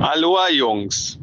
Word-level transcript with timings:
Aloha 0.00 0.50
Jungs. 0.50 1.18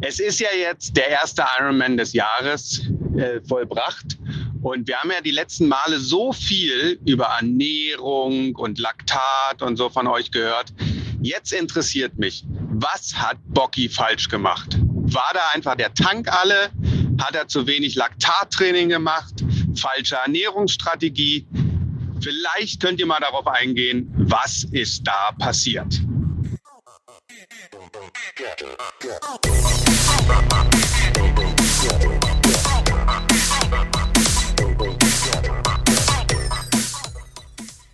Es 0.00 0.20
ist 0.20 0.38
ja 0.38 0.48
jetzt 0.56 0.96
der 0.96 1.08
erste 1.08 1.44
Ironman 1.58 1.96
des 1.96 2.12
Jahres 2.12 2.88
äh, 3.16 3.40
vollbracht. 3.48 4.18
Und 4.62 4.86
wir 4.86 4.96
haben 4.96 5.10
ja 5.10 5.20
die 5.20 5.32
letzten 5.32 5.66
Male 5.66 5.98
so 5.98 6.32
viel 6.32 6.98
über 7.06 7.24
Ernährung 7.40 8.54
und 8.54 8.78
Laktat 8.78 9.62
und 9.62 9.76
so 9.76 9.88
von 9.88 10.06
euch 10.06 10.30
gehört. 10.30 10.72
Jetzt 11.22 11.52
interessiert 11.52 12.16
mich, 12.16 12.44
was 12.70 13.14
hat 13.14 13.36
Bocky 13.48 13.88
falsch 13.88 14.28
gemacht? 14.28 14.78
War 14.78 15.30
da 15.34 15.40
einfach 15.52 15.74
der 15.74 15.92
Tank 15.92 16.28
alle? 16.28 16.70
Hat 17.20 17.34
er 17.34 17.48
zu 17.48 17.66
wenig 17.66 17.96
Laktattraining 17.96 18.90
gemacht? 18.90 19.34
Falsche 19.74 20.16
Ernährungsstrategie? 20.16 21.46
Vielleicht 22.20 22.80
könnt 22.80 23.00
ihr 23.00 23.06
mal 23.06 23.20
darauf 23.20 23.46
eingehen, 23.46 24.08
was 24.16 24.64
ist 24.72 25.06
da 25.06 25.32
passiert? 25.38 26.00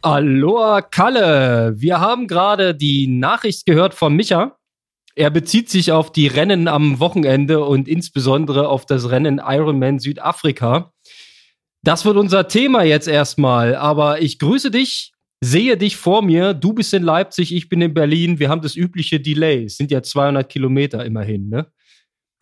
Aloha 0.03 0.81
Kalle, 0.81 1.75
wir 1.77 2.01
haben 2.01 2.27
gerade 2.27 2.75
die 2.75 3.09
Nachricht 3.09 3.67
gehört 3.67 3.93
von 3.93 4.17
Micha. 4.17 4.57
Er 5.15 5.29
bezieht 5.29 5.69
sich 5.69 5.93
auf 5.93 6.11
die 6.11 6.29
Rennen 6.29 6.67
am 6.67 6.99
Wochenende 6.99 7.63
und 7.63 7.87
insbesondere 7.87 8.69
auf 8.69 8.87
das 8.87 9.11
Rennen 9.11 9.39
Ironman 9.45 9.99
Südafrika. 9.99 10.95
Das 11.83 12.07
wird 12.07 12.17
unser 12.17 12.49
Thema 12.49 12.85
jetzt 12.85 13.09
erstmal, 13.09 13.75
aber 13.75 14.23
ich 14.23 14.39
grüße 14.39 14.71
dich, 14.71 15.10
sehe 15.41 15.77
dich 15.77 15.97
vor 15.97 16.23
mir. 16.23 16.55
Du 16.55 16.73
bist 16.73 16.93
in 16.95 17.03
Leipzig, 17.03 17.55
ich 17.55 17.69
bin 17.69 17.81
in 17.81 17.95
Berlin. 17.95 18.39
Wir 18.39 18.49
haben 18.49 18.63
das 18.63 18.77
übliche 18.77 19.21
Delay. 19.21 19.65
Es 19.65 19.77
sind 19.77 19.91
ja 19.91 20.03
200 20.03 20.49
Kilometer 20.49 21.05
immerhin, 21.05 21.49
ne? 21.49 21.67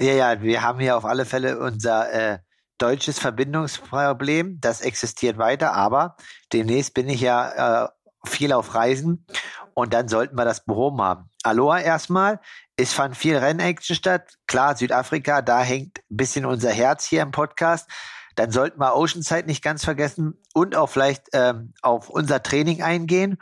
Ja, 0.00 0.12
ja, 0.12 0.42
wir 0.42 0.62
haben 0.62 0.78
hier 0.78 0.96
auf 0.96 1.04
alle 1.04 1.24
Fälle 1.24 1.58
unser 1.58 2.12
äh, 2.12 2.38
deutsches 2.78 3.18
Verbindungsproblem. 3.18 4.60
Das 4.60 4.80
existiert 4.80 5.38
weiter, 5.38 5.74
aber 5.74 6.16
demnächst 6.52 6.94
bin 6.94 7.08
ich 7.08 7.20
ja 7.20 7.84
äh, 7.84 7.88
viel 8.24 8.52
auf 8.52 8.74
Reisen 8.74 9.26
und 9.74 9.92
dann 9.94 10.08
sollten 10.08 10.36
wir 10.36 10.44
das 10.44 10.64
behoben 10.64 11.00
haben. 11.00 11.30
Aloha 11.42 11.80
erstmal. 11.80 12.40
Es 12.76 12.92
fand 12.92 13.16
viel 13.16 13.36
Rennaction 13.36 13.96
statt. 13.96 14.34
Klar, 14.46 14.76
Südafrika, 14.76 15.42
da 15.42 15.62
hängt 15.62 15.98
ein 16.10 16.16
bisschen 16.16 16.44
unser 16.44 16.70
Herz 16.70 17.04
hier 17.04 17.22
im 17.22 17.32
Podcast. 17.32 17.90
Dann 18.38 18.52
sollten 18.52 18.78
wir 18.78 18.94
Oceanside 18.94 19.46
nicht 19.46 19.64
ganz 19.64 19.84
vergessen 19.84 20.38
und 20.54 20.76
auch 20.76 20.88
vielleicht 20.88 21.24
ähm, 21.32 21.72
auf 21.82 22.08
unser 22.08 22.40
Training 22.40 22.82
eingehen. 22.82 23.38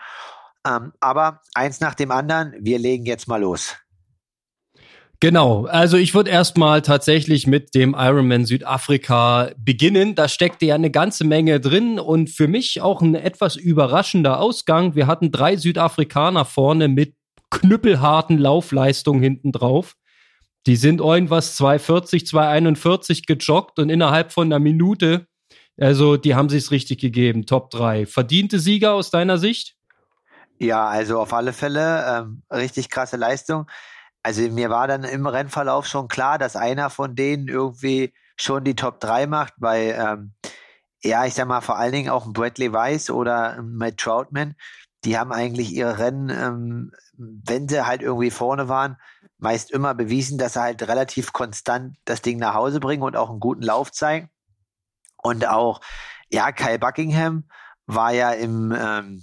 Ähm, 0.66 0.94
aber 1.00 1.42
eins 1.54 1.80
nach 1.80 1.94
dem 1.94 2.10
anderen, 2.10 2.54
wir 2.60 2.78
legen 2.78 3.04
jetzt 3.04 3.28
mal 3.28 3.40
los. 3.40 3.76
Genau, 5.20 5.66
also 5.66 5.98
ich 5.98 6.14
würde 6.14 6.30
erstmal 6.30 6.80
tatsächlich 6.80 7.46
mit 7.46 7.74
dem 7.74 7.94
Ironman 7.96 8.46
Südafrika 8.46 9.50
beginnen. 9.58 10.14
Da 10.14 10.28
steckte 10.28 10.64
ja 10.64 10.74
eine 10.74 10.90
ganze 10.90 11.24
Menge 11.24 11.60
drin 11.60 11.98
und 11.98 12.30
für 12.30 12.48
mich 12.48 12.80
auch 12.80 13.02
ein 13.02 13.14
etwas 13.14 13.56
überraschender 13.56 14.40
Ausgang. 14.40 14.94
Wir 14.94 15.06
hatten 15.06 15.30
drei 15.30 15.56
Südafrikaner 15.56 16.46
vorne 16.46 16.88
mit 16.88 17.14
knüppelharten 17.50 18.38
Laufleistungen 18.38 19.22
hinten 19.22 19.52
drauf. 19.52 19.94
Die 20.66 20.76
sind 20.76 21.00
irgendwas 21.00 21.54
240, 21.56 22.26
241 22.26 23.26
gejoggt 23.26 23.78
und 23.78 23.88
innerhalb 23.88 24.32
von 24.32 24.48
einer 24.48 24.58
Minute, 24.58 25.28
also 25.78 26.16
die 26.16 26.34
haben 26.34 26.48
sich's 26.48 26.70
richtig 26.70 27.00
gegeben. 27.00 27.46
Top 27.46 27.70
3. 27.70 28.06
Verdiente 28.06 28.58
Sieger 28.58 28.94
aus 28.94 29.10
deiner 29.10 29.38
Sicht? 29.38 29.76
Ja, 30.58 30.88
also 30.88 31.20
auf 31.20 31.32
alle 31.32 31.52
Fälle 31.52 32.04
ähm, 32.08 32.42
richtig 32.50 32.90
krasse 32.90 33.16
Leistung. 33.16 33.70
Also 34.22 34.42
mir 34.42 34.70
war 34.70 34.88
dann 34.88 35.04
im 35.04 35.26
Rennverlauf 35.26 35.86
schon 35.86 36.08
klar, 36.08 36.38
dass 36.38 36.56
einer 36.56 36.90
von 36.90 37.14
denen 37.14 37.46
irgendwie 37.46 38.12
schon 38.36 38.64
die 38.64 38.74
Top 38.74 38.98
3 39.00 39.26
macht, 39.28 39.54
weil 39.58 39.96
ähm, 39.96 40.32
ja, 41.02 41.24
ich 41.26 41.34
sag 41.34 41.46
mal, 41.46 41.60
vor 41.60 41.78
allen 41.78 41.92
Dingen 41.92 42.10
auch 42.10 42.26
Bradley 42.32 42.72
Weiss 42.72 43.10
oder 43.10 43.62
Matt 43.62 43.98
Troutman, 43.98 44.56
die 45.04 45.16
haben 45.16 45.30
eigentlich 45.30 45.72
ihre 45.72 45.98
Rennen, 45.98 46.30
ähm, 46.30 46.92
wenn 47.16 47.68
sie 47.68 47.86
halt 47.86 48.02
irgendwie 48.02 48.30
vorne 48.30 48.68
waren, 48.68 48.96
meist 49.38 49.70
immer 49.70 49.94
bewiesen, 49.94 50.38
dass 50.38 50.54
sie 50.54 50.60
halt 50.60 50.82
relativ 50.82 51.32
konstant 51.32 51.96
das 52.04 52.22
Ding 52.22 52.38
nach 52.38 52.54
Hause 52.54 52.80
bringen 52.80 53.02
und 53.02 53.16
auch 53.16 53.30
einen 53.30 53.40
guten 53.40 53.62
Lauf 53.62 53.92
zeigen. 53.92 54.30
Und 55.22 55.46
auch, 55.46 55.80
ja, 56.30 56.52
Kyle 56.52 56.78
Buckingham 56.78 57.44
war 57.86 58.12
ja 58.12 58.32
im 58.32 58.74
ähm, 58.76 59.22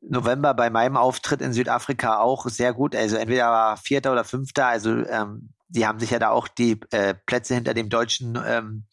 November 0.00 0.54
bei 0.54 0.70
meinem 0.70 0.96
Auftritt 0.96 1.40
in 1.40 1.52
Südafrika 1.52 2.18
auch 2.18 2.46
sehr 2.46 2.72
gut. 2.72 2.94
Also 2.94 3.16
entweder 3.16 3.50
war 3.50 3.76
Vierter 3.76 4.12
oder 4.12 4.24
Fünfter. 4.24 4.66
Also 4.66 4.90
ähm, 5.06 5.52
die 5.68 5.86
haben 5.86 5.98
sich 6.00 6.10
ja 6.10 6.18
da 6.18 6.30
auch 6.30 6.48
die 6.48 6.80
äh, 6.90 7.14
Plätze 7.14 7.54
hinter 7.54 7.74
dem 7.74 7.88
deutschen 7.88 8.38
ähm, 8.44 8.86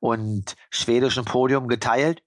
und 0.00 0.56
schwedischen 0.70 1.24
Podium 1.24 1.68
geteilt. 1.68 2.22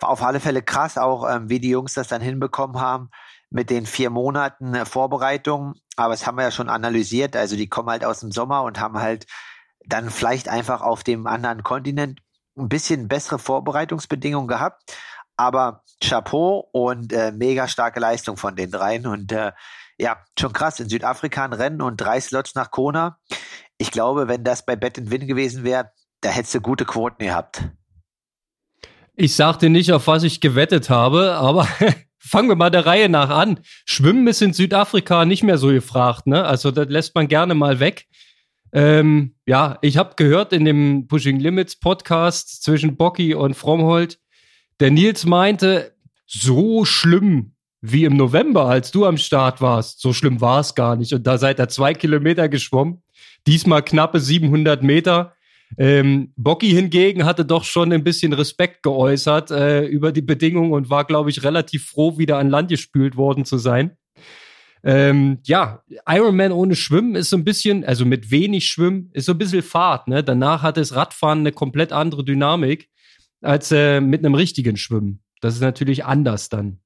War 0.00 0.08
auf 0.10 0.22
alle 0.22 0.40
Fälle 0.40 0.62
krass, 0.62 0.98
auch 0.98 1.28
ähm, 1.28 1.48
wie 1.48 1.60
die 1.60 1.70
Jungs 1.70 1.94
das 1.94 2.08
dann 2.08 2.22
hinbekommen 2.22 2.80
haben 2.80 3.10
mit 3.54 3.70
den 3.70 3.86
vier 3.86 4.10
Monaten 4.10 4.74
äh, 4.74 4.84
Vorbereitung. 4.84 5.74
Aber 5.96 6.12
das 6.12 6.26
haben 6.26 6.36
wir 6.36 6.42
ja 6.42 6.50
schon 6.50 6.68
analysiert. 6.68 7.36
Also 7.36 7.54
die 7.54 7.68
kommen 7.68 7.88
halt 7.88 8.04
aus 8.04 8.18
dem 8.18 8.32
Sommer 8.32 8.64
und 8.64 8.80
haben 8.80 8.98
halt 8.98 9.26
dann 9.86 10.10
vielleicht 10.10 10.48
einfach 10.48 10.80
auf 10.80 11.04
dem 11.04 11.28
anderen 11.28 11.62
Kontinent 11.62 12.20
ein 12.58 12.68
bisschen 12.68 13.06
bessere 13.06 13.38
Vorbereitungsbedingungen 13.38 14.48
gehabt. 14.48 14.82
Aber 15.36 15.84
Chapeau 16.02 16.68
und 16.72 17.12
äh, 17.12 17.30
mega 17.30 17.68
starke 17.68 18.00
Leistung 18.00 18.36
von 18.36 18.56
den 18.56 18.72
dreien. 18.72 19.06
Und 19.06 19.30
äh, 19.30 19.52
ja, 19.98 20.16
schon 20.36 20.52
krass. 20.52 20.80
In 20.80 20.88
Südafrika 20.88 21.44
ein 21.44 21.52
Rennen 21.52 21.80
und 21.80 21.98
drei 21.98 22.20
Slots 22.20 22.56
nach 22.56 22.72
Kona. 22.72 23.18
Ich 23.78 23.92
glaube, 23.92 24.26
wenn 24.26 24.42
das 24.42 24.66
bei 24.66 24.74
Bet 24.74 25.10
Win 25.12 25.28
gewesen 25.28 25.62
wäre, 25.62 25.92
da 26.22 26.30
hättest 26.30 26.56
du 26.56 26.60
gute 26.60 26.84
Quoten 26.84 27.24
gehabt. 27.24 27.62
Ich 29.14 29.36
sagte 29.36 29.70
nicht, 29.70 29.92
auf 29.92 30.08
was 30.08 30.24
ich 30.24 30.40
gewettet 30.40 30.90
habe, 30.90 31.34
aber 31.34 31.68
fangen 32.26 32.48
wir 32.48 32.56
mal 32.56 32.70
der 32.70 32.86
Reihe 32.86 33.08
nach 33.08 33.30
an. 33.30 33.60
Schwimmen 33.84 34.26
ist 34.26 34.42
in 34.42 34.52
Südafrika 34.52 35.24
nicht 35.24 35.42
mehr 35.42 35.58
so 35.58 35.68
gefragt, 35.68 36.26
ne? 36.26 36.44
Also 36.44 36.70
das 36.70 36.88
lässt 36.88 37.14
man 37.14 37.28
gerne 37.28 37.54
mal 37.54 37.80
weg. 37.80 38.06
Ähm, 38.72 39.34
ja, 39.46 39.78
ich 39.82 39.98
habe 39.98 40.14
gehört 40.16 40.52
in 40.52 40.64
dem 40.64 41.06
Pushing 41.06 41.38
Limits 41.38 41.76
Podcast 41.76 42.62
zwischen 42.64 42.96
Bocky 42.96 43.34
und 43.34 43.54
Fromhold, 43.54 44.18
der 44.80 44.90
Nils 44.90 45.24
meinte, 45.24 45.94
so 46.26 46.84
schlimm 46.84 47.54
wie 47.80 48.04
im 48.04 48.16
November, 48.16 48.64
als 48.64 48.90
du 48.90 49.04
am 49.04 49.18
Start 49.18 49.60
warst, 49.60 50.00
so 50.00 50.12
schlimm 50.12 50.40
war 50.40 50.60
es 50.60 50.74
gar 50.74 50.96
nicht. 50.96 51.12
Und 51.12 51.26
da 51.26 51.38
seid 51.38 51.60
ihr 51.60 51.68
zwei 51.68 51.92
Kilometer 51.92 52.48
geschwommen, 52.48 53.02
diesmal 53.46 53.82
knappe 53.82 54.18
700 54.18 54.82
Meter. 54.82 55.34
Ähm, 55.76 56.32
Bocky 56.36 56.70
hingegen 56.70 57.24
hatte 57.24 57.44
doch 57.44 57.64
schon 57.64 57.92
ein 57.92 58.04
bisschen 58.04 58.32
Respekt 58.32 58.82
geäußert 58.82 59.50
äh, 59.50 59.84
über 59.84 60.12
die 60.12 60.22
Bedingungen 60.22 60.72
und 60.72 60.90
war, 60.90 61.04
glaube 61.04 61.30
ich, 61.30 61.42
relativ 61.42 61.86
froh, 61.86 62.18
wieder 62.18 62.38
an 62.38 62.50
Land 62.50 62.68
gespült 62.68 63.16
worden 63.16 63.44
zu 63.44 63.58
sein. 63.58 63.96
Ähm, 64.84 65.38
ja, 65.44 65.82
Ironman 66.06 66.52
ohne 66.52 66.76
Schwimmen 66.76 67.14
ist 67.14 67.30
so 67.30 67.36
ein 67.36 67.44
bisschen, 67.44 67.84
also 67.84 68.04
mit 68.04 68.30
wenig 68.30 68.66
Schwimmen, 68.66 69.10
ist 69.14 69.24
so 69.24 69.32
ein 69.32 69.38
bisschen 69.38 69.62
Fahrt. 69.62 70.08
Ne? 70.08 70.22
Danach 70.22 70.62
hat 70.62 70.76
das 70.76 70.94
Radfahren 70.94 71.40
eine 71.40 71.52
komplett 71.52 71.90
andere 71.92 72.22
Dynamik 72.22 72.90
als 73.40 73.72
äh, 73.72 74.00
mit 74.00 74.24
einem 74.24 74.34
richtigen 74.34 74.76
Schwimmen. 74.76 75.22
Das 75.40 75.54
ist 75.54 75.60
natürlich 75.60 76.04
anders 76.04 76.50
dann. 76.50 76.80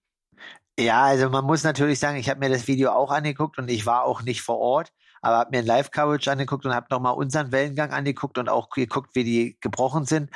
Ja, 0.79 1.07
also 1.07 1.29
man 1.29 1.45
muss 1.45 1.65
natürlich 1.65 1.99
sagen, 1.99 2.19
ich 2.19 2.31
habe 2.31 2.39
mir 2.39 2.51
das 2.51 2.69
Video 2.69 2.91
auch 2.93 3.11
angeguckt 3.11 3.59
und 3.59 3.69
ich 3.69 3.85
war 3.85 4.05
auch 4.05 4.23
nicht 4.23 4.43
vor 4.43 4.59
Ort, 4.59 4.93
aber 5.23 5.39
habe 5.39 5.51
mir 5.51 5.59
ein 5.59 5.67
Live-Coverage 5.67 6.31
angeguckt 6.31 6.65
und 6.67 6.75
habe 6.75 6.87
nochmal 6.91 7.15
unseren 7.15 7.53
Wellengang 7.53 7.93
angeguckt 7.93 8.39
und 8.39 8.49
auch 8.49 8.71
geguckt, 8.71 9.15
wie 9.15 9.25
die 9.25 9.59
gebrochen 9.61 10.05
sind. 10.05 10.31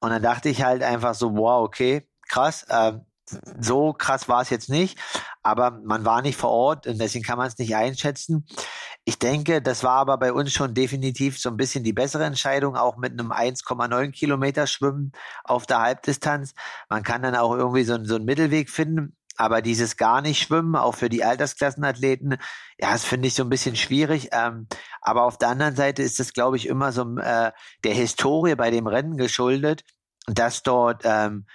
Und 0.00 0.10
dann 0.10 0.22
dachte 0.22 0.48
ich 0.48 0.62
halt 0.62 0.82
einfach 0.82 1.14
so, 1.14 1.36
wow, 1.36 1.64
okay, 1.64 2.08
krass. 2.28 2.64
Äh, 2.68 2.94
so 3.58 3.92
krass 3.92 4.28
war 4.28 4.42
es 4.42 4.50
jetzt 4.50 4.68
nicht, 4.68 4.98
aber 5.42 5.70
man 5.70 6.04
war 6.04 6.22
nicht 6.22 6.36
vor 6.36 6.50
Ort 6.50 6.86
und 6.86 7.00
deswegen 7.00 7.24
kann 7.24 7.38
man 7.38 7.46
es 7.46 7.58
nicht 7.58 7.74
einschätzen. 7.74 8.46
Ich 9.04 9.18
denke, 9.18 9.62
das 9.62 9.82
war 9.82 9.96
aber 9.96 10.18
bei 10.18 10.32
uns 10.32 10.52
schon 10.52 10.74
definitiv 10.74 11.38
so 11.38 11.50
ein 11.50 11.56
bisschen 11.56 11.84
die 11.84 11.92
bessere 11.92 12.24
Entscheidung, 12.24 12.76
auch 12.76 12.96
mit 12.96 13.12
einem 13.12 13.32
1,9 13.32 14.10
Kilometer 14.12 14.66
Schwimmen 14.66 15.12
auf 15.42 15.66
der 15.66 15.80
Halbdistanz. 15.80 16.54
Man 16.88 17.02
kann 17.02 17.22
dann 17.22 17.36
auch 17.36 17.54
irgendwie 17.54 17.84
so, 17.84 18.02
so 18.04 18.16
einen 18.16 18.24
Mittelweg 18.24 18.70
finden. 18.70 19.16
Aber 19.36 19.62
dieses 19.62 19.96
gar 19.96 20.20
nicht 20.20 20.40
Schwimmen, 20.40 20.76
auch 20.76 20.94
für 20.94 21.08
die 21.08 21.24
Altersklassenathleten, 21.24 22.36
ja, 22.78 22.92
das 22.92 23.04
finde 23.04 23.28
ich 23.28 23.34
so 23.34 23.42
ein 23.42 23.48
bisschen 23.48 23.76
schwierig. 23.76 24.28
Ähm, 24.32 24.68
aber 25.00 25.24
auf 25.24 25.38
der 25.38 25.48
anderen 25.48 25.76
Seite 25.76 26.02
ist 26.02 26.20
das, 26.20 26.32
glaube 26.32 26.56
ich, 26.56 26.66
immer 26.66 26.92
so 26.92 27.02
äh, 27.18 27.52
der 27.82 27.94
Historie 27.94 28.54
bei 28.54 28.70
dem 28.70 28.86
Rennen 28.86 29.16
geschuldet, 29.16 29.82
dass 30.26 30.62
dort 30.62 31.02
ähm, 31.04 31.46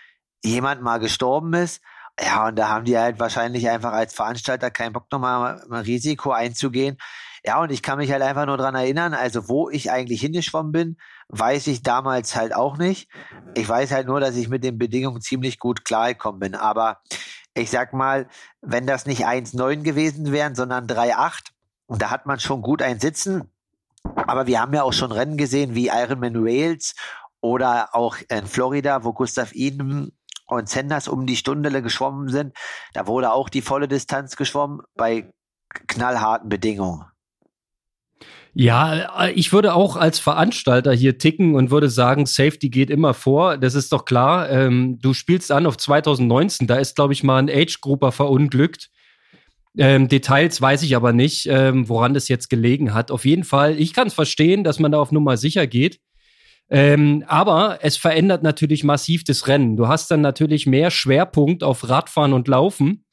jemand 0.43 0.81
mal 0.81 0.99
gestorben 0.99 1.53
ist. 1.53 1.81
Ja, 2.21 2.47
und 2.47 2.57
da 2.57 2.67
haben 2.67 2.85
die 2.85 2.97
halt 2.97 3.19
wahrscheinlich 3.19 3.69
einfach 3.69 3.93
als 3.93 4.13
Veranstalter 4.13 4.71
keinen 4.71 4.93
Bock, 4.93 5.05
nochmal 5.11 5.61
ein 5.69 5.73
Risiko 5.73 6.31
einzugehen. 6.31 6.97
Ja, 7.45 7.61
und 7.61 7.71
ich 7.71 7.81
kann 7.81 7.97
mich 7.97 8.11
halt 8.11 8.21
einfach 8.21 8.45
nur 8.45 8.57
dran 8.57 8.75
erinnern, 8.75 9.13
also 9.13 9.47
wo 9.47 9.69
ich 9.69 9.91
eigentlich 9.91 10.19
hingeschwommen 10.19 10.73
bin, 10.73 10.97
weiß 11.29 11.67
ich 11.67 11.83
damals 11.83 12.35
halt 12.35 12.53
auch 12.53 12.77
nicht. 12.77 13.09
Ich 13.55 13.67
weiß 13.69 13.91
halt 13.91 14.07
nur, 14.07 14.19
dass 14.19 14.35
ich 14.35 14.49
mit 14.49 14.63
den 14.63 14.77
Bedingungen 14.77 15.21
ziemlich 15.21 15.59
gut 15.59 15.85
klargekommen 15.85 16.39
bin. 16.39 16.55
Aber 16.55 17.01
ich 17.59 17.69
sag 17.69 17.93
mal, 17.93 18.27
wenn 18.61 18.87
das 18.87 19.05
nicht 19.05 19.25
1,9 19.25 19.83
gewesen 19.83 20.31
wären, 20.31 20.55
sondern 20.55 20.87
3,8, 20.87 21.51
und 21.87 22.01
da 22.01 22.11
hat 22.11 22.25
man 22.25 22.39
schon 22.39 22.61
gut 22.61 22.81
ein 22.81 22.99
Sitzen. 22.99 23.51
Aber 24.15 24.47
wir 24.47 24.61
haben 24.61 24.73
ja 24.73 24.83
auch 24.83 24.93
schon 24.93 25.11
Rennen 25.11 25.37
gesehen 25.37 25.75
wie 25.75 25.87
Ironman 25.87 26.45
Wales 26.45 26.95
oder 27.41 27.95
auch 27.95 28.17
in 28.29 28.47
Florida, 28.47 29.03
wo 29.03 29.13
Gustav 29.13 29.53
Iden 29.53 30.11
und 30.45 30.69
Sanders 30.69 31.07
um 31.07 31.25
die 31.25 31.35
Stunde 31.35 31.81
geschwommen 31.81 32.29
sind. 32.29 32.55
Da 32.93 33.07
wurde 33.07 33.31
auch 33.31 33.49
die 33.49 33.61
volle 33.61 33.87
Distanz 33.87 34.35
geschwommen 34.35 34.81
bei 34.95 35.31
knallharten 35.87 36.49
Bedingungen. 36.49 37.05
Ja, 38.61 39.29
ich 39.33 39.53
würde 39.53 39.73
auch 39.73 39.95
als 39.95 40.19
Veranstalter 40.19 40.91
hier 40.91 41.17
ticken 41.17 41.55
und 41.55 41.71
würde 41.71 41.89
sagen, 41.89 42.25
Safety 42.25 42.67
geht 42.67 42.89
immer 42.89 43.13
vor. 43.13 43.57
Das 43.57 43.73
ist 43.73 43.93
doch 43.93 44.03
klar. 44.03 44.49
Ähm, 44.49 44.99
du 44.99 45.13
spielst 45.13 45.49
an 45.53 45.65
auf 45.65 45.77
2019. 45.77 46.67
Da 46.67 46.75
ist, 46.75 46.97
glaube 46.97 47.13
ich, 47.13 47.23
mal 47.23 47.37
ein 47.37 47.49
Age-Grupper 47.49 48.11
verunglückt. 48.11 48.89
Ähm, 49.77 50.09
Details 50.09 50.59
weiß 50.59 50.83
ich 50.83 50.97
aber 50.97 51.13
nicht, 51.13 51.45
ähm, 51.49 51.87
woran 51.87 52.13
das 52.13 52.27
jetzt 52.27 52.49
gelegen 52.49 52.93
hat. 52.93 53.11
Auf 53.11 53.23
jeden 53.23 53.45
Fall, 53.45 53.79
ich 53.79 53.93
kann 53.93 54.07
es 54.07 54.13
verstehen, 54.13 54.65
dass 54.65 54.77
man 54.77 54.91
da 54.91 54.99
auf 54.99 55.13
Nummer 55.13 55.37
sicher 55.37 55.65
geht. 55.65 56.01
Ähm, 56.69 57.23
aber 57.27 57.79
es 57.81 57.95
verändert 57.95 58.43
natürlich 58.43 58.83
massiv 58.83 59.23
das 59.23 59.47
Rennen. 59.47 59.77
Du 59.77 59.87
hast 59.87 60.11
dann 60.11 60.19
natürlich 60.19 60.67
mehr 60.67 60.91
Schwerpunkt 60.91 61.63
auf 61.63 61.87
Radfahren 61.87 62.33
und 62.33 62.49
Laufen, 62.49 63.05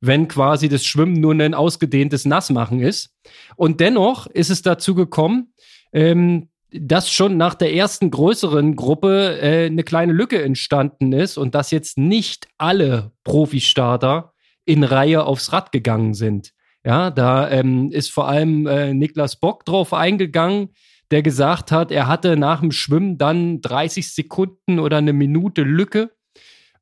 wenn 0.00 0.28
quasi 0.28 0.68
das 0.68 0.84
Schwimmen 0.84 1.14
nur 1.14 1.34
ein 1.34 1.54
ausgedehntes 1.54 2.24
Nassmachen 2.24 2.80
ist. 2.80 3.14
Und 3.56 3.80
dennoch 3.80 4.26
ist 4.26 4.50
es 4.50 4.62
dazu 4.62 4.94
gekommen, 4.94 5.52
ähm, 5.92 6.48
dass 6.70 7.10
schon 7.10 7.36
nach 7.36 7.54
der 7.54 7.74
ersten 7.74 8.10
größeren 8.10 8.76
Gruppe 8.76 9.38
äh, 9.40 9.66
eine 9.66 9.84
kleine 9.84 10.12
Lücke 10.12 10.42
entstanden 10.42 11.12
ist 11.12 11.38
und 11.38 11.54
dass 11.54 11.70
jetzt 11.70 11.96
nicht 11.96 12.46
alle 12.58 13.12
Profistarter 13.24 14.34
in 14.64 14.84
Reihe 14.84 15.24
aufs 15.24 15.52
Rad 15.52 15.72
gegangen 15.72 16.12
sind. 16.12 16.52
Ja, 16.84 17.10
da 17.10 17.50
ähm, 17.50 17.90
ist 17.90 18.10
vor 18.10 18.28
allem 18.28 18.66
äh, 18.66 18.92
Niklas 18.92 19.36
Bock 19.36 19.64
drauf 19.64 19.94
eingegangen, 19.94 20.70
der 21.10 21.22
gesagt 21.22 21.72
hat, 21.72 21.90
er 21.90 22.06
hatte 22.06 22.36
nach 22.36 22.60
dem 22.60 22.70
Schwimmen 22.70 23.16
dann 23.16 23.62
30 23.62 24.12
Sekunden 24.12 24.78
oder 24.78 24.98
eine 24.98 25.14
Minute 25.14 25.62
Lücke 25.62 26.10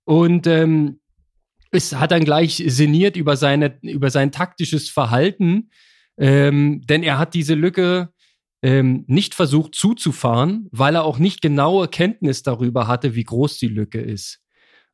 und 0.04 0.46
ähm, 0.48 1.00
es 1.76 1.94
hat 1.94 2.10
dann 2.10 2.24
gleich 2.24 2.62
sinniert 2.66 3.16
über, 3.16 3.36
seine, 3.36 3.78
über 3.82 4.10
sein 4.10 4.32
taktisches 4.32 4.88
Verhalten, 4.88 5.70
ähm, 6.18 6.82
denn 6.86 7.02
er 7.02 7.18
hat 7.18 7.34
diese 7.34 7.54
Lücke 7.54 8.10
ähm, 8.62 9.04
nicht 9.06 9.34
versucht 9.34 9.74
zuzufahren, 9.74 10.68
weil 10.72 10.96
er 10.96 11.04
auch 11.04 11.18
nicht 11.18 11.42
genaue 11.42 11.88
Kenntnis 11.88 12.42
darüber 12.42 12.88
hatte, 12.88 13.14
wie 13.14 13.24
groß 13.24 13.58
die 13.58 13.68
Lücke 13.68 14.00
ist 14.00 14.40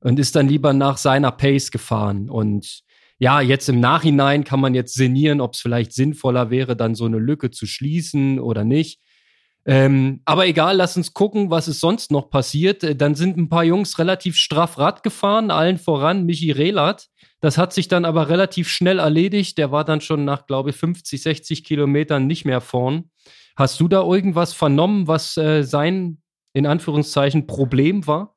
und 0.01 0.19
ist 0.19 0.35
dann 0.37 0.49
lieber 0.49 0.73
nach 0.73 0.99
seiner 0.99 1.31
Pace 1.31 1.71
gefahren. 1.71 2.29
Und 2.29 2.83
ja, 3.19 3.41
jetzt 3.41 3.69
im 3.69 3.81
Nachhinein 3.81 4.45
kann 4.45 4.61
man 4.61 4.75
jetzt 4.75 4.95
sinnieren, 4.95 5.41
ob 5.41 5.55
es 5.55 5.61
vielleicht 5.61 5.93
sinnvoller 5.93 6.51
wäre, 6.51 6.77
dann 6.77 6.95
so 6.95 7.05
eine 7.05 7.19
Lücke 7.19 7.51
zu 7.51 7.67
schließen 7.67 8.41
oder 8.41 8.65
nicht. 8.65 9.01
Ähm, 9.65 10.21
aber 10.25 10.47
egal, 10.47 10.77
lass 10.77 10.97
uns 10.97 11.15
gucken, 11.15 11.51
was 11.51 11.69
ist 11.69 11.81
sonst 11.81 12.11
noch 12.11 12.31
passiert. 12.31 12.83
Äh, 12.83 12.97
dann 12.97 13.15
sind 13.15 13.37
ein 13.37 13.49
paar 13.49 13.65
Jungs 13.65 13.99
relativ 13.99 14.37
straff 14.37 14.79
Rad 14.79 15.03
gefahren, 15.03 15.51
allen 15.51 15.79
voran 15.79 16.25
Michi 16.25 16.51
Relat. 16.51 17.09
Das 17.41 17.59
hat 17.59 17.73
sich 17.73 17.89
dann 17.89 18.05
aber 18.05 18.29
relativ 18.29 18.69
schnell 18.69 18.99
erledigt. 18.99 19.59
Der 19.59 19.71
war 19.71 19.85
dann 19.85 20.01
schon 20.01 20.25
nach, 20.25 20.47
glaube 20.47 20.71
ich, 20.71 20.77
50, 20.77 21.23
60 21.23 21.65
Kilometern 21.65 22.27
nicht 22.27 22.45
mehr 22.45 22.61
vorn. 22.61 23.11
Hast 23.57 23.79
du 23.81 23.89
da 23.89 24.03
irgendwas 24.03 24.53
vernommen, 24.53 25.07
was 25.07 25.37
äh, 25.37 25.63
sein, 25.63 26.23
in 26.53 26.67
Anführungszeichen, 26.67 27.47
Problem 27.47 28.07
war? 28.07 28.35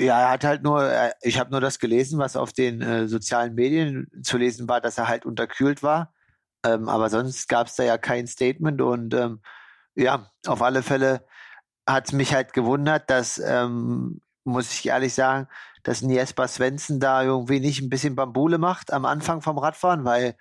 Ja, 0.00 0.20
er 0.20 0.30
hat 0.30 0.44
halt 0.44 0.62
nur, 0.62 0.88
ich 1.22 1.40
habe 1.40 1.50
nur 1.50 1.60
das 1.60 1.80
gelesen, 1.80 2.20
was 2.20 2.36
auf 2.36 2.52
den 2.52 2.80
äh, 2.80 3.08
sozialen 3.08 3.54
Medien 3.54 4.06
zu 4.22 4.38
lesen 4.38 4.68
war, 4.68 4.80
dass 4.80 4.98
er 4.98 5.08
halt 5.08 5.26
unterkühlt 5.26 5.82
war. 5.82 6.14
Ähm, 6.64 6.88
aber 6.88 7.10
sonst 7.10 7.48
gab 7.48 7.66
es 7.66 7.74
da 7.74 7.82
ja 7.82 7.98
kein 7.98 8.28
Statement 8.28 8.80
und 8.80 9.14
ähm, 9.14 9.40
ja, 9.98 10.30
auf 10.46 10.62
alle 10.62 10.82
Fälle 10.82 11.26
hat 11.86 12.06
es 12.06 12.12
mich 12.12 12.32
halt 12.32 12.52
gewundert, 12.52 13.10
dass, 13.10 13.38
ähm, 13.38 14.20
muss 14.44 14.72
ich 14.72 14.86
ehrlich 14.86 15.14
sagen, 15.14 15.48
dass 15.82 16.02
ein 16.02 16.10
Jesper 16.10 16.48
Svensson 16.48 17.00
da 17.00 17.22
irgendwie 17.22 17.60
nicht 17.60 17.80
ein 17.80 17.90
bisschen 17.90 18.14
Bambule 18.14 18.58
macht 18.58 18.92
am 18.92 19.04
Anfang 19.04 19.42
vom 19.42 19.58
Radfahren, 19.58 20.04
weil 20.04 20.36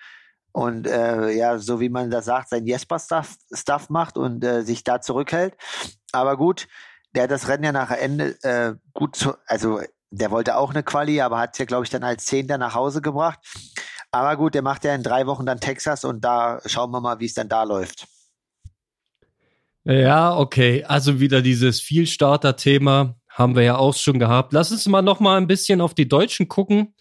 und 0.52 0.88
äh, 0.88 1.32
ja, 1.32 1.60
so 1.60 1.80
wie 1.80 1.90
man 1.90 2.10
da 2.10 2.22
sagt, 2.22 2.50
sein 2.50 2.66
Jesper-Stuff 2.66 3.36
Stuff 3.54 3.90
macht 3.90 4.18
und 4.18 4.44
äh, 4.44 4.64
sich 4.64 4.84
da 4.84 5.02
zurückhält. 5.02 5.56
Aber 6.12 6.38
gut, 6.38 6.68
der 7.16 7.24
hat 7.24 7.32
das 7.32 7.48
Rennen 7.48 7.64
ja 7.64 7.72
nach 7.72 7.92
Ende 7.92 8.38
äh, 8.44 8.74
gut 8.94 9.16
zu, 9.16 9.36
also 9.46 9.82
der 10.10 10.32
wollte 10.32 10.58
auch 10.58 10.72
eine 10.72 10.84
Quali, 10.84 11.22
aber 11.22 11.40
hat 11.40 11.60
ja, 11.60 11.66
glaube 11.66 11.84
ich, 11.84 11.92
dann 11.92 12.04
als 12.04 12.26
Zehnter 12.26 12.58
nach 12.58 12.74
Hause 12.76 13.02
gebracht. 13.02 13.40
Aber 14.12 14.36
gut, 14.38 14.56
der 14.56 14.62
macht 14.62 14.84
ja 14.84 14.96
in 14.96 15.04
drei 15.04 15.28
Wochen 15.28 15.46
dann 15.46 15.60
Texas 15.60 16.04
und 16.06 16.22
da 16.24 16.60
schauen 16.66 16.92
wir 16.92 17.02
mal, 17.02 17.20
wie 17.20 17.26
es 17.26 17.34
dann 17.34 17.50
da 17.50 17.64
läuft. 17.64 18.08
Ja, 19.88 20.38
okay. 20.38 20.84
Also 20.84 21.20
wieder 21.20 21.42
dieses 21.42 21.80
Vielstarter-Thema 21.82 23.16
haben 23.30 23.56
wir 23.56 23.64
ja 23.64 23.78
auch 23.78 23.96
schon 23.96 24.20
gehabt. 24.20 24.52
Lass 24.52 24.72
uns 24.72 24.86
mal 24.88 25.02
noch 25.02 25.20
mal 25.20 25.38
ein 25.38 25.48
bisschen 25.48 25.80
auf 25.80 25.94
die 25.94 26.10
Deutschen 26.10 26.48
gucken. 26.48 26.94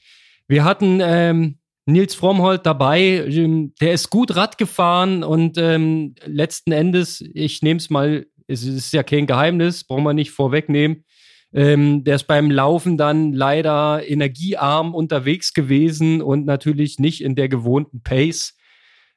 Wir 0.47 0.65
hatten 0.65 1.01
ähm, 1.03 1.59
Nils 1.87 2.15
Frommholt 2.15 2.65
dabei. 2.65 3.27
Ähm, 3.27 3.75
der 3.81 3.93
ist 3.93 4.11
gut 4.11 4.37
Rad 4.37 4.57
gefahren 4.57 5.25
und 5.25 5.59
ähm, 5.59 6.15
letzten 6.25 6.71
Endes, 6.71 7.25
ich 7.35 7.63
nehme 7.63 7.79
es 7.79 7.91
mal 7.91 8.27
es 8.49 8.65
ist 8.65 8.93
ja 8.93 9.03
kein 9.03 9.27
Geheimnis, 9.27 9.85
brauchen 9.85 10.05
wir 10.05 10.15
nicht 10.15 10.31
vorwegnehmen. 10.31 11.05
Ähm, 11.53 12.05
der 12.05 12.17
ist 12.17 12.27
beim 12.27 12.51
Laufen 12.51 12.97
dann 12.97 13.33
leider 13.33 14.09
energiearm 14.09 14.95
unterwegs 14.95 15.55
gewesen 15.55 16.21
und 16.21 16.45
natürlich 16.45 16.99
nicht 16.99 17.23
in 17.23 17.35
der 17.35 17.49
gewohnten 17.49 18.03
Pace. 18.03 18.57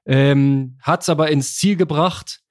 Ähm, 0.05 0.77
Hat 0.81 1.01
es 1.01 1.09
aber 1.09 1.29
ins 1.29 1.57
Ziel 1.57 1.75
gebracht. 1.75 2.41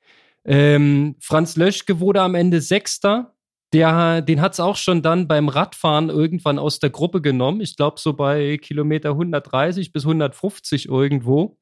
Ähm, 0.48 1.16
Franz 1.20 1.56
Löschke 1.56 2.00
wurde 2.00 2.22
am 2.22 2.34
Ende 2.34 2.62
Sechster. 2.62 3.34
Der, 3.74 4.22
den 4.22 4.40
hat 4.40 4.54
es 4.54 4.60
auch 4.60 4.76
schon 4.76 5.02
dann 5.02 5.28
beim 5.28 5.50
Radfahren 5.50 6.08
irgendwann 6.08 6.58
aus 6.58 6.78
der 6.78 6.88
Gruppe 6.88 7.20
genommen. 7.20 7.60
Ich 7.60 7.76
glaube, 7.76 8.00
so 8.00 8.14
bei 8.14 8.56
Kilometer 8.56 9.10
130 9.10 9.92
bis 9.92 10.04
150 10.04 10.88
irgendwo. 10.88 11.58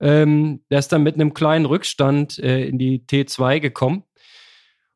Ähm, 0.00 0.64
der 0.70 0.80
ist 0.80 0.88
dann 0.88 1.04
mit 1.04 1.14
einem 1.14 1.34
kleinen 1.34 1.66
Rückstand 1.66 2.40
äh, 2.40 2.64
in 2.64 2.78
die 2.78 3.04
T2 3.06 3.60
gekommen 3.60 4.02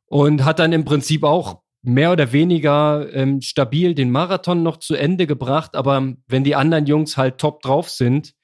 und 0.06 0.44
hat 0.44 0.58
dann 0.58 0.72
im 0.72 0.84
Prinzip 0.84 1.22
auch 1.22 1.62
mehr 1.82 2.10
oder 2.10 2.32
weniger 2.32 3.12
ähm, 3.12 3.40
stabil 3.42 3.94
den 3.94 4.10
Marathon 4.10 4.64
noch 4.64 4.78
zu 4.78 4.96
Ende 4.96 5.28
gebracht. 5.28 5.76
Aber 5.76 6.14
wenn 6.26 6.42
die 6.42 6.56
anderen 6.56 6.86
Jungs 6.86 7.16
halt 7.16 7.38
top 7.38 7.62
drauf 7.62 7.90
sind, 7.90 8.34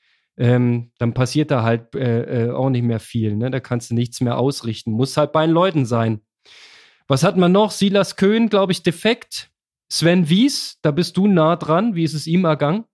ähm, 0.41 0.91
dann 0.99 1.13
passiert 1.13 1.51
da 1.51 1.63
halt 1.63 1.95
äh, 1.95 2.47
äh, 2.47 2.51
auch 2.51 2.71
nicht 2.71 2.83
mehr 2.83 2.99
viel. 2.99 3.37
Ne? 3.37 3.51
Da 3.51 3.61
kannst 3.61 3.91
du 3.91 3.95
nichts 3.95 4.23
mehr 4.23 4.39
ausrichten. 4.39 4.91
Muss 4.91 5.19
halt 5.19 5.32
bei 5.32 5.44
den 5.44 5.53
Leuten 5.53 5.85
sein. 5.85 6.23
Was 7.06 7.23
hat 7.23 7.37
man 7.37 7.53
noch? 7.53 7.70
Silas 7.70 8.17
Köhn, 8.17 8.49
glaube 8.49 8.73
ich, 8.73 8.82
defekt. 8.82 9.51
Sven 9.93 10.31
Wies, 10.31 10.79
da 10.81 10.93
bist 10.93 11.19
du 11.19 11.27
nah 11.27 11.56
dran. 11.56 11.94
Wie 11.94 12.05
ist 12.05 12.15
es 12.15 12.27
ihm 12.27 12.47
ergangen? 12.47 12.85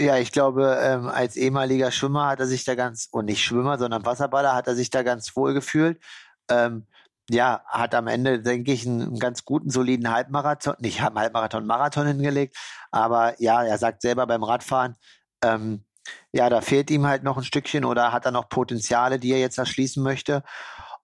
Ja, 0.00 0.16
ich 0.16 0.32
glaube, 0.32 0.76
ähm, 0.82 1.06
als 1.06 1.36
ehemaliger 1.36 1.92
Schwimmer 1.92 2.26
hat 2.26 2.40
er 2.40 2.46
sich 2.46 2.64
da 2.64 2.74
ganz, 2.74 3.08
und 3.12 3.26
nicht 3.26 3.44
Schwimmer, 3.44 3.78
sondern 3.78 4.04
Wasserballer, 4.04 4.54
hat 4.54 4.66
er 4.66 4.74
sich 4.74 4.90
da 4.90 5.04
ganz 5.04 5.36
wohl 5.36 5.54
gefühlt. 5.54 6.02
Ähm, 6.50 6.86
ja, 7.30 7.62
hat 7.66 7.94
am 7.94 8.08
Ende, 8.08 8.42
denke 8.42 8.72
ich, 8.72 8.84
einen 8.86 9.20
ganz 9.20 9.44
guten, 9.44 9.70
soliden 9.70 10.10
Halbmarathon, 10.10 10.74
nicht 10.80 11.00
Halbmarathon, 11.00 11.64
Marathon 11.64 12.08
hingelegt. 12.08 12.56
Aber 12.90 13.40
ja, 13.40 13.62
er 13.62 13.78
sagt 13.78 14.02
selber 14.02 14.26
beim 14.26 14.42
Radfahren, 14.42 14.96
ähm, 15.44 15.84
ja, 16.32 16.48
da 16.48 16.60
fehlt 16.60 16.90
ihm 16.90 17.06
halt 17.06 17.22
noch 17.22 17.36
ein 17.36 17.44
Stückchen 17.44 17.84
oder 17.84 18.12
hat 18.12 18.24
er 18.24 18.32
noch 18.32 18.48
Potenziale, 18.48 19.18
die 19.18 19.32
er 19.32 19.38
jetzt 19.38 19.58
erschließen 19.58 20.02
möchte. 20.02 20.42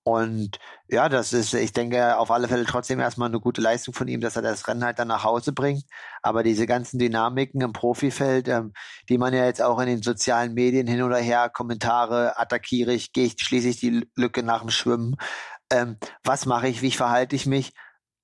Und 0.07 0.61
ja, 0.89 1.09
das 1.09 1.33
ist, 1.33 1.53
ich 1.53 1.73
denke, 1.73 2.17
auf 2.17 2.31
alle 2.31 2.47
Fälle 2.47 2.65
trotzdem 2.65 3.01
erstmal 3.01 3.29
eine 3.29 3.41
gute 3.41 3.61
Leistung 3.61 3.93
von 3.93 4.07
ihm, 4.07 4.21
dass 4.21 4.37
er 4.37 4.43
das 4.43 4.69
Rennen 4.69 4.85
halt 4.85 5.01
dann 5.01 5.09
nach 5.09 5.25
Hause 5.25 5.53
bringt. 5.53 5.83
Aber 6.23 6.45
diese 6.45 6.65
ganzen 6.67 7.01
Dynamiken 7.01 7.61
im 7.61 7.73
Profifeld, 7.73 8.47
ähm, 8.47 8.73
die 9.09 9.19
man 9.19 9.35
ja 9.35 9.45
jetzt 9.47 9.61
auch 9.61 9.81
in 9.81 9.89
den 9.89 10.03
sozialen 10.03 10.55
Medien 10.55 10.87
hin 10.87 11.03
oder 11.03 11.17
her, 11.17 11.51
Kommentare, 11.53 12.39
attackiere 12.39 12.93
ich, 12.93 13.13
gehe 13.13 13.27
ich, 13.27 13.35
schließe 13.37 13.69
ich 13.69 13.81
die 13.81 14.09
Lücke 14.15 14.45
nach 14.45 14.61
dem 14.61 14.71
Schwimmen, 14.71 15.17
ähm, 15.73 15.97
was 16.23 16.47
mache 16.47 16.69
ich, 16.69 16.83
wie 16.83 16.93
verhalte 16.93 17.35
ich 17.35 17.47
mich. 17.47 17.73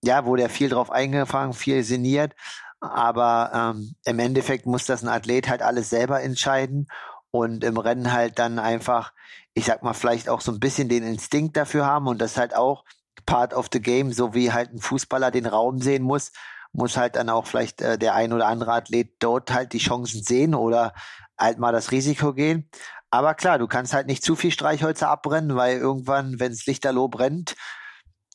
Ja, 0.04 0.24
wurde 0.24 0.42
ja 0.42 0.48
viel 0.48 0.68
drauf 0.68 0.90
eingefangen, 0.90 1.52
viel 1.52 1.82
sinniert, 1.82 2.34
aber 2.82 3.50
ähm, 3.54 3.94
im 4.04 4.18
Endeffekt 4.18 4.66
muss 4.66 4.86
das 4.86 5.02
ein 5.02 5.08
Athlet 5.08 5.48
halt 5.48 5.62
alles 5.62 5.88
selber 5.88 6.20
entscheiden 6.20 6.88
und 7.30 7.64
im 7.64 7.76
Rennen 7.78 8.12
halt 8.12 8.38
dann 8.38 8.58
einfach, 8.58 9.12
ich 9.54 9.64
sag 9.64 9.82
mal, 9.82 9.94
vielleicht 9.94 10.28
auch 10.28 10.40
so 10.40 10.52
ein 10.52 10.60
bisschen 10.60 10.88
den 10.88 11.04
Instinkt 11.04 11.56
dafür 11.56 11.86
haben 11.86 12.08
und 12.08 12.18
das 12.18 12.36
halt 12.36 12.56
auch 12.56 12.84
part 13.24 13.54
of 13.54 13.68
the 13.72 13.80
game, 13.80 14.12
so 14.12 14.34
wie 14.34 14.52
halt 14.52 14.72
ein 14.72 14.80
Fußballer 14.80 15.30
den 15.30 15.46
Raum 15.46 15.80
sehen 15.80 16.02
muss, 16.02 16.32
muss 16.72 16.96
halt 16.96 17.16
dann 17.16 17.30
auch 17.30 17.46
vielleicht 17.46 17.80
äh, 17.80 17.98
der 17.98 18.14
ein 18.14 18.32
oder 18.32 18.48
andere 18.48 18.72
Athlet 18.72 19.14
dort 19.20 19.52
halt 19.52 19.72
die 19.72 19.78
Chancen 19.78 20.22
sehen 20.22 20.54
oder 20.54 20.92
halt 21.38 21.58
mal 21.58 21.72
das 21.72 21.92
Risiko 21.92 22.34
gehen. 22.34 22.68
Aber 23.10 23.34
klar, 23.34 23.58
du 23.58 23.68
kannst 23.68 23.92
halt 23.92 24.06
nicht 24.06 24.24
zu 24.24 24.34
viel 24.34 24.50
Streichhölzer 24.50 25.08
abbrennen, 25.08 25.54
weil 25.54 25.76
irgendwann, 25.76 26.40
wenn 26.40 26.50
es 26.50 26.66
lichterloh 26.66 27.08
brennt, 27.08 27.54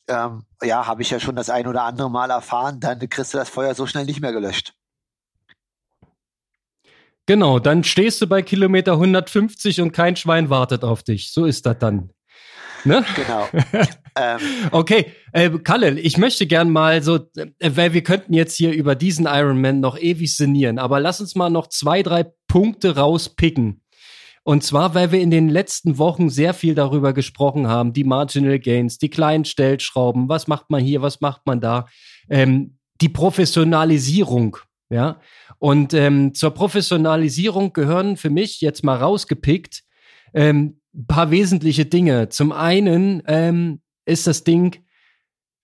ähm, 0.07 0.45
ja, 0.63 0.87
habe 0.87 1.01
ich 1.01 1.09
ja 1.09 1.19
schon 1.19 1.35
das 1.35 1.49
ein 1.49 1.67
oder 1.67 1.83
andere 1.83 2.09
Mal 2.09 2.29
erfahren, 2.29 2.79
dann 2.79 2.99
kriegst 3.09 3.33
du 3.33 3.37
das 3.37 3.49
Feuer 3.49 3.75
so 3.75 3.85
schnell 3.85 4.05
nicht 4.05 4.21
mehr 4.21 4.31
gelöscht. 4.31 4.73
Genau, 7.25 7.59
dann 7.59 7.83
stehst 7.83 8.21
du 8.21 8.27
bei 8.27 8.41
Kilometer 8.41 8.93
150 8.93 9.81
und 9.81 9.91
kein 9.91 10.15
Schwein 10.15 10.49
wartet 10.49 10.83
auf 10.83 11.03
dich. 11.03 11.33
So 11.33 11.45
ist 11.45 11.65
das 11.65 11.77
dann. 11.77 12.11
Ne? 12.85 13.03
Genau. 13.15 13.49
ähm. 14.15 14.39
Okay, 14.71 15.11
äh, 15.33 15.49
Kalle, 15.49 15.99
ich 15.99 16.17
möchte 16.17 16.47
gern 16.47 16.69
mal 16.69 17.03
so, 17.03 17.17
äh, 17.35 17.71
weil 17.75 17.93
wir 17.93 18.03
könnten 18.03 18.33
jetzt 18.33 18.55
hier 18.55 18.71
über 18.71 18.95
diesen 18.95 19.25
Ironman 19.25 19.81
noch 19.81 19.97
ewig 19.97 20.35
sinnieren, 20.37 20.79
aber 20.79 21.01
lass 21.01 21.19
uns 21.19 21.35
mal 21.35 21.49
noch 21.49 21.67
zwei, 21.67 22.01
drei 22.01 22.31
Punkte 22.47 22.95
rauspicken. 22.95 23.81
Und 24.47 24.63
zwar, 24.63 24.95
weil 24.95 25.11
wir 25.11 25.19
in 25.19 25.29
den 25.29 25.49
letzten 25.49 25.97
Wochen 25.97 26.29
sehr 26.29 26.53
viel 26.53 26.73
darüber 26.73 27.11
gesprochen 27.11 27.67
haben, 27.67 27.91
die 27.91 28.05
Marginal 28.05 28.59
Gains, 28.59 28.97
die 28.97 29.09
kleinen 29.09 29.43
Stellschrauben, 29.43 30.29
was 30.29 30.47
macht 30.47 30.69
man 30.69 30.81
hier, 30.81 31.01
was 31.01 31.19
macht 31.19 31.41
man 31.45 31.59
da, 31.59 31.85
ähm, 32.29 32.77
die 33.01 33.09
Professionalisierung, 33.09 34.55
ja. 34.89 35.19
Und 35.59 35.93
ähm, 35.93 36.33
zur 36.33 36.51
Professionalisierung 36.51 37.73
gehören 37.73 38.15
für 38.15 38.29
mich 38.29 38.61
jetzt 38.61 38.85
mal 38.85 38.95
rausgepickt 38.95 39.83
ähm, 40.33 40.79
paar 41.09 41.29
wesentliche 41.29 41.85
Dinge. 41.85 42.29
Zum 42.29 42.53
einen 42.53 43.23
ähm, 43.27 43.81
ist 44.05 44.27
das 44.27 44.45
Ding, 44.45 44.81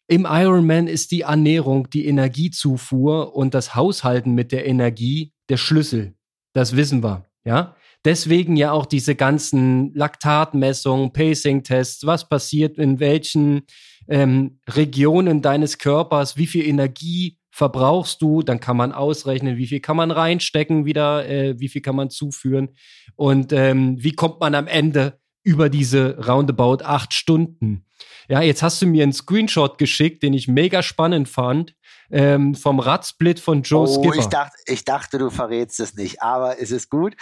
im 0.10 0.28
Ironman 0.30 0.88
ist 0.88 1.12
die 1.12 1.22
Ernährung, 1.22 1.90
die 1.90 2.06
Energiezufuhr 2.06 3.34
und 3.34 3.54
das 3.54 3.75
Haushalten 3.75 4.34
mit 4.34 4.52
der 4.52 4.68
Energie 4.68 5.32
der 5.48 5.56
Schlüssel. 5.56 6.16
Das 6.52 6.75
wissen 6.75 7.02
wir, 7.02 7.24
ja. 7.46 7.78
Deswegen 8.05 8.55
ja 8.57 8.72
auch 8.72 8.86
diese 8.86 9.15
ganzen 9.15 9.93
Laktatmessungen, 9.93 11.13
Pacing-Tests, 11.13 12.05
was 12.05 12.27
passiert 12.27 12.77
in 12.77 13.00
welchen 13.00 13.63
ähm, 14.10 14.60
Regionen 14.69 15.41
deines 15.41 15.77
Körpers, 15.77 16.36
wie 16.36 16.48
viel 16.48 16.65
Energie 16.65 17.38
verbrauchst 17.51 18.22
du, 18.22 18.41
dann 18.41 18.60
kann 18.60 18.75
man 18.75 18.91
ausrechnen, 18.91 19.57
wie 19.57 19.67
viel 19.67 19.79
kann 19.79 19.95
man 19.95 20.12
reinstecken 20.12 20.86
wieder, 20.86 21.29
äh, 21.29 21.60
wie 21.60 21.69
viel 21.69 21.81
kann 21.81 21.95
man 21.95 22.10
zuführen 22.10 22.69
und 23.15 23.53
ähm, 23.53 23.95
wie 24.00 24.13
kommt 24.13 24.39
man 24.39 24.55
am 24.55 24.67
Ende 24.67 25.19
über 25.43 25.69
diese 25.69 26.17
roundabout 26.25 26.83
acht 26.83 27.13
Stunden. 27.13 27.86
Ja, 28.27 28.41
jetzt 28.41 28.63
hast 28.63 28.81
du 28.81 28.88
mir 28.88 29.03
einen 29.03 29.13
Screenshot 29.13 29.77
geschickt, 29.77 30.24
den 30.24 30.33
ich 30.33 30.48
mega 30.48 30.81
spannend 30.81 31.27
fand, 31.29 31.75
ähm, 32.10 32.55
vom 32.55 32.79
Radsplit 32.79 33.39
von 33.39 33.62
Joe 33.63 33.88
oh, 33.88 34.01
Skipper. 34.01 34.17
Ich 34.17 34.27
dachte, 34.27 34.57
ich 34.65 34.86
dachte, 34.86 35.17
du 35.17 35.29
verrätst 35.29 35.79
es 35.79 35.95
nicht, 35.95 36.22
aber 36.22 36.60
es 36.60 36.72
ist 36.72 36.89
gut. 36.89 37.15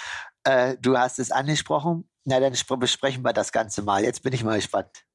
Äh, 0.44 0.78
du 0.82 0.98
hast 0.98 1.20
es 1.20 1.32
angesprochen. 1.32 2.10
Na, 2.24 2.40
dann 2.40 2.54
besprechen 2.80 3.24
wir 3.24 3.34
das 3.34 3.52
Ganze 3.52 3.82
mal. 3.82 4.04
Jetzt 4.04 4.24
bin 4.24 4.34
ich 4.34 4.44
mal 4.44 4.58
gespannt. 4.58 5.06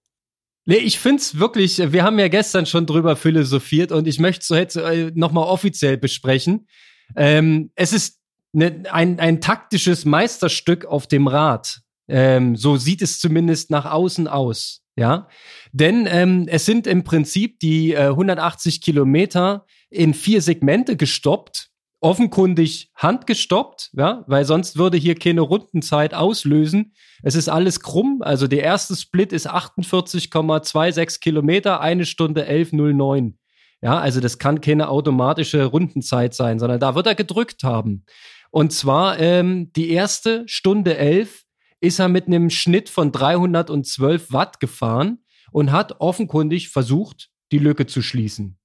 Nee, 0.69 0.79
ich 0.79 0.99
find's 0.99 1.39
wirklich, 1.39 1.79
wir 1.93 2.03
haben 2.03 2.19
ja 2.19 2.27
gestern 2.27 2.67
schon 2.67 2.87
drüber 2.87 3.15
philosophiert 3.15 3.93
und 3.93 4.09
ich 4.09 4.19
möchte 4.19 4.41
es 4.43 4.49
jetzt 4.49 4.77
äh, 4.77 5.13
nochmal 5.15 5.45
offiziell 5.45 5.97
besprechen. 5.97 6.67
Ähm, 7.15 7.71
es 7.77 7.93
ist 7.93 8.21
ne, 8.53 8.83
ein, 8.91 9.21
ein 9.21 9.41
taktisches 9.41 10.05
Meisterstück 10.05 10.85
auf 10.85 11.07
dem 11.07 11.29
Rad. 11.29 11.83
Ähm, 12.09 12.57
so 12.57 12.77
sieht 12.77 13.01
es 13.01 13.21
zumindest 13.21 13.71
nach 13.71 13.85
außen 13.85 14.27
aus. 14.27 14.83
Ja, 14.99 15.29
denn 15.73 16.09
ähm, 16.11 16.47
es 16.49 16.65
sind 16.65 16.87
im 16.87 17.05
Prinzip 17.05 17.61
die 17.61 17.93
äh, 17.93 18.09
180 18.09 18.81
Kilometer 18.81 19.67
in 19.91 20.15
vier 20.15 20.41
Segmente 20.41 20.97
gestoppt 20.97 21.69
offenkundig 22.07 22.93
handgestoppt, 22.95 23.91
ja, 23.95 24.23
weil 24.29 24.45
sonst 24.45 24.79
würde 24.79 24.97
hier 24.97 25.17
keine 25.17 25.41
Rundenzeit 25.41 26.15
auslösen. 26.15 26.95
Es 27.25 27.35
ist 27.35 27.49
alles 27.49 27.81
krumm. 27.81 28.23
Also 28.23 28.47
der 28.47 28.63
erste 28.63 28.95
Split 28.95 29.33
ist 29.33 29.51
48,26 29.51 31.19
Kilometer, 31.19 31.81
eine 31.81 32.07
Stunde 32.07 32.49
11,09. 32.49 33.35
Ja, 33.83 33.99
also 33.99 34.21
das 34.21 34.39
kann 34.39 34.61
keine 34.61 34.89
automatische 34.89 35.65
Rundenzeit 35.65 36.33
sein, 36.33 36.61
sondern 36.61 36.79
da 36.79 36.95
wird 36.95 37.09
er 37.09 37.17
gedrückt 37.17 37.65
haben. 37.65 38.05
Und 38.53 38.73
zwar 38.73 39.19
ähm, 39.19 39.73
die 39.75 39.91
erste 39.91 40.45
Stunde 40.47 40.97
11 40.97 41.43
ist 41.81 41.99
er 41.99 42.09
mit 42.09 42.29
einem 42.29 42.51
Schnitt 42.51 42.89
von 42.89 43.11
312 43.11 44.33
Watt 44.33 44.61
gefahren 44.61 45.25
und 45.51 45.73
hat 45.73 46.01
offenkundig 46.01 46.69
versucht, 46.69 47.31
die 47.51 47.59
Lücke 47.59 47.87
zu 47.87 48.01
schließen. 48.01 48.61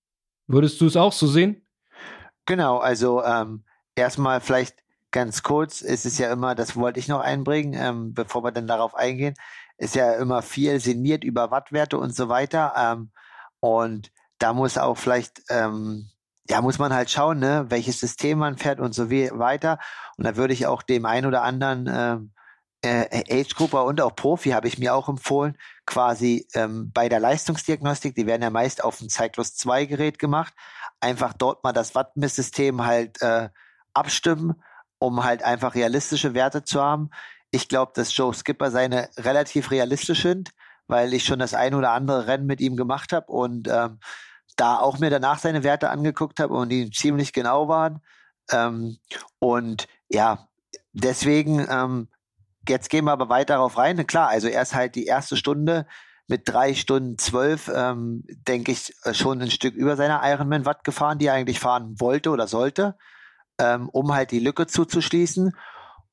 Würdest 0.45 0.79
du 0.79 0.85
es 0.85 0.95
auch 0.95 1.11
so 1.11 1.25
sehen? 1.25 1.65
Genau, 2.45 2.77
also 2.79 3.23
ähm, 3.23 3.63
erstmal 3.95 4.41
vielleicht 4.41 4.77
ganz 5.11 5.43
kurz, 5.43 5.81
ist 5.81 6.05
es 6.05 6.17
ja 6.17 6.31
immer, 6.31 6.55
das 6.55 6.75
wollte 6.75 6.99
ich 6.99 7.07
noch 7.07 7.19
einbringen, 7.19 7.73
ähm, 7.73 8.13
bevor 8.13 8.43
wir 8.43 8.51
dann 8.51 8.67
darauf 8.67 8.95
eingehen, 8.95 9.35
ist 9.77 9.95
ja 9.95 10.13
immer 10.13 10.41
viel 10.41 10.79
sinniert 10.79 11.23
über 11.23 11.51
Wattwerte 11.51 11.97
und 11.97 12.15
so 12.15 12.29
weiter. 12.29 12.73
Ähm, 12.77 13.11
und 13.59 14.11
da 14.39 14.53
muss 14.53 14.77
auch 14.77 14.97
vielleicht, 14.97 15.43
ähm, 15.49 16.09
ja, 16.49 16.61
muss 16.61 16.79
man 16.79 16.93
halt 16.93 17.09
schauen, 17.11 17.39
ne, 17.39 17.65
welches 17.69 17.99
System 17.99 18.39
man 18.39 18.57
fährt 18.57 18.79
und 18.79 18.93
so 18.93 19.09
weiter. 19.09 19.79
Und 20.17 20.25
da 20.25 20.35
würde 20.35 20.53
ich 20.53 20.65
auch 20.67 20.81
dem 20.81 21.05
einen 21.05 21.27
oder 21.27 21.43
anderen 21.43 21.87
ähm, 21.91 22.31
äh, 22.83 23.23
Age-Grupper 23.29 23.85
und 23.85 24.01
auch 24.01 24.15
Profi 24.15 24.49
habe 24.51 24.67
ich 24.67 24.79
mir 24.79 24.95
auch 24.95 25.07
empfohlen, 25.07 25.57
quasi 25.85 26.47
ähm, 26.53 26.91
bei 26.93 27.09
der 27.09 27.19
Leistungsdiagnostik, 27.19 28.15
die 28.15 28.25
werden 28.25 28.41
ja 28.41 28.49
meist 28.49 28.83
auf 28.83 28.97
dem 28.97 29.09
Cyclus 29.09 29.55
2 29.55 29.85
Gerät 29.85 30.19
gemacht, 30.19 30.53
einfach 31.01 31.33
dort 31.33 31.63
mal 31.63 31.73
das 31.73 31.95
Wattmisssystem 31.95 32.85
halt 32.85 33.21
äh, 33.21 33.49
abstimmen, 33.93 34.61
um 34.99 35.23
halt 35.23 35.43
einfach 35.43 35.75
realistische 35.75 36.33
Werte 36.33 36.63
zu 36.63 36.81
haben. 36.81 37.09
Ich 37.51 37.67
glaube, 37.67 37.91
dass 37.95 38.15
Joe 38.15 38.33
Skipper 38.33 38.71
seine 38.71 39.09
relativ 39.17 39.71
realistisch 39.71 40.21
sind, 40.21 40.51
weil 40.87 41.13
ich 41.13 41.25
schon 41.25 41.39
das 41.39 41.53
ein 41.53 41.73
oder 41.73 41.91
andere 41.91 42.27
Rennen 42.27 42.45
mit 42.45 42.61
ihm 42.61 42.77
gemacht 42.77 43.11
habe 43.11 43.31
und 43.31 43.67
ähm, 43.67 43.99
da 44.55 44.77
auch 44.77 44.99
mir 44.99 45.09
danach 45.09 45.39
seine 45.39 45.63
Werte 45.63 45.89
angeguckt 45.89 46.39
habe 46.39 46.53
und 46.53 46.69
die 46.69 46.91
ziemlich 46.91 47.33
genau 47.33 47.67
waren. 47.67 48.01
Ähm, 48.51 48.97
und 49.39 49.87
ja, 50.09 50.47
deswegen, 50.93 51.65
ähm, 51.69 52.07
jetzt 52.67 52.89
gehen 52.89 53.05
wir 53.05 53.11
aber 53.11 53.29
weiter 53.29 53.55
darauf 53.55 53.77
rein. 53.77 54.05
Klar, 54.07 54.29
also 54.29 54.47
erst 54.47 54.75
halt 54.75 54.95
die 54.95 55.05
erste 55.05 55.35
Stunde 55.37 55.87
mit 56.31 56.49
drei 56.49 56.73
Stunden 56.73 57.17
zwölf, 57.17 57.69
ähm, 57.73 58.23
denke 58.47 58.71
ich, 58.71 58.93
äh, 59.03 59.13
schon 59.13 59.41
ein 59.41 59.51
Stück 59.51 59.75
über 59.75 59.95
seiner 59.95 60.21
Ironman 60.23 60.65
Watt 60.65 60.83
gefahren, 60.83 61.19
die 61.19 61.27
er 61.27 61.33
eigentlich 61.33 61.59
fahren 61.59 61.99
wollte 61.99 62.31
oder 62.31 62.47
sollte, 62.47 62.97
ähm, 63.59 63.89
um 63.89 64.13
halt 64.13 64.31
die 64.31 64.39
Lücke 64.39 64.65
zuzuschließen. 64.65 65.51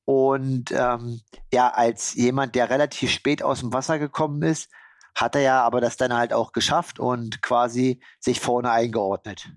Und 0.05 0.71
ähm, 0.71 1.21
ja, 1.53 1.69
als 1.69 2.13
jemand, 2.15 2.53
der 2.55 2.69
relativ 2.69 3.11
spät 3.11 3.41
aus 3.41 3.61
dem 3.61 3.73
Wasser 3.73 3.97
gekommen 3.97 4.43
ist, 4.43 4.69
hat 5.15 5.35
er 5.35 5.41
ja 5.41 5.63
aber 5.63 5.81
das 5.81 5.97
dann 5.97 6.13
halt 6.13 6.33
auch 6.33 6.51
geschafft 6.51 6.99
und 6.99 7.41
quasi 7.41 8.01
sich 8.19 8.39
vorne 8.39 8.71
eingeordnet. 8.71 9.49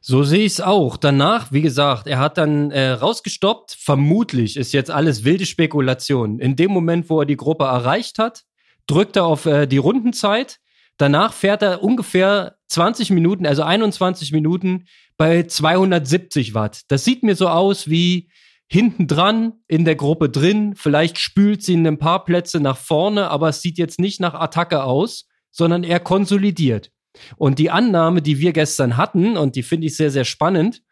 So 0.00 0.22
sehe 0.22 0.46
ich 0.46 0.52
es 0.52 0.60
auch. 0.62 0.96
Danach, 0.96 1.52
wie 1.52 1.60
gesagt, 1.60 2.06
er 2.06 2.18
hat 2.18 2.38
dann 2.38 2.70
äh, 2.70 2.92
rausgestoppt. 2.92 3.76
Vermutlich 3.78 4.56
ist 4.56 4.72
jetzt 4.72 4.90
alles 4.90 5.24
wilde 5.24 5.44
Spekulation. 5.44 6.38
In 6.38 6.56
dem 6.56 6.70
Moment, 6.70 7.10
wo 7.10 7.20
er 7.20 7.26
die 7.26 7.36
Gruppe 7.36 7.64
erreicht 7.64 8.18
hat, 8.18 8.44
drückt 8.90 9.16
er 9.16 9.24
auf 9.24 9.46
äh, 9.46 9.66
die 9.66 9.78
Rundenzeit. 9.78 10.58
Danach 10.96 11.32
fährt 11.32 11.62
er 11.62 11.82
ungefähr 11.82 12.56
20 12.68 13.10
Minuten, 13.10 13.46
also 13.46 13.62
21 13.62 14.32
Minuten 14.32 14.86
bei 15.16 15.44
270 15.44 16.54
Watt. 16.54 16.82
Das 16.88 17.04
sieht 17.04 17.22
mir 17.22 17.34
so 17.34 17.48
aus 17.48 17.88
wie 17.88 18.30
hinten 18.66 19.06
dran 19.06 19.54
in 19.66 19.84
der 19.84 19.96
Gruppe 19.96 20.28
drin. 20.28 20.74
Vielleicht 20.76 21.18
spült 21.18 21.62
sie 21.62 21.74
in 21.74 21.86
ein 21.86 21.98
paar 21.98 22.24
Plätze 22.24 22.60
nach 22.60 22.76
vorne, 22.76 23.30
aber 23.30 23.48
es 23.48 23.62
sieht 23.62 23.78
jetzt 23.78 23.98
nicht 23.98 24.20
nach 24.20 24.34
Attacke 24.34 24.84
aus, 24.84 25.26
sondern 25.50 25.82
er 25.82 26.00
konsolidiert. 26.00 26.90
Und 27.36 27.58
die 27.58 27.70
Annahme, 27.70 28.22
die 28.22 28.38
wir 28.38 28.52
gestern 28.52 28.96
hatten, 28.96 29.36
und 29.36 29.56
die 29.56 29.64
finde 29.64 29.88
ich 29.88 29.96
sehr, 29.96 30.10
sehr 30.10 30.24
spannend, 30.24 30.82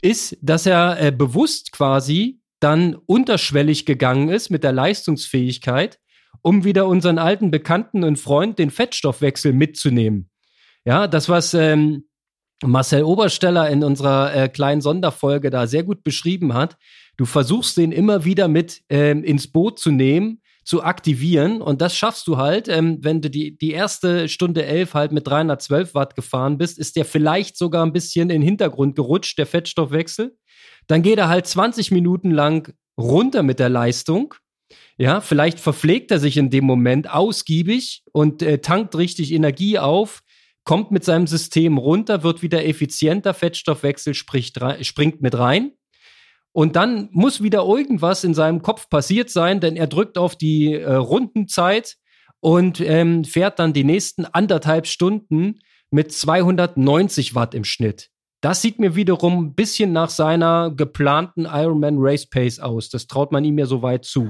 ist, 0.00 0.36
dass 0.42 0.66
er 0.66 1.00
äh, 1.00 1.12
bewusst 1.12 1.70
quasi 1.72 2.40
dann 2.60 2.94
unterschwellig 2.94 3.86
gegangen 3.86 4.28
ist 4.28 4.50
mit 4.50 4.64
der 4.64 4.72
Leistungsfähigkeit 4.72 6.00
um 6.42 6.64
wieder 6.64 6.86
unseren 6.86 7.18
alten 7.18 7.50
Bekannten 7.50 8.04
und 8.04 8.18
Freund, 8.18 8.58
den 8.58 8.70
Fettstoffwechsel 8.70 9.52
mitzunehmen. 9.52 10.30
Ja, 10.84 11.06
das, 11.06 11.28
was 11.28 11.54
ähm, 11.54 12.04
Marcel 12.62 13.02
Obersteller 13.02 13.68
in 13.70 13.82
unserer 13.82 14.34
äh, 14.34 14.48
kleinen 14.48 14.80
Sonderfolge 14.80 15.50
da 15.50 15.66
sehr 15.66 15.82
gut 15.82 16.02
beschrieben 16.04 16.54
hat. 16.54 16.76
Du 17.16 17.24
versuchst 17.24 17.76
den 17.76 17.92
immer 17.92 18.24
wieder 18.24 18.48
mit 18.48 18.82
ähm, 18.88 19.24
ins 19.24 19.50
Boot 19.50 19.78
zu 19.78 19.90
nehmen, 19.90 20.40
zu 20.64 20.82
aktivieren 20.82 21.60
und 21.60 21.82
das 21.82 21.94
schaffst 21.94 22.26
du 22.26 22.38
halt, 22.38 22.68
ähm, 22.68 22.98
wenn 23.02 23.20
du 23.20 23.28
die, 23.28 23.56
die 23.56 23.72
erste 23.72 24.28
Stunde 24.28 24.64
elf 24.64 24.94
halt 24.94 25.12
mit 25.12 25.26
312 25.26 25.94
Watt 25.94 26.16
gefahren 26.16 26.56
bist, 26.56 26.78
ist 26.78 26.96
der 26.96 27.04
vielleicht 27.04 27.58
sogar 27.58 27.84
ein 27.84 27.92
bisschen 27.92 28.22
in 28.22 28.40
den 28.40 28.42
Hintergrund 28.42 28.96
gerutscht, 28.96 29.38
der 29.38 29.46
Fettstoffwechsel. 29.46 30.36
Dann 30.86 31.02
geht 31.02 31.18
er 31.18 31.28
halt 31.28 31.46
20 31.46 31.90
Minuten 31.90 32.30
lang 32.30 32.72
runter 32.98 33.42
mit 33.42 33.58
der 33.58 33.68
Leistung 33.68 34.34
ja, 34.96 35.20
vielleicht 35.20 35.58
verpflegt 35.58 36.10
er 36.10 36.20
sich 36.20 36.36
in 36.36 36.50
dem 36.50 36.64
Moment 36.64 37.10
ausgiebig 37.10 38.04
und 38.12 38.42
äh, 38.42 38.58
tankt 38.58 38.96
richtig 38.96 39.32
Energie 39.32 39.78
auf, 39.78 40.22
kommt 40.64 40.90
mit 40.90 41.04
seinem 41.04 41.26
System 41.26 41.78
runter, 41.78 42.22
wird 42.22 42.42
wieder 42.42 42.64
effizienter, 42.64 43.34
Fettstoffwechsel 43.34 44.14
spricht, 44.14 44.60
springt 44.82 45.20
mit 45.20 45.36
rein. 45.36 45.72
Und 46.52 46.76
dann 46.76 47.08
muss 47.10 47.42
wieder 47.42 47.64
irgendwas 47.64 48.22
in 48.22 48.32
seinem 48.32 48.62
Kopf 48.62 48.88
passiert 48.88 49.28
sein, 49.28 49.60
denn 49.60 49.74
er 49.76 49.88
drückt 49.88 50.16
auf 50.16 50.36
die 50.36 50.74
äh, 50.74 50.94
Rundenzeit 50.94 51.96
und 52.38 52.80
ähm, 52.80 53.24
fährt 53.24 53.58
dann 53.58 53.72
die 53.72 53.82
nächsten 53.82 54.24
anderthalb 54.24 54.86
Stunden 54.86 55.58
mit 55.90 56.12
290 56.12 57.34
Watt 57.34 57.54
im 57.54 57.64
Schnitt. 57.64 58.10
Das 58.40 58.62
sieht 58.62 58.78
mir 58.78 58.94
wiederum 58.94 59.38
ein 59.38 59.54
bisschen 59.54 59.92
nach 59.92 60.10
seiner 60.10 60.70
geplanten 60.70 61.46
Ironman 61.46 61.96
Race 61.98 62.28
Pace 62.28 62.60
aus. 62.60 62.90
Das 62.90 63.06
traut 63.06 63.32
man 63.32 63.44
ihm 63.44 63.58
ja 63.58 63.66
so 63.66 63.82
weit 63.82 64.04
zu. 64.04 64.28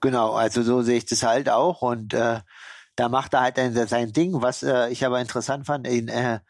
Genau, 0.00 0.32
also 0.32 0.62
so 0.62 0.82
sehe 0.82 0.98
ich 0.98 1.06
das 1.06 1.22
halt 1.22 1.48
auch 1.48 1.82
und 1.82 2.14
äh, 2.14 2.40
da 2.96 3.08
macht 3.08 3.34
er 3.34 3.40
halt 3.40 3.56
sein 3.88 4.12
Ding, 4.12 4.42
was 4.42 4.62
äh, 4.62 4.88
ich 4.88 5.04
aber 5.06 5.20
interessant 5.20 5.66
fand. 5.66 5.86
Ihn, 5.86 6.08
äh, 6.08 6.40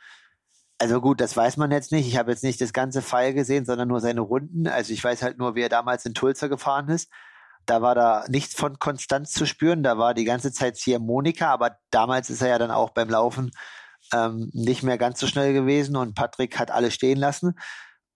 also 0.78 1.00
gut, 1.00 1.20
das 1.20 1.36
weiß 1.36 1.56
man 1.56 1.70
jetzt 1.70 1.92
nicht. 1.92 2.06
Ich 2.06 2.16
habe 2.16 2.30
jetzt 2.30 2.44
nicht 2.44 2.60
das 2.60 2.72
ganze 2.72 3.02
Pfeil 3.02 3.34
gesehen, 3.34 3.64
sondern 3.64 3.88
nur 3.88 4.00
seine 4.00 4.20
Runden. 4.20 4.66
Also 4.66 4.92
ich 4.92 5.02
weiß 5.02 5.22
halt 5.22 5.38
nur, 5.38 5.54
wie 5.54 5.62
er 5.62 5.68
damals 5.68 6.06
in 6.06 6.14
Tulsa 6.14 6.46
gefahren 6.46 6.88
ist. 6.88 7.10
Da 7.66 7.82
war 7.82 7.94
da 7.94 8.24
nichts 8.28 8.54
von 8.54 8.78
Konstanz 8.78 9.32
zu 9.32 9.44
spüren. 9.44 9.82
Da 9.82 9.98
war 9.98 10.14
die 10.14 10.24
ganze 10.24 10.52
Zeit 10.52 10.76
Ziehharmonika, 10.76 11.52
aber 11.52 11.76
damals 11.90 12.30
ist 12.30 12.40
er 12.40 12.48
ja 12.48 12.58
dann 12.58 12.70
auch 12.70 12.90
beim 12.90 13.10
Laufen 13.10 13.50
ähm, 14.14 14.50
nicht 14.54 14.82
mehr 14.82 14.98
ganz 14.98 15.20
so 15.20 15.26
schnell 15.26 15.52
gewesen 15.52 15.96
und 15.96 16.14
Patrick 16.14 16.58
hat 16.58 16.70
alle 16.70 16.90
stehen 16.90 17.18
lassen. 17.18 17.58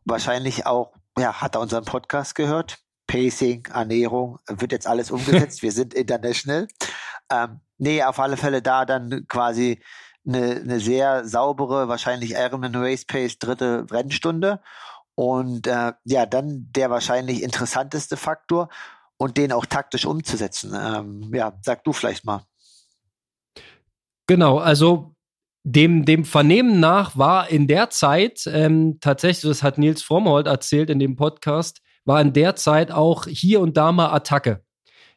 Wahrscheinlich 0.04 0.64
auch, 0.66 0.94
ja, 1.18 1.42
hat 1.42 1.56
er 1.56 1.60
unseren 1.60 1.84
Podcast 1.84 2.34
gehört. 2.34 2.78
Pacing, 3.12 3.66
Ernährung, 3.66 4.38
wird 4.48 4.72
jetzt 4.72 4.86
alles 4.86 5.10
umgesetzt. 5.10 5.62
Wir 5.62 5.70
sind 5.70 5.92
international. 5.92 6.66
Ähm, 7.30 7.60
nee, 7.76 8.02
auf 8.02 8.18
alle 8.18 8.38
Fälle 8.38 8.62
da 8.62 8.86
dann 8.86 9.26
quasi 9.28 9.82
eine, 10.26 10.52
eine 10.52 10.80
sehr 10.80 11.26
saubere, 11.26 11.88
wahrscheinlich 11.88 12.30
Ironman 12.30 12.74
Race 12.74 13.04
Pace 13.04 13.38
dritte 13.38 13.86
Rennstunde. 13.90 14.62
Und 15.14 15.66
äh, 15.66 15.92
ja, 16.04 16.24
dann 16.24 16.68
der 16.74 16.88
wahrscheinlich 16.88 17.42
interessanteste 17.42 18.16
Faktor 18.16 18.70
und 19.18 19.36
den 19.36 19.52
auch 19.52 19.66
taktisch 19.66 20.06
umzusetzen. 20.06 20.72
Ähm, 20.74 21.34
ja, 21.34 21.52
sag 21.60 21.84
du 21.84 21.92
vielleicht 21.92 22.24
mal. 22.24 22.46
Genau, 24.26 24.56
also 24.56 25.14
dem, 25.64 26.06
dem 26.06 26.24
Vernehmen 26.24 26.80
nach 26.80 27.18
war 27.18 27.50
in 27.50 27.66
der 27.66 27.90
Zeit 27.90 28.44
ähm, 28.46 29.00
tatsächlich, 29.02 29.50
das 29.50 29.62
hat 29.62 29.76
Nils 29.76 30.02
Frommholt 30.02 30.46
erzählt 30.46 30.88
in 30.88 30.98
dem 30.98 31.14
Podcast, 31.14 31.82
war 32.04 32.20
in 32.20 32.32
der 32.32 32.56
Zeit 32.56 32.90
auch 32.90 33.26
hier 33.26 33.60
und 33.60 33.76
da 33.76 33.92
mal 33.92 34.12
Attacke. 34.12 34.62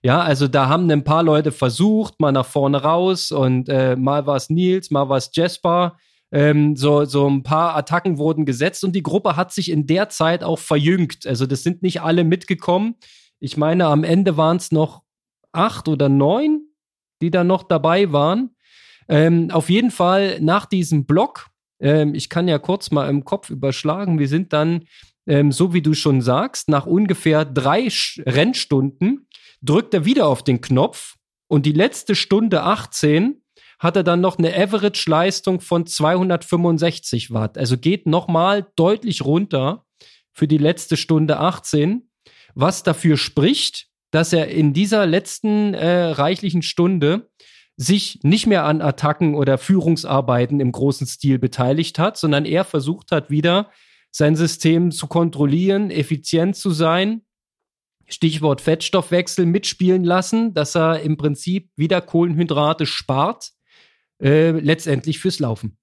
Ja, 0.03 0.21
also 0.21 0.47
da 0.47 0.69
haben 0.69 0.89
ein 0.91 1.03
paar 1.03 1.23
Leute 1.23 1.51
versucht, 1.51 2.19
mal 2.19 2.31
nach 2.31 2.45
vorne 2.45 2.83
raus 2.83 3.31
und 3.31 3.69
äh, 3.69 3.95
mal 3.95 4.27
war 4.27 4.35
es 4.35 4.49
Nils, 4.49 4.91
mal 4.91 5.09
war 5.09 5.17
es 5.17 5.31
Jasper. 5.33 5.97
Ähm, 6.31 6.75
so, 6.75 7.05
so 7.05 7.27
ein 7.27 7.43
paar 7.43 7.75
Attacken 7.75 8.17
wurden 8.17 8.45
gesetzt 8.45 8.83
und 8.83 8.95
die 8.95 9.03
Gruppe 9.03 9.35
hat 9.35 9.51
sich 9.51 9.71
in 9.71 9.87
der 9.87 10.09
Zeit 10.09 10.43
auch 10.43 10.59
verjüngt. 10.59 11.25
Also 11.25 11.45
das 11.45 11.63
sind 11.63 11.81
nicht 11.81 12.01
alle 12.01 12.23
mitgekommen. 12.23 12.95
Ich 13.39 13.57
meine, 13.57 13.87
am 13.87 14.03
Ende 14.03 14.37
waren 14.37 14.57
es 14.57 14.71
noch 14.71 15.01
acht 15.51 15.87
oder 15.87 16.09
neun, 16.09 16.67
die 17.21 17.31
da 17.31 17.43
noch 17.43 17.63
dabei 17.63 18.11
waren. 18.11 18.55
Ähm, 19.07 19.49
auf 19.51 19.69
jeden 19.69 19.91
Fall 19.91 20.39
nach 20.41 20.65
diesem 20.65 21.05
Block, 21.05 21.47
ähm, 21.79 22.15
ich 22.15 22.29
kann 22.29 22.47
ja 22.47 22.59
kurz 22.59 22.91
mal 22.91 23.09
im 23.09 23.23
Kopf 23.23 23.49
überschlagen, 23.49 24.19
wir 24.19 24.27
sind 24.27 24.53
dann, 24.53 24.85
ähm, 25.27 25.51
so 25.51 25.73
wie 25.73 25.81
du 25.81 25.93
schon 25.93 26.21
sagst, 26.21 26.69
nach 26.69 26.85
ungefähr 26.85 27.45
drei 27.45 27.89
Sch 27.89 28.21
Rennstunden 28.25 29.27
drückt 29.61 29.93
er 29.93 30.05
wieder 30.05 30.27
auf 30.27 30.43
den 30.43 30.61
Knopf 30.61 31.15
und 31.47 31.65
die 31.65 31.71
letzte 31.71 32.15
Stunde 32.15 32.63
18 32.63 33.41
hat 33.79 33.95
er 33.95 34.03
dann 34.03 34.21
noch 34.21 34.37
eine 34.37 34.55
Average-Leistung 34.55 35.59
von 35.59 35.85
265 35.85 37.31
Watt. 37.31 37.57
Also 37.57 37.77
geht 37.77 38.07
nochmal 38.07 38.67
deutlich 38.75 39.23
runter 39.23 39.85
für 40.31 40.47
die 40.47 40.57
letzte 40.57 40.97
Stunde 40.97 41.39
18, 41.39 42.09
was 42.53 42.83
dafür 42.83 43.17
spricht, 43.17 43.87
dass 44.11 44.31
er 44.31 44.47
in 44.47 44.73
dieser 44.73 45.05
letzten 45.05 45.73
äh, 45.73 46.05
reichlichen 46.05 46.61
Stunde 46.61 47.29
sich 47.77 48.19
nicht 48.23 48.47
mehr 48.47 48.63
an 48.63 48.81
Attacken 48.81 49.35
oder 49.35 49.57
Führungsarbeiten 49.57 50.61
im 50.61 50.71
großen 50.71 51.07
Stil 51.07 51.39
beteiligt 51.39 51.99
hat, 51.99 52.17
sondern 52.17 52.45
er 52.45 52.63
versucht 52.63 53.11
hat, 53.11 53.29
wieder 53.29 53.69
sein 54.15 54.37
System 54.37 54.91
zu 54.91 55.07
kontrollieren, 55.07 55.91
effizient 55.91 56.55
zu 56.55 56.69
sein 56.69 57.23
Stichwort 58.07 58.61
Fettstoffwechsel 58.61 59.45
mitspielen 59.45 60.05
lassen, 60.05 60.53
dass 60.53 60.73
er 60.73 61.01
im 61.01 61.17
Prinzip 61.17 61.69
wieder 61.75 61.99
Kohlenhydrate 61.99 62.85
spart, 62.85 63.51
äh, 64.21 64.51
letztendlich 64.51 65.19
fürs 65.19 65.39
Laufen. 65.39 65.77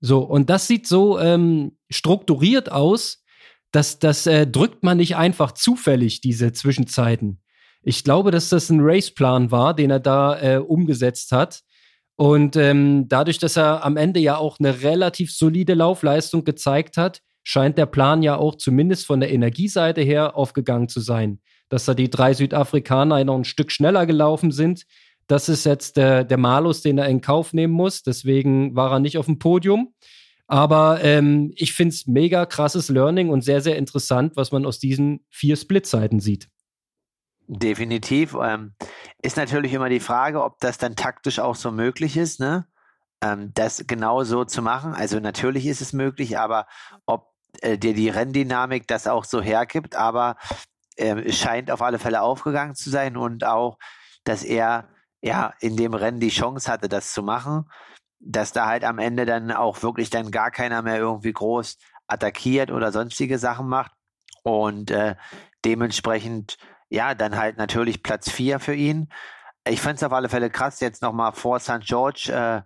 So, 0.00 0.22
und 0.22 0.50
das 0.50 0.66
sieht 0.66 0.88
so 0.88 1.20
ähm, 1.20 1.78
strukturiert 1.88 2.72
aus, 2.72 3.22
dass 3.70 4.00
das 4.00 4.26
äh, 4.26 4.44
drückt 4.44 4.82
man 4.82 4.96
nicht 4.96 5.14
einfach 5.14 5.52
zufällig, 5.52 6.20
diese 6.20 6.52
Zwischenzeiten. 6.52 7.40
Ich 7.82 8.02
glaube, 8.02 8.32
dass 8.32 8.48
das 8.48 8.70
ein 8.70 8.80
Raceplan 8.80 9.52
war, 9.52 9.72
den 9.72 9.90
er 9.90 10.00
da 10.00 10.40
äh, 10.40 10.56
umgesetzt 10.56 11.30
hat. 11.30 11.62
Und 12.16 12.56
ähm, 12.56 13.06
dadurch, 13.06 13.38
dass 13.38 13.56
er 13.56 13.84
am 13.84 13.96
Ende 13.96 14.18
ja 14.18 14.36
auch 14.36 14.58
eine 14.58 14.82
relativ 14.82 15.32
solide 15.32 15.74
Laufleistung 15.74 16.42
gezeigt 16.42 16.96
hat, 16.96 17.22
scheint 17.48 17.78
der 17.78 17.86
Plan 17.86 18.22
ja 18.22 18.36
auch 18.36 18.56
zumindest 18.56 19.06
von 19.06 19.20
der 19.20 19.32
Energieseite 19.32 20.02
her 20.02 20.36
aufgegangen 20.36 20.88
zu 20.88 21.00
sein 21.00 21.40
dass 21.68 21.84
da 21.84 21.94
die 21.94 22.10
drei 22.10 22.34
Südafrikaner 22.34 23.22
noch 23.24 23.36
ein 23.36 23.44
Stück 23.44 23.70
schneller 23.70 24.06
gelaufen 24.06 24.50
sind. 24.50 24.84
Das 25.26 25.48
ist 25.48 25.64
jetzt 25.64 25.96
der, 25.96 26.24
der 26.24 26.38
Malus, 26.38 26.80
den 26.80 26.98
er 26.98 27.08
in 27.08 27.20
Kauf 27.20 27.52
nehmen 27.52 27.74
muss. 27.74 28.02
Deswegen 28.02 28.74
war 28.74 28.92
er 28.92 29.00
nicht 29.00 29.18
auf 29.18 29.26
dem 29.26 29.38
Podium. 29.38 29.94
Aber 30.46 31.04
ähm, 31.04 31.52
ich 31.56 31.74
finde 31.74 31.94
es 31.94 32.06
mega 32.06 32.46
krasses 32.46 32.88
Learning 32.88 33.28
und 33.28 33.42
sehr, 33.42 33.60
sehr 33.60 33.76
interessant, 33.76 34.36
was 34.36 34.50
man 34.50 34.64
aus 34.64 34.78
diesen 34.78 35.26
vier 35.28 35.56
Splitzeiten 35.56 36.20
sieht. 36.20 36.48
Definitiv. 37.46 38.34
Ähm, 38.42 38.74
ist 39.20 39.36
natürlich 39.36 39.74
immer 39.74 39.90
die 39.90 40.00
Frage, 40.00 40.42
ob 40.42 40.58
das 40.60 40.78
dann 40.78 40.96
taktisch 40.96 41.38
auch 41.38 41.56
so 41.56 41.70
möglich 41.70 42.16
ist, 42.16 42.40
ne? 42.40 42.66
Ähm, 43.22 43.50
das 43.52 43.84
genau 43.86 44.24
so 44.24 44.44
zu 44.44 44.62
machen. 44.62 44.94
Also 44.94 45.18
natürlich 45.20 45.66
ist 45.66 45.82
es 45.82 45.92
möglich, 45.92 46.38
aber 46.38 46.66
ob 47.04 47.28
äh, 47.62 47.78
dir 47.78 47.94
die 47.94 48.08
Renndynamik 48.08 48.86
das 48.86 49.06
auch 49.06 49.24
so 49.24 49.40
hergibt, 49.40 49.96
aber 49.96 50.36
äh, 50.96 51.32
scheint 51.32 51.70
auf 51.70 51.82
alle 51.82 51.98
Fälle 51.98 52.22
aufgegangen 52.22 52.74
zu 52.74 52.90
sein 52.90 53.16
und 53.16 53.44
auch, 53.44 53.78
dass 54.24 54.42
er 54.42 54.88
ja 55.20 55.54
in 55.60 55.76
dem 55.76 55.94
Rennen 55.94 56.20
die 56.20 56.28
Chance 56.28 56.70
hatte, 56.70 56.88
das 56.88 57.12
zu 57.12 57.22
machen, 57.22 57.68
dass 58.20 58.52
da 58.52 58.66
halt 58.66 58.84
am 58.84 58.98
Ende 58.98 59.26
dann 59.26 59.52
auch 59.52 59.82
wirklich 59.82 60.10
dann 60.10 60.30
gar 60.30 60.50
keiner 60.50 60.82
mehr 60.82 60.98
irgendwie 60.98 61.32
groß 61.32 61.78
attackiert 62.06 62.70
oder 62.70 62.92
sonstige 62.92 63.38
Sachen 63.38 63.68
macht 63.68 63.92
und 64.42 64.90
äh, 64.90 65.16
dementsprechend 65.64 66.58
ja 66.88 67.14
dann 67.14 67.36
halt 67.36 67.58
natürlich 67.58 68.02
Platz 68.02 68.30
4 68.30 68.60
für 68.60 68.74
ihn. 68.74 69.08
Ich 69.66 69.80
fand 69.80 69.98
es 69.98 70.02
auf 70.02 70.12
alle 70.12 70.28
Fälle 70.28 70.50
krass, 70.50 70.80
jetzt 70.80 71.02
nochmal 71.02 71.32
vor 71.32 71.60
St. 71.60 71.80
George 71.80 72.32
äh, 72.32 72.62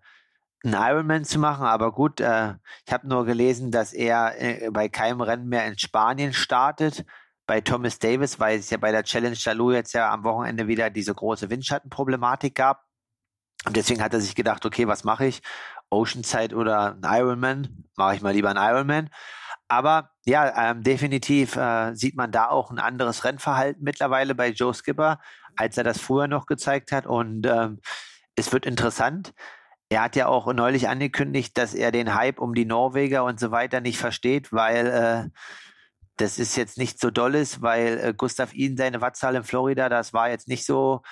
einen 0.65 0.75
Ironman 0.75 1.25
zu 1.25 1.39
machen, 1.39 1.67
aber 1.67 1.93
gut, 1.93 2.21
äh, 2.21 2.55
ich 2.87 2.93
habe 2.93 3.09
nur 3.09 3.25
gelesen, 3.25 3.71
dass 3.71 3.93
er 3.93 4.41
äh, 4.41 4.71
bei 4.71 4.89
keinem 4.89 5.21
Rennen 5.21 5.49
mehr 5.49 5.67
in 5.67 5.79
Spanien 5.79 6.33
startet 6.33 7.05
bei 7.47 7.61
Thomas 7.61 7.99
Davis, 7.99 8.39
weil 8.41 8.59
es 8.59 8.71
ja 8.71 8.79
bei 8.79 8.93
der 8.93 9.05
Challenge 9.05 9.37
Chalou 9.37 9.73
jetzt 9.73 9.93
ja 9.93 10.11
am 10.11 10.25
Wochenende 10.25 10.69
wieder 10.69 10.91
diese 10.91 11.15
große 11.15 11.51
Windschattenproblematik 11.51 12.55
gab. 12.55 12.85
Und 13.67 13.77
deswegen 13.77 14.03
hat 14.03 14.15
er 14.15 14.21
sich 14.21 14.35
gedacht, 14.35 14.65
okay, 14.65 14.87
was 14.89 15.05
mache 15.05 15.27
ich? 15.27 15.43
Oceanside 15.91 16.55
oder 16.57 16.95
ein 16.95 17.03
Ironman? 17.05 17.85
Mache 17.97 18.17
ich 18.17 18.23
mal 18.23 18.33
lieber 18.33 18.51
einen 18.51 18.59
Ironman. 18.59 19.11
Aber 19.69 20.11
ja, 20.25 20.71
ähm, 20.71 20.83
definitiv 20.83 21.57
äh, 21.57 21.95
sieht 21.95 22.17
man 22.17 22.31
da 22.33 22.49
auch 22.49 22.71
ein 22.71 22.79
anderes 22.79 23.25
Rennverhalten 23.25 23.83
mittlerweile 23.83 24.35
bei 24.35 24.49
Joe 24.49 24.75
Skipper, 24.75 25.21
als 25.57 25.77
er 25.77 25.85
das 25.85 25.99
früher 25.99 26.29
noch 26.29 26.47
gezeigt 26.47 26.93
hat. 26.93 27.07
Und 27.07 27.47
ähm, 27.47 27.81
es 28.35 28.53
wird 28.53 28.67
interessant. 28.67 29.35
Er 29.93 30.01
hat 30.01 30.17
ja 30.17 30.27
auch 30.27 30.51
neulich 30.55 30.89
angekündigt, 30.89 31.59
dass 31.59 31.75
er 31.75 31.93
den 31.93 32.15
Hype 32.15 32.41
um 32.41 32.55
die 32.55 32.65
Norweger 32.65 33.25
und 33.25 33.39
so 33.39 33.51
weiter 33.51 33.83
nicht 33.83 33.99
versteht, 33.99 34.51
weil 34.51 34.87
äh, 34.87 35.29
das 36.17 36.39
ist 36.39 36.57
jetzt 36.57 36.79
nicht 36.79 36.99
so 36.99 37.11
dolles, 37.11 37.61
weil 37.61 37.99
äh, 37.99 38.15
Gustav 38.17 38.55
Ihn 38.55 38.79
seine 38.79 39.03
Wattzahl 39.03 39.35
in 39.35 39.45
Florida, 39.45 39.91
das 39.91 40.15
war 40.15 40.31
jetzt 40.31 40.49
nicht 40.49 40.65
so 40.65 41.03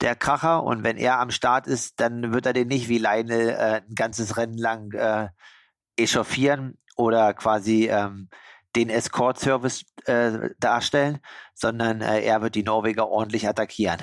der 0.00 0.16
Kracher. 0.16 0.62
Und 0.62 0.84
wenn 0.84 0.96
er 0.96 1.18
am 1.20 1.30
Start 1.30 1.66
ist, 1.66 2.00
dann 2.00 2.32
wird 2.32 2.46
er 2.46 2.54
den 2.54 2.68
nicht 2.68 2.88
wie 2.88 2.96
Leine 2.96 3.58
äh, 3.58 3.82
ein 3.86 3.94
ganzes 3.94 4.38
Rennen 4.38 4.56
lang 4.56 4.90
äh, 4.94 5.28
echauffieren 5.98 6.78
oder 6.96 7.34
quasi 7.34 7.90
ähm, 7.90 8.30
den 8.74 8.88
Escort-Service 8.88 9.84
äh, 10.06 10.48
darstellen, 10.58 11.18
sondern 11.52 12.00
äh, 12.00 12.22
er 12.22 12.40
wird 12.40 12.54
die 12.54 12.62
Norweger 12.62 13.06
ordentlich 13.06 13.46
attackieren. 13.46 14.00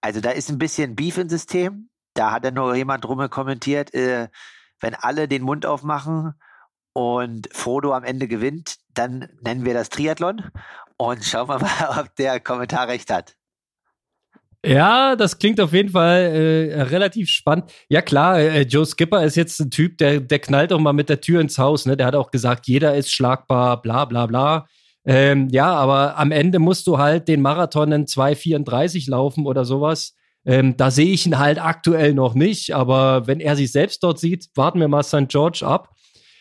Also 0.00 0.20
da 0.20 0.30
ist 0.30 0.50
ein 0.50 0.58
bisschen 0.58 0.94
Beef 0.94 1.18
im 1.18 1.28
System. 1.28 1.88
Da 2.14 2.32
hat 2.32 2.44
dann 2.44 2.54
nur 2.54 2.74
jemand 2.74 3.04
drum 3.04 3.28
kommentiert, 3.30 3.94
äh, 3.94 4.28
wenn 4.80 4.94
alle 4.94 5.28
den 5.28 5.42
Mund 5.42 5.64
aufmachen 5.66 6.34
und 6.92 7.48
Frodo 7.52 7.92
am 7.92 8.04
Ende 8.04 8.28
gewinnt, 8.28 8.76
dann 8.94 9.28
nennen 9.40 9.64
wir 9.64 9.74
das 9.74 9.88
Triathlon 9.88 10.42
und 10.96 11.24
schauen 11.24 11.48
wir 11.48 11.58
mal, 11.60 12.00
ob 12.00 12.14
der 12.16 12.40
Kommentar 12.40 12.88
recht 12.88 13.10
hat. 13.10 13.36
Ja, 14.64 15.16
das 15.16 15.38
klingt 15.40 15.60
auf 15.60 15.72
jeden 15.72 15.88
Fall 15.88 16.20
äh, 16.20 16.82
relativ 16.82 17.28
spannend. 17.28 17.72
Ja 17.88 18.00
klar, 18.00 18.38
äh, 18.38 18.62
Joe 18.62 18.86
Skipper 18.86 19.24
ist 19.24 19.34
jetzt 19.34 19.58
ein 19.58 19.70
Typ, 19.70 19.98
der, 19.98 20.20
der 20.20 20.38
knallt 20.38 20.70
doch 20.70 20.78
mal 20.78 20.92
mit 20.92 21.08
der 21.08 21.20
Tür 21.20 21.40
ins 21.40 21.58
Haus. 21.58 21.84
Ne? 21.84 21.96
Der 21.96 22.06
hat 22.06 22.14
auch 22.14 22.30
gesagt, 22.30 22.68
jeder 22.68 22.94
ist 22.94 23.12
schlagbar, 23.12 23.82
bla 23.82 24.04
bla 24.04 24.26
bla. 24.26 24.66
Ähm, 25.04 25.48
ja, 25.50 25.74
aber 25.74 26.16
am 26.16 26.30
Ende 26.30 26.60
musst 26.60 26.86
du 26.86 26.98
halt 26.98 27.26
den 27.26 27.42
Marathon 27.42 27.90
in 27.90 28.06
2,34 28.06 29.10
laufen 29.10 29.46
oder 29.46 29.64
sowas. 29.64 30.14
Ähm, 30.44 30.76
da 30.76 30.90
sehe 30.90 31.12
ich 31.12 31.26
ihn 31.26 31.38
halt 31.38 31.62
aktuell 31.62 32.14
noch 32.14 32.34
nicht, 32.34 32.74
aber 32.74 33.26
wenn 33.26 33.40
er 33.40 33.56
sich 33.56 33.70
selbst 33.70 34.02
dort 34.02 34.18
sieht, 34.18 34.48
warten 34.54 34.80
wir 34.80 34.88
mal 34.88 35.02
St. 35.02 35.28
George 35.28 35.64
ab. 35.64 35.90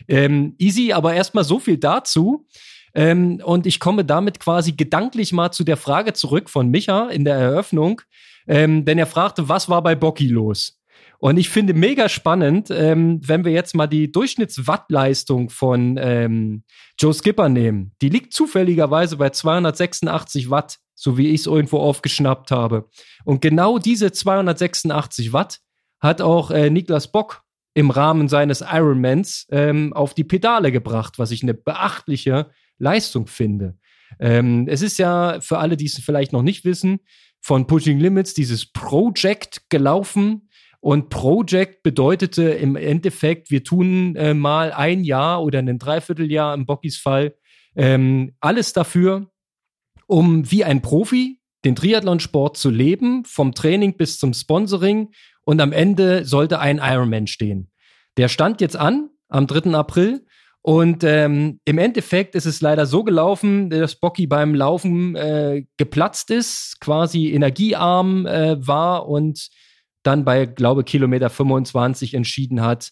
Ähm, 0.07 0.55
easy, 0.57 0.91
aber 0.93 1.13
erstmal 1.13 1.43
so 1.43 1.59
viel 1.59 1.77
dazu. 1.77 2.47
Ähm, 2.93 3.41
und 3.43 3.65
ich 3.65 3.79
komme 3.79 4.03
damit 4.03 4.39
quasi 4.39 4.73
gedanklich 4.73 5.31
mal 5.31 5.51
zu 5.51 5.63
der 5.63 5.77
Frage 5.77 6.13
zurück 6.13 6.49
von 6.49 6.69
Micha 6.69 7.09
in 7.09 7.23
der 7.23 7.35
Eröffnung, 7.35 8.01
ähm, 8.47 8.83
denn 8.85 8.97
er 8.97 9.05
fragte, 9.05 9.47
was 9.47 9.69
war 9.69 9.81
bei 9.81 9.95
Bocky 9.95 10.27
los? 10.27 10.81
Und 11.19 11.37
ich 11.37 11.49
finde 11.49 11.75
mega 11.75 12.09
spannend, 12.09 12.69
ähm, 12.71 13.19
wenn 13.23 13.45
wir 13.45 13.51
jetzt 13.51 13.75
mal 13.75 13.85
die 13.85 14.11
Durchschnittswattleistung 14.11 15.51
von 15.51 15.97
ähm, 16.01 16.63
Joe 16.99 17.13
Skipper 17.13 17.47
nehmen. 17.47 17.91
Die 18.01 18.09
liegt 18.09 18.33
zufälligerweise 18.33 19.17
bei 19.17 19.29
286 19.29 20.49
Watt, 20.49 20.79
so 21.01 21.17
wie 21.17 21.29
ich 21.29 21.41
es 21.41 21.47
irgendwo 21.47 21.79
aufgeschnappt 21.79 22.51
habe. 22.51 22.87
Und 23.25 23.41
genau 23.41 23.79
diese 23.79 24.11
286 24.11 25.33
Watt 25.33 25.59
hat 25.99 26.21
auch 26.21 26.51
äh, 26.51 26.69
Niklas 26.69 27.11
Bock 27.11 27.41
im 27.73 27.89
Rahmen 27.89 28.27
seines 28.27 28.61
Ironmans 28.61 29.47
ähm, 29.49 29.93
auf 29.93 30.13
die 30.13 30.23
Pedale 30.23 30.71
gebracht, 30.71 31.17
was 31.17 31.31
ich 31.31 31.41
eine 31.41 31.55
beachtliche 31.55 32.51
Leistung 32.77 33.25
finde. 33.25 33.79
Ähm, 34.19 34.67
es 34.67 34.83
ist 34.83 34.99
ja 34.99 35.39
für 35.41 35.57
alle, 35.57 35.75
die 35.75 35.85
es 35.85 35.97
vielleicht 35.97 36.33
noch 36.33 36.43
nicht 36.43 36.65
wissen, 36.65 36.99
von 37.39 37.65
Pushing 37.65 37.99
Limits 37.99 38.35
dieses 38.35 38.71
Project 38.71 39.69
gelaufen. 39.69 40.49
Und 40.81 41.09
Project 41.09 41.81
bedeutete 41.81 42.43
im 42.43 42.75
Endeffekt, 42.75 43.49
wir 43.49 43.63
tun 43.63 44.15
äh, 44.15 44.35
mal 44.35 44.71
ein 44.71 45.03
Jahr 45.03 45.41
oder 45.41 45.59
ein 45.59 45.79
Dreivierteljahr 45.79 46.53
im 46.53 46.67
Bockys 46.67 46.97
Fall 46.97 47.33
ähm, 47.75 48.33
alles 48.39 48.73
dafür, 48.73 49.30
um 50.11 50.51
wie 50.51 50.65
ein 50.65 50.81
Profi 50.81 51.39
den 51.63 51.75
Triathlonsport 51.75 52.57
zu 52.57 52.69
leben, 52.69 53.23
vom 53.23 53.53
Training 53.53 53.95
bis 53.95 54.19
zum 54.19 54.33
Sponsoring. 54.33 55.11
Und 55.43 55.61
am 55.61 55.71
Ende 55.71 56.25
sollte 56.25 56.59
ein 56.59 56.79
Ironman 56.83 57.27
stehen. 57.27 57.71
Der 58.17 58.27
stand 58.27 58.59
jetzt 58.59 58.75
an 58.75 59.09
am 59.29 59.47
3. 59.47 59.71
April 59.73 60.25
und 60.61 61.03
ähm, 61.05 61.59
im 61.63 61.77
Endeffekt 61.77 62.35
ist 62.35 62.45
es 62.45 62.59
leider 62.59 62.85
so 62.85 63.03
gelaufen, 63.03 63.69
dass 63.69 63.95
Bocky 63.95 64.27
beim 64.27 64.53
Laufen 64.53 65.15
äh, 65.15 65.63
geplatzt 65.77 66.29
ist, 66.29 66.79
quasi 66.81 67.31
energiearm 67.31 68.27
äh, 68.27 68.67
war 68.67 69.07
und 69.07 69.47
dann 70.03 70.25
bei, 70.25 70.45
glaube 70.45 70.83
Kilometer 70.83 71.29
25 71.29 72.15
entschieden 72.15 72.61
hat, 72.61 72.91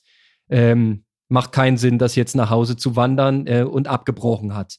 ähm, 0.50 1.04
macht 1.28 1.52
keinen 1.52 1.78
Sinn, 1.78 2.00
das 2.00 2.16
jetzt 2.16 2.36
nach 2.36 2.50
Hause 2.50 2.78
zu 2.78 2.96
wandern 2.96 3.46
äh, 3.46 3.64
und 3.64 3.88
abgebrochen 3.88 4.56
hat. 4.56 4.78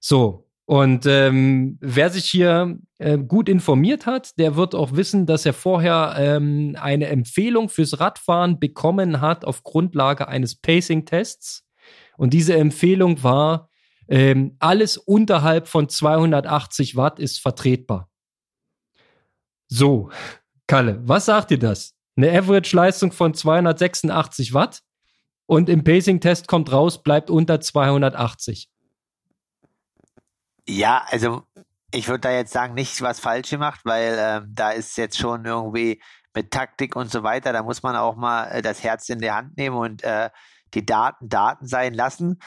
So, 0.00 0.48
und 0.64 1.06
ähm, 1.06 1.76
wer 1.80 2.10
sich 2.10 2.26
hier 2.26 2.78
äh, 2.98 3.18
gut 3.18 3.48
informiert 3.48 4.06
hat, 4.06 4.38
der 4.38 4.56
wird 4.56 4.74
auch 4.74 4.92
wissen, 4.92 5.26
dass 5.26 5.44
er 5.44 5.52
vorher 5.52 6.14
ähm, 6.16 6.76
eine 6.80 7.08
Empfehlung 7.08 7.68
fürs 7.68 7.98
Radfahren 7.98 8.60
bekommen 8.60 9.20
hat 9.20 9.44
auf 9.44 9.64
Grundlage 9.64 10.28
eines 10.28 10.54
Pacing-Tests. 10.54 11.66
Und 12.16 12.32
diese 12.32 12.54
Empfehlung 12.54 13.22
war, 13.24 13.68
ähm, 14.08 14.56
alles 14.60 14.96
unterhalb 14.96 15.66
von 15.66 15.88
280 15.88 16.96
Watt 16.96 17.18
ist 17.18 17.40
vertretbar. 17.40 18.08
So, 19.68 20.10
Kalle, 20.66 21.00
was 21.02 21.26
sagt 21.26 21.50
dir 21.50 21.58
das? 21.58 21.94
Eine 22.16 22.30
Average-Leistung 22.30 23.10
von 23.10 23.34
286 23.34 24.54
Watt 24.54 24.82
und 25.46 25.68
im 25.68 25.82
Pacing-Test 25.82 26.46
kommt 26.46 26.70
raus, 26.70 27.02
bleibt 27.02 27.30
unter 27.30 27.60
280. 27.60 28.71
Ja, 30.68 31.04
also 31.08 31.42
ich 31.92 32.08
würde 32.08 32.20
da 32.20 32.30
jetzt 32.32 32.52
sagen, 32.52 32.74
nicht 32.74 33.02
was 33.02 33.20
falsch 33.20 33.50
gemacht, 33.50 33.80
weil 33.84 34.18
äh, 34.18 34.42
da 34.48 34.70
ist 34.70 34.96
jetzt 34.96 35.18
schon 35.18 35.44
irgendwie 35.44 36.02
mit 36.34 36.50
Taktik 36.50 36.96
und 36.96 37.10
so 37.10 37.22
weiter, 37.22 37.52
da 37.52 37.62
muss 37.62 37.82
man 37.82 37.96
auch 37.96 38.16
mal 38.16 38.46
äh, 38.46 38.62
das 38.62 38.82
Herz 38.82 39.08
in 39.08 39.18
die 39.18 39.30
Hand 39.30 39.56
nehmen 39.56 39.76
und 39.76 40.02
äh, 40.04 40.30
die 40.74 40.86
Daten 40.86 41.28
Daten 41.28 41.66
sein 41.66 41.94
lassen. 41.94 42.38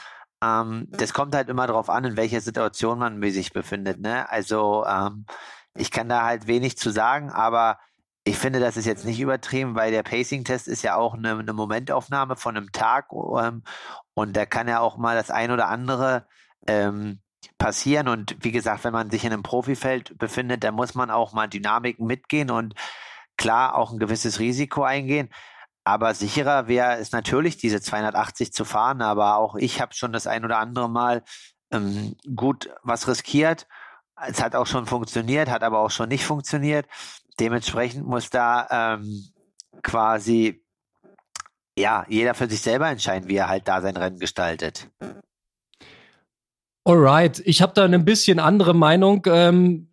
Ähm, 0.42 0.88
das 0.90 1.12
kommt 1.12 1.34
halt 1.34 1.48
immer 1.48 1.66
darauf 1.66 1.90
an, 1.90 2.04
in 2.04 2.16
welcher 2.16 2.40
Situation 2.40 2.98
man 2.98 3.22
sich 3.30 3.52
befindet. 3.52 4.00
Ne? 4.00 4.28
Also 4.30 4.84
ähm, 4.86 5.26
ich 5.74 5.90
kann 5.90 6.08
da 6.08 6.24
halt 6.24 6.46
wenig 6.46 6.78
zu 6.78 6.90
sagen, 6.90 7.30
aber 7.30 7.78
ich 8.24 8.38
finde, 8.38 8.60
das 8.60 8.76
ist 8.76 8.86
jetzt 8.86 9.04
nicht 9.04 9.20
übertrieben, 9.20 9.76
weil 9.76 9.92
der 9.92 10.02
Pacing-Test 10.02 10.68
ist 10.68 10.82
ja 10.82 10.96
auch 10.96 11.14
eine, 11.14 11.38
eine 11.38 11.52
Momentaufnahme 11.52 12.36
von 12.36 12.56
einem 12.56 12.72
Tag 12.72 13.08
ähm, 13.12 13.62
und 14.14 14.36
da 14.36 14.46
kann 14.46 14.68
ja 14.68 14.80
auch 14.80 14.96
mal 14.96 15.16
das 15.16 15.30
ein 15.30 15.50
oder 15.52 15.68
andere 15.68 16.26
ähm, 16.66 17.20
passieren. 17.58 18.08
Und 18.08 18.36
wie 18.40 18.52
gesagt, 18.52 18.84
wenn 18.84 18.92
man 18.92 19.10
sich 19.10 19.24
in 19.24 19.32
einem 19.32 19.42
Profifeld 19.42 20.16
befindet, 20.18 20.64
dann 20.64 20.74
muss 20.74 20.94
man 20.94 21.10
auch 21.10 21.32
mal 21.32 21.48
Dynamiken 21.48 22.06
mitgehen 22.06 22.50
und 22.50 22.74
klar 23.36 23.74
auch 23.74 23.92
ein 23.92 23.98
gewisses 23.98 24.38
Risiko 24.38 24.82
eingehen. 24.82 25.30
Aber 25.84 26.14
sicherer 26.14 26.66
wäre 26.68 26.96
es 26.96 27.12
natürlich, 27.12 27.58
diese 27.58 27.80
280 27.80 28.52
zu 28.52 28.64
fahren. 28.64 29.02
Aber 29.02 29.36
auch 29.36 29.54
ich 29.54 29.80
habe 29.80 29.94
schon 29.94 30.12
das 30.12 30.26
ein 30.26 30.44
oder 30.44 30.58
andere 30.58 30.90
Mal 30.90 31.22
ähm, 31.70 32.16
gut 32.34 32.70
was 32.82 33.08
riskiert. 33.08 33.66
Es 34.26 34.42
hat 34.42 34.54
auch 34.54 34.66
schon 34.66 34.86
funktioniert, 34.86 35.50
hat 35.50 35.62
aber 35.62 35.80
auch 35.80 35.90
schon 35.90 36.08
nicht 36.08 36.24
funktioniert. 36.24 36.86
Dementsprechend 37.38 38.06
muss 38.06 38.30
da 38.30 38.66
ähm, 38.70 39.28
quasi 39.82 40.64
ja 41.78 42.06
jeder 42.08 42.34
für 42.34 42.48
sich 42.48 42.62
selber 42.62 42.88
entscheiden, 42.88 43.28
wie 43.28 43.36
er 43.36 43.48
halt 43.48 43.68
da 43.68 43.82
sein 43.82 43.96
Rennen 43.96 44.18
gestaltet. 44.18 44.90
Alright, 46.86 47.42
ich 47.44 47.62
habe 47.62 47.72
da 47.74 47.84
eine 47.84 47.98
bisschen 47.98 48.38
andere 48.38 48.72
Meinung. 48.72 49.26
Ähm, 49.28 49.88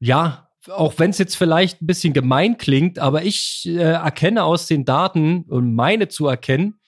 ja, 0.00 0.50
auch 0.68 0.92
wenn 0.98 1.08
es 1.08 1.16
jetzt 1.16 1.34
vielleicht 1.34 1.80
ein 1.80 1.86
bisschen 1.86 2.12
gemein 2.12 2.58
klingt, 2.58 2.98
aber 2.98 3.24
ich 3.24 3.62
äh, 3.66 3.78
erkenne 3.78 4.44
aus 4.44 4.66
den 4.66 4.84
Daten 4.84 5.44
und 5.48 5.74
meine 5.74 6.08
zu 6.08 6.26
erkennen, 6.26 6.78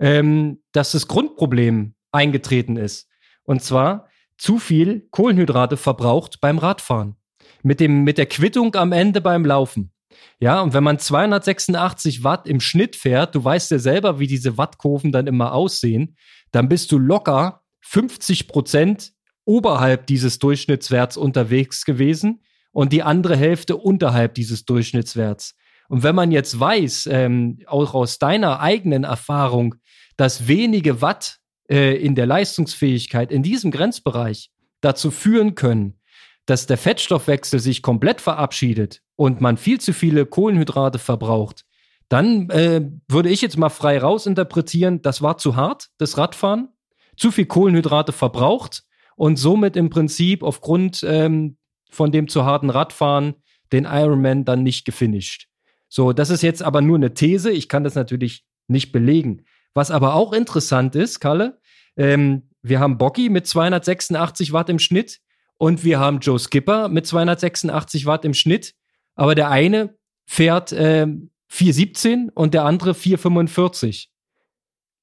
ähm, 0.00 0.60
dass 0.72 0.90
das 0.90 1.06
Grundproblem 1.06 1.94
eingetreten 2.10 2.76
ist. 2.76 3.08
Und 3.44 3.62
zwar 3.62 4.08
zu 4.38 4.58
viel 4.58 5.06
Kohlenhydrate 5.12 5.76
verbraucht 5.76 6.40
beim 6.40 6.58
Radfahren. 6.58 7.14
Mit, 7.62 7.78
dem, 7.78 8.02
mit 8.02 8.18
der 8.18 8.26
Quittung 8.26 8.74
am 8.74 8.90
Ende 8.90 9.20
beim 9.20 9.44
Laufen. 9.44 9.92
Ja, 10.40 10.60
und 10.62 10.74
wenn 10.74 10.82
man 10.82 10.98
286 10.98 12.24
Watt 12.24 12.48
im 12.48 12.58
Schnitt 12.58 12.96
fährt, 12.96 13.36
du 13.36 13.44
weißt 13.44 13.70
ja 13.70 13.78
selber, 13.78 14.18
wie 14.18 14.26
diese 14.26 14.58
Wattkurven 14.58 15.12
dann 15.12 15.28
immer 15.28 15.52
aussehen, 15.52 16.16
dann 16.50 16.68
bist 16.68 16.90
du 16.90 16.98
locker 16.98 17.62
50 17.88 18.48
Prozent 18.48 19.12
oberhalb 19.44 20.06
dieses 20.06 20.38
Durchschnittswerts 20.40 21.16
unterwegs 21.16 21.84
gewesen 21.84 22.42
und 22.72 22.92
die 22.92 23.02
andere 23.02 23.36
Hälfte 23.36 23.76
unterhalb 23.76 24.34
dieses 24.34 24.64
Durchschnittswerts. 24.64 25.54
Und 25.88 26.02
wenn 26.02 26.16
man 26.16 26.32
jetzt 26.32 26.58
weiß, 26.58 27.08
ähm, 27.12 27.60
auch 27.66 27.94
aus 27.94 28.18
deiner 28.18 28.60
eigenen 28.60 29.04
Erfahrung, 29.04 29.76
dass 30.16 30.48
wenige 30.48 31.00
Watt 31.00 31.38
äh, 31.70 31.94
in 31.96 32.16
der 32.16 32.26
Leistungsfähigkeit 32.26 33.30
in 33.30 33.44
diesem 33.44 33.70
Grenzbereich 33.70 34.50
dazu 34.80 35.12
führen 35.12 35.54
können, 35.54 36.00
dass 36.44 36.66
der 36.66 36.78
Fettstoffwechsel 36.78 37.60
sich 37.60 37.82
komplett 37.82 38.20
verabschiedet 38.20 39.00
und 39.14 39.40
man 39.40 39.56
viel 39.58 39.80
zu 39.80 39.92
viele 39.92 40.26
Kohlenhydrate 40.26 40.98
verbraucht, 40.98 41.64
dann 42.08 42.50
äh, 42.50 42.82
würde 43.08 43.28
ich 43.28 43.42
jetzt 43.42 43.56
mal 43.56 43.68
frei 43.68 43.98
rausinterpretieren, 43.98 45.02
das 45.02 45.22
war 45.22 45.38
zu 45.38 45.54
hart, 45.54 45.88
das 45.98 46.18
Radfahren, 46.18 46.68
zu 47.16 47.30
viel 47.30 47.46
Kohlenhydrate 47.46 48.12
verbraucht 48.12 48.84
und 49.16 49.36
somit 49.36 49.76
im 49.76 49.90
Prinzip 49.90 50.42
aufgrund 50.42 51.04
ähm, 51.06 51.56
von 51.90 52.12
dem 52.12 52.28
zu 52.28 52.44
harten 52.44 52.70
Radfahren 52.70 53.34
den 53.72 53.84
Ironman 53.84 54.44
dann 54.44 54.62
nicht 54.62 54.84
gefinisht. 54.84 55.48
So, 55.88 56.12
das 56.12 56.30
ist 56.30 56.42
jetzt 56.42 56.62
aber 56.62 56.82
nur 56.82 56.96
eine 56.96 57.14
These. 57.14 57.50
Ich 57.50 57.68
kann 57.68 57.84
das 57.84 57.94
natürlich 57.94 58.44
nicht 58.68 58.92
belegen. 58.92 59.44
Was 59.74 59.90
aber 59.90 60.14
auch 60.14 60.32
interessant 60.32 60.94
ist, 60.94 61.20
Kalle, 61.20 61.60
ähm, 61.96 62.50
wir 62.62 62.80
haben 62.80 62.98
Bocky 62.98 63.28
mit 63.28 63.46
286 63.46 64.52
Watt 64.52 64.68
im 64.68 64.78
Schnitt 64.78 65.20
und 65.58 65.84
wir 65.84 65.98
haben 65.98 66.18
Joe 66.20 66.38
Skipper 66.38 66.88
mit 66.88 67.06
286 67.06 68.06
Watt 68.06 68.24
im 68.24 68.34
Schnitt. 68.34 68.74
Aber 69.14 69.34
der 69.34 69.50
eine 69.50 69.96
fährt 70.26 70.72
äh, 70.72 71.06
417 71.48 72.30
und 72.30 72.54
der 72.54 72.64
andere 72.64 72.94
445. 72.94 74.10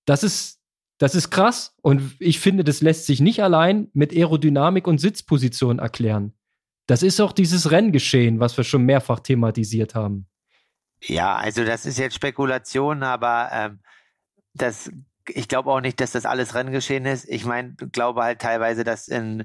Das 0.06 0.24
ist, 0.24 0.60
das 1.04 1.16
ist 1.16 1.32
krass 1.32 1.76
und 1.82 2.16
ich 2.20 2.40
finde, 2.40 2.64
das 2.64 2.80
lässt 2.80 3.08
sich 3.08 3.20
nicht 3.20 3.44
allein 3.44 3.90
mit 3.94 4.14
Aerodynamik 4.14 4.88
und 4.88 5.00
Sitzposition 5.00 5.80
erklären. 5.80 6.32
Das 6.88 7.04
ist 7.04 7.20
auch 7.20 7.34
dieses 7.34 7.72
Renngeschehen, 7.72 8.40
was 8.40 8.56
wir 8.56 8.64
schon 8.64 8.84
mehrfach 8.84 9.20
thematisiert 9.20 9.96
haben. 9.96 10.30
Ja, 11.02 11.36
also 11.36 11.66
das 11.66 11.86
ist 11.86 12.00
jetzt 12.00 12.16
Spekulation, 12.16 13.04
aber 13.04 13.50
ähm, 13.52 13.80
das, 14.54 14.94
ich 15.28 15.50
glaube 15.50 15.72
auch 15.72 15.82
nicht, 15.82 16.00
dass 16.00 16.14
das 16.14 16.26
alles 16.26 16.56
Renngeschehen 16.56 17.06
ist. 17.06 17.28
Ich 17.28 17.44
meine, 17.44 17.74
glaube 17.74 18.24
halt 18.24 18.40
teilweise, 18.40 18.86
dass 18.86 19.10
in 19.10 19.44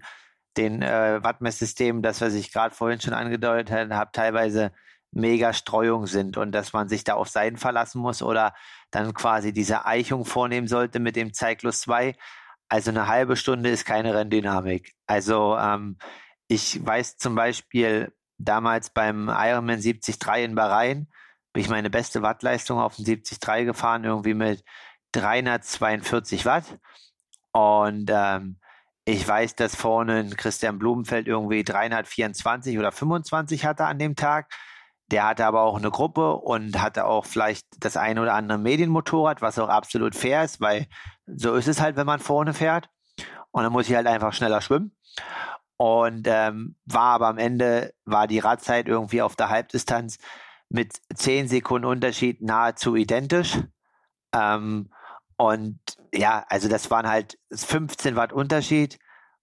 den 0.56 0.80
äh, 0.80 1.24
Wattmesssystemen, 1.24 2.02
das 2.02 2.20
was 2.20 2.34
ich 2.34 2.52
gerade 2.52 2.72
vorhin 2.72 3.00
schon 3.00 3.14
angedeutet 3.14 3.90
habe, 3.90 4.10
teilweise 4.12 4.70
mega 5.10 5.52
Streuung 5.52 6.06
sind 6.06 6.36
und 6.36 6.52
dass 6.52 6.72
man 6.72 6.88
sich 6.88 7.04
da 7.04 7.14
auf 7.14 7.28
Seiten 7.28 7.56
verlassen 7.56 8.00
muss 8.00 8.22
oder 8.22 8.54
dann 8.90 9.14
quasi 9.14 9.52
diese 9.52 9.86
Eichung 9.86 10.24
vornehmen 10.24 10.68
sollte 10.68 11.00
mit 11.00 11.16
dem 11.16 11.32
Cyclus 11.32 11.80
2. 11.80 12.14
Also 12.68 12.90
eine 12.90 13.08
halbe 13.08 13.36
Stunde 13.36 13.70
ist 13.70 13.84
keine 13.84 14.14
Renndynamik. 14.14 14.94
Also 15.06 15.56
ähm, 15.56 15.96
ich 16.48 16.84
weiß 16.84 17.16
zum 17.16 17.34
Beispiel 17.34 18.12
damals 18.38 18.90
beim 18.90 19.28
Ironman 19.28 19.80
73 19.80 20.16
in 20.36 20.54
Bahrain, 20.54 21.08
bin 21.52 21.62
ich 21.62 21.70
meine 21.70 21.90
beste 21.90 22.22
Wattleistung 22.22 22.78
auf 22.78 22.96
dem 22.96 23.04
73 23.04 23.66
gefahren, 23.66 24.04
irgendwie 24.04 24.34
mit 24.34 24.62
342 25.12 26.44
Watt. 26.44 26.78
Und 27.52 28.10
ähm, 28.12 28.58
ich 29.04 29.26
weiß, 29.26 29.56
dass 29.56 29.74
vorne 29.74 30.28
Christian 30.36 30.78
Blumenfeld 30.78 31.26
irgendwie 31.26 31.64
324 31.64 32.78
oder 32.78 32.92
25 32.92 33.64
hatte 33.64 33.86
an 33.86 33.98
dem 33.98 34.16
Tag. 34.16 34.52
Der 35.10 35.26
hatte 35.26 35.46
aber 35.46 35.62
auch 35.62 35.78
eine 35.78 35.90
Gruppe 35.90 36.34
und 36.34 36.80
hatte 36.82 37.06
auch 37.06 37.24
vielleicht 37.24 37.66
das 37.80 37.96
eine 37.96 38.20
oder 38.20 38.34
andere 38.34 38.58
Medienmotorrad, 38.58 39.40
was 39.40 39.58
auch 39.58 39.68
absolut 39.68 40.14
fair 40.14 40.44
ist, 40.44 40.60
weil 40.60 40.86
so 41.26 41.54
ist 41.54 41.68
es 41.68 41.80
halt, 41.80 41.96
wenn 41.96 42.06
man 42.06 42.20
vorne 42.20 42.52
fährt. 42.52 42.88
Und 43.50 43.62
dann 43.62 43.72
muss 43.72 43.88
ich 43.88 43.94
halt 43.94 44.06
einfach 44.06 44.32
schneller 44.32 44.60
schwimmen. 44.60 44.94
Und 45.78 46.26
ähm, 46.28 46.76
war 46.86 47.14
aber 47.14 47.28
am 47.28 47.38
Ende, 47.38 47.94
war 48.04 48.26
die 48.26 48.40
Radzeit 48.40 48.88
irgendwie 48.88 49.22
auf 49.22 49.36
der 49.36 49.48
Halbdistanz 49.48 50.18
mit 50.68 51.00
10 51.14 51.48
Sekunden 51.48 51.86
Unterschied 51.86 52.42
nahezu 52.42 52.96
identisch. 52.96 53.58
Ähm, 54.34 54.90
und 55.36 55.78
ja, 56.12 56.44
also 56.48 56.68
das 56.68 56.90
waren 56.90 57.08
halt 57.08 57.38
15 57.52 58.16
Watt 58.16 58.32
Unterschied 58.32 58.98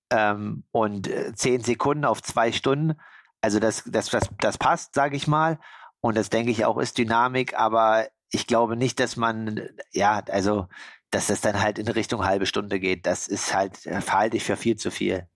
ähm, 0.10 0.65
und 0.71 1.10
10 1.36 1.62
äh, 1.62 1.63
Sekunden 1.63 2.06
auf 2.06 2.21
zwei 2.21 2.51
Stunden. 2.51 2.99
Also 3.45 3.60
das, 3.60 3.84
das, 3.86 4.10
das, 4.10 4.27
das 4.39 4.58
passt, 4.58 4.95
sage 4.95 5.15
ich 5.15 5.27
mal. 5.27 5.60
Und 6.01 6.17
das 6.17 6.31
denke 6.31 6.49
ich 6.49 6.65
auch 6.65 6.79
ist 6.79 6.97
Dynamik, 6.97 7.53
aber 7.53 8.08
ich 8.31 8.47
glaube 8.47 8.75
nicht, 8.75 8.99
dass 8.99 9.17
man, 9.17 9.69
ja, 9.93 10.23
also, 10.31 10.65
dass 11.12 11.27
das 11.27 11.41
dann 11.41 11.62
halt 11.62 11.77
in 11.77 11.88
Richtung 11.88 12.25
halbe 12.25 12.47
Stunde 12.47 12.79
geht. 12.79 13.05
Das 13.05 13.27
ist 13.27 13.53
halt, 13.53 13.86
äh, 13.86 14.01
verhalte 14.01 14.38
ich 14.38 14.43
für 14.43 14.58
viel 14.58 14.77
zu 14.77 14.89
viel. 14.89 15.27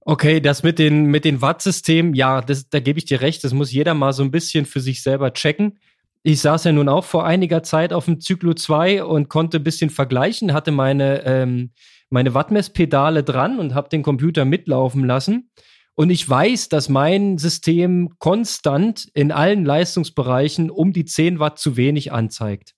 Okay, 0.00 0.40
das 0.40 0.64
mit 0.64 0.80
den, 0.80 1.04
mit 1.04 1.24
den 1.24 1.40
Watt-Systemen, 1.40 2.14
ja, 2.14 2.40
das, 2.40 2.68
da 2.68 2.80
gebe 2.80 2.98
ich 2.98 3.04
dir 3.04 3.20
recht, 3.20 3.44
das 3.44 3.52
muss 3.52 3.70
jeder 3.70 3.94
mal 3.94 4.12
so 4.12 4.24
ein 4.24 4.32
bisschen 4.32 4.66
für 4.66 4.80
sich 4.80 5.04
selber 5.04 5.32
checken. 5.34 5.78
Ich 6.24 6.40
saß 6.40 6.64
ja 6.64 6.72
nun 6.72 6.88
auch 6.88 7.04
vor 7.04 7.24
einiger 7.24 7.62
Zeit 7.62 7.92
auf 7.92 8.06
dem 8.06 8.20
Zyklo 8.20 8.54
2 8.54 9.04
und 9.04 9.28
konnte 9.28 9.58
ein 9.58 9.64
bisschen 9.64 9.90
vergleichen, 9.90 10.52
hatte 10.52 10.72
meine, 10.72 11.24
ähm, 11.26 11.70
meine 12.10 12.34
Wattmesspedale 12.34 13.22
dran 13.22 13.60
und 13.60 13.72
habe 13.72 13.88
den 13.88 14.02
Computer 14.02 14.44
mitlaufen 14.44 15.04
lassen. 15.04 15.52
Und 15.96 16.10
ich 16.10 16.28
weiß, 16.28 16.68
dass 16.68 16.90
mein 16.90 17.38
System 17.38 18.10
konstant 18.18 19.08
in 19.14 19.32
allen 19.32 19.64
Leistungsbereichen 19.64 20.70
um 20.70 20.92
die 20.92 21.06
10 21.06 21.38
Watt 21.38 21.58
zu 21.58 21.78
wenig 21.78 22.12
anzeigt. 22.12 22.74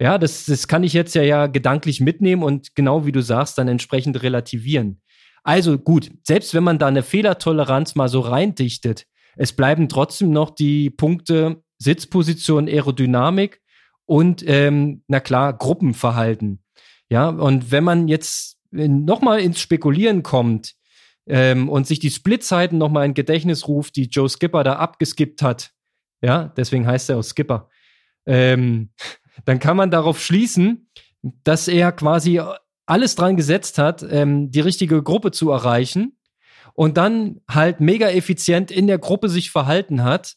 Ja, 0.00 0.16
das, 0.16 0.46
das 0.46 0.68
kann 0.68 0.84
ich 0.84 0.92
jetzt 0.92 1.16
ja, 1.16 1.22
ja 1.22 1.46
gedanklich 1.48 2.00
mitnehmen 2.00 2.44
und 2.44 2.76
genau 2.76 3.04
wie 3.04 3.12
du 3.12 3.20
sagst, 3.20 3.58
dann 3.58 3.66
entsprechend 3.66 4.22
relativieren. 4.22 5.00
Also 5.42 5.76
gut, 5.76 6.12
selbst 6.22 6.54
wenn 6.54 6.62
man 6.62 6.78
da 6.78 6.86
eine 6.86 7.02
Fehlertoleranz 7.02 7.96
mal 7.96 8.08
so 8.08 8.20
reindichtet, 8.20 9.06
es 9.36 9.52
bleiben 9.52 9.88
trotzdem 9.88 10.30
noch 10.30 10.50
die 10.50 10.90
Punkte 10.90 11.62
Sitzposition, 11.78 12.68
Aerodynamik 12.68 13.60
und, 14.04 14.44
ähm, 14.46 15.02
na 15.08 15.18
klar, 15.18 15.52
Gruppenverhalten. 15.52 16.62
Ja, 17.08 17.28
und 17.28 17.72
wenn 17.72 17.84
man 17.84 18.08
jetzt 18.08 18.58
nochmal 18.70 19.40
ins 19.40 19.60
Spekulieren 19.60 20.22
kommt 20.22 20.76
ähm, 21.26 21.68
und 21.68 21.86
sich 21.86 21.98
die 21.98 22.10
Splitzeiten 22.10 22.78
nochmal 22.78 23.06
in 23.06 23.14
Gedächtnis 23.14 23.68
ruft, 23.68 23.96
die 23.96 24.04
Joe 24.04 24.28
Skipper 24.28 24.64
da 24.64 24.74
abgeskippt 24.74 25.42
hat, 25.42 25.72
ja, 26.22 26.52
deswegen 26.56 26.86
heißt 26.86 27.10
er 27.10 27.18
auch 27.18 27.22
Skipper, 27.22 27.68
ähm, 28.26 28.90
dann 29.44 29.58
kann 29.58 29.76
man 29.76 29.90
darauf 29.90 30.20
schließen, 30.22 30.90
dass 31.44 31.68
er 31.68 31.92
quasi 31.92 32.40
alles 32.86 33.16
dran 33.16 33.36
gesetzt 33.36 33.78
hat, 33.78 34.04
ähm, 34.08 34.50
die 34.50 34.60
richtige 34.60 35.02
Gruppe 35.02 35.32
zu 35.32 35.50
erreichen 35.50 36.16
und 36.74 36.96
dann 36.96 37.40
halt 37.48 37.80
mega 37.80 38.08
effizient 38.08 38.70
in 38.70 38.86
der 38.86 38.98
Gruppe 38.98 39.28
sich 39.28 39.50
verhalten 39.50 40.04
hat 40.04 40.36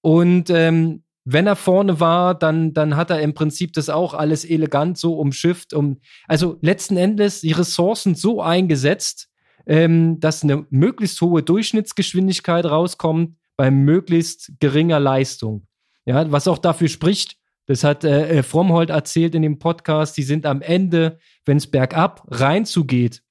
und 0.00 0.50
ähm, 0.50 1.04
wenn 1.24 1.46
er 1.46 1.56
vorne 1.56 2.00
war, 2.00 2.34
dann, 2.34 2.72
dann 2.72 2.96
hat 2.96 3.10
er 3.10 3.20
im 3.20 3.34
Prinzip 3.34 3.72
das 3.74 3.88
auch 3.88 4.14
alles 4.14 4.44
elegant 4.44 4.98
so 4.98 5.18
umschifft. 5.18 5.74
Um, 5.74 6.00
also 6.26 6.58
letzten 6.62 6.96
Endes 6.96 7.42
die 7.42 7.52
Ressourcen 7.52 8.14
so 8.14 8.42
eingesetzt, 8.42 9.28
ähm, 9.66 10.20
dass 10.20 10.42
eine 10.42 10.66
möglichst 10.70 11.20
hohe 11.20 11.42
Durchschnittsgeschwindigkeit 11.42 12.64
rauskommt 12.64 13.36
bei 13.56 13.70
möglichst 13.70 14.52
geringer 14.60 15.00
Leistung. 15.00 15.66
Ja, 16.06 16.30
was 16.32 16.48
auch 16.48 16.58
dafür 16.58 16.88
spricht, 16.88 17.36
das 17.66 17.84
hat 17.84 18.04
äh, 18.04 18.38
äh 18.38 18.42
Frommhold 18.42 18.90
erzählt 18.90 19.34
in 19.34 19.42
dem 19.42 19.58
Podcast, 19.58 20.16
die 20.16 20.22
sind 20.22 20.46
am 20.46 20.62
Ende, 20.62 21.18
wenn 21.44 21.58
es 21.58 21.66
bergab 21.66 22.26
reinzugeht, 22.28 23.22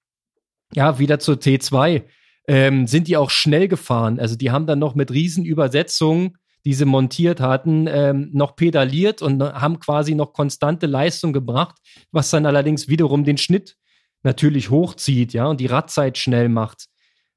ja, 0.73 0.99
wieder 0.99 1.19
zur 1.19 1.35
T2, 1.35 2.03
ähm, 2.47 2.87
sind 2.87 3.07
die 3.07 3.17
auch 3.17 3.31
schnell 3.31 3.67
gefahren. 3.67 4.19
Also 4.19 4.35
die 4.35 4.51
haben 4.51 4.67
dann 4.67 4.79
noch 4.79 4.95
mit 4.95 5.11
Riesenübersetzungen 5.11 6.37
die 6.65 6.73
sie 6.73 6.85
montiert 6.85 7.39
hatten, 7.39 7.87
ähm, 7.87 8.29
noch 8.33 8.55
pedaliert 8.55 9.21
und 9.21 9.41
haben 9.41 9.79
quasi 9.79 10.15
noch 10.15 10.33
konstante 10.33 10.85
Leistung 10.85 11.33
gebracht, 11.33 11.77
was 12.11 12.29
dann 12.29 12.45
allerdings 12.45 12.87
wiederum 12.87 13.23
den 13.23 13.37
Schnitt 13.37 13.77
natürlich 14.23 14.69
hochzieht, 14.69 15.33
ja, 15.33 15.47
und 15.47 15.59
die 15.59 15.67
Radzeit 15.67 16.17
schnell 16.17 16.49
macht. 16.49 16.85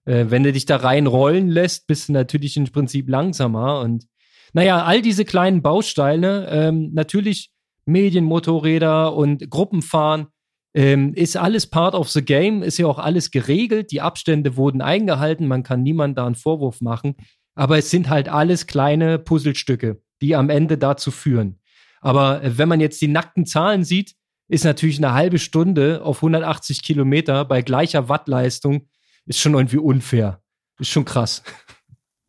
Äh, 0.05 0.27
wenn 0.29 0.43
du 0.43 0.53
dich 0.53 0.67
da 0.67 0.77
rein 0.77 1.07
rollen 1.07 1.49
lässt, 1.49 1.87
bist 1.87 2.09
du 2.09 2.13
natürlich 2.13 2.57
im 2.57 2.65
Prinzip 2.65 3.09
langsamer 3.09 3.81
und 3.81 4.07
naja, 4.55 4.85
all 4.85 5.01
diese 5.01 5.25
kleinen 5.25 5.63
Bausteine, 5.63 6.47
ähm, 6.51 6.91
natürlich 6.93 7.51
Medienmotorräder 7.87 9.15
und 9.15 9.49
Gruppenfahren, 9.51 10.27
ähm, 10.75 11.15
ist 11.15 11.37
alles 11.37 11.67
part 11.67 11.95
of 11.95 12.11
the 12.11 12.23
game, 12.23 12.63
ist 12.63 12.79
ja 12.79 12.87
auch 12.87 12.99
alles 12.99 13.31
geregelt, 13.31 13.91
die 13.91 14.01
Abstände 14.01 14.57
wurden 14.57 14.81
eingehalten, 14.81 15.47
man 15.47 15.63
kann 15.63 15.83
niemand 15.83 16.19
da 16.19 16.27
einen 16.27 16.35
Vorwurf 16.35 16.81
machen. 16.81 17.17
Aber 17.55 17.77
es 17.79 17.91
sind 17.91 18.09
halt 18.09 18.29
alles 18.29 18.67
kleine 18.67 19.19
Puzzlestücke, 19.19 20.01
die 20.23 20.35
am 20.35 20.49
Ende 20.49 20.79
dazu 20.79 21.11
führen. 21.11 21.59
Aber 22.01 22.43
äh, 22.43 22.57
wenn 22.59 22.69
man 22.69 22.81
jetzt 22.81 23.01
die 23.01 23.09
nackten 23.09 23.47
Zahlen 23.47 23.85
sieht, 23.85 24.15
ist 24.53 24.65
natürlich 24.65 24.99
eine 24.99 25.15
halbe 25.15 25.39
Stunde 25.39 26.03
auf 26.05 26.19
180 26.19 26.83
Kilometer 26.83 27.47
bei 27.47 27.63
gleicher 27.63 28.11
Wattleistung 28.11 28.87
ist 29.25 29.41
schon 29.41 29.55
irgendwie 29.55 29.79
unfair. 29.79 30.43
Ist 30.79 30.91
schon 30.91 31.07
krass. 31.07 31.43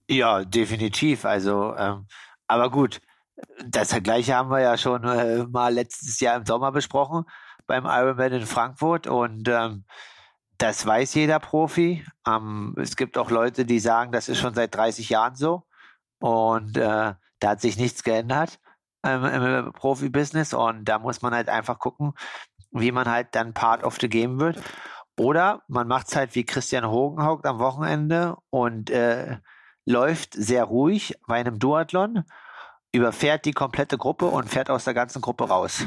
Ja, 0.09 0.45
definitiv. 0.45 1.25
Also, 1.25 1.75
ähm, 1.75 2.07
aber 2.47 2.71
gut, 2.71 3.01
das 3.67 3.89
Gleiche 4.01 4.35
haben 4.35 4.49
wir 4.51 4.61
ja 4.61 4.77
schon 4.77 5.03
äh, 5.03 5.43
mal 5.43 5.73
letztes 5.73 6.21
Jahr 6.21 6.37
im 6.37 6.45
Sommer 6.45 6.71
besprochen 6.71 7.25
beim 7.67 7.85
Ironman 7.85 8.31
in 8.31 8.45
Frankfurt 8.45 9.05
und 9.05 9.49
ähm, 9.49 9.83
das 10.57 10.85
weiß 10.85 11.15
jeder 11.15 11.39
Profi. 11.39 12.05
Ähm, 12.25 12.73
es 12.79 12.95
gibt 12.95 13.17
auch 13.17 13.31
Leute, 13.31 13.65
die 13.65 13.79
sagen, 13.79 14.13
das 14.13 14.29
ist 14.29 14.39
schon 14.39 14.53
seit 14.53 14.73
30 14.73 15.09
Jahren 15.09 15.35
so. 15.35 15.63
Und 16.19 16.77
äh, 16.77 17.15
da 17.39 17.49
hat 17.49 17.59
sich 17.59 17.77
nichts 17.77 18.01
geändert 18.01 18.59
ähm, 19.03 19.25
im 19.25 19.73
Profibusiness. 19.73 20.53
Und 20.53 20.85
da 20.85 20.99
muss 20.99 21.21
man 21.21 21.33
halt 21.33 21.49
einfach 21.49 21.79
gucken, 21.79 22.13
wie 22.71 22.91
man 22.91 23.09
halt 23.09 23.29
dann 23.31 23.53
Part 23.53 23.83
of 23.83 23.97
the 23.99 24.09
Game 24.09 24.39
wird. 24.39 24.61
Oder 25.17 25.61
man 25.67 25.87
macht 25.87 26.07
es 26.07 26.15
halt 26.15 26.35
wie 26.35 26.43
Christian 26.43 26.89
Hogenhaupt 26.89 27.45
am 27.45 27.59
Wochenende 27.59 28.35
und 28.49 28.89
äh, 28.89 29.37
läuft 29.85 30.33
sehr 30.33 30.63
ruhig 30.63 31.15
bei 31.27 31.35
einem 31.35 31.59
Duathlon, 31.59 32.23
überfährt 32.91 33.45
die 33.45 33.51
komplette 33.51 33.97
Gruppe 33.97 34.25
und 34.25 34.49
fährt 34.49 34.69
aus 34.69 34.85
der 34.85 34.93
ganzen 34.93 35.21
Gruppe 35.21 35.47
raus. 35.47 35.85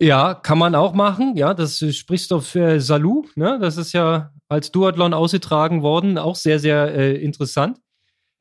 Ja, 0.00 0.34
kann 0.34 0.58
man 0.58 0.74
auch 0.74 0.94
machen. 0.94 1.36
Ja, 1.36 1.54
das 1.54 1.78
sprichst 1.78 2.30
du 2.30 2.40
für 2.40 2.80
Salou. 2.80 3.26
Ne? 3.36 3.58
Das 3.60 3.76
ist 3.76 3.92
ja 3.92 4.32
als 4.48 4.72
Duathlon 4.72 5.14
ausgetragen 5.14 5.82
worden. 5.82 6.18
Auch 6.18 6.34
sehr, 6.34 6.58
sehr 6.58 6.94
äh, 6.94 7.14
interessant. 7.22 7.78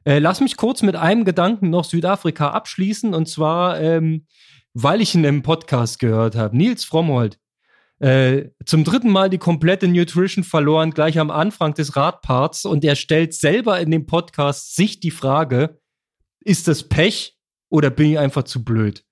Äh, 0.04 0.20
lass 0.20 0.42
mich 0.42 0.58
kurz 0.58 0.82
mit 0.82 0.96
einem 0.96 1.26
Gedanken 1.26 1.70
noch 1.70 1.86
Südafrika 1.86 2.50
abschließen. 2.50 3.14
Und 3.14 3.28
zwar, 3.28 3.80
ähm, 3.80 4.26
weil 4.74 5.02
ich 5.02 5.16
ihn 5.16 5.24
im 5.24 5.44
Podcast 5.44 6.00
gehört 6.00 6.36
habe. 6.36 6.56
Nils 6.56 6.84
Frommhold. 6.84 7.38
Äh, 8.00 8.50
zum 8.66 8.84
dritten 8.84 9.12
Mal 9.12 9.30
die 9.30 9.38
komplette 9.38 9.88
Nutrition 9.88 10.44
verloren, 10.44 10.90
gleich 10.92 11.20
am 11.20 11.30
Anfang 11.30 11.76
des 11.76 11.96
Radparts. 11.96 12.66
Und 12.66 12.84
er 12.84 12.96
stellt 12.96 13.34
selber 13.34 13.80
in 13.80 13.92
dem 13.92 14.08
Podcast 14.08 14.76
sich 14.76 15.00
die 15.00 15.12
Frage, 15.12 15.80
ist 16.40 16.68
das 16.68 16.90
Pech 16.90 17.38
oder 17.70 17.92
bin 17.92 18.12
ich 18.12 18.20
einfach 18.20 18.44
zu 18.44 18.64
blöd? 18.64 19.06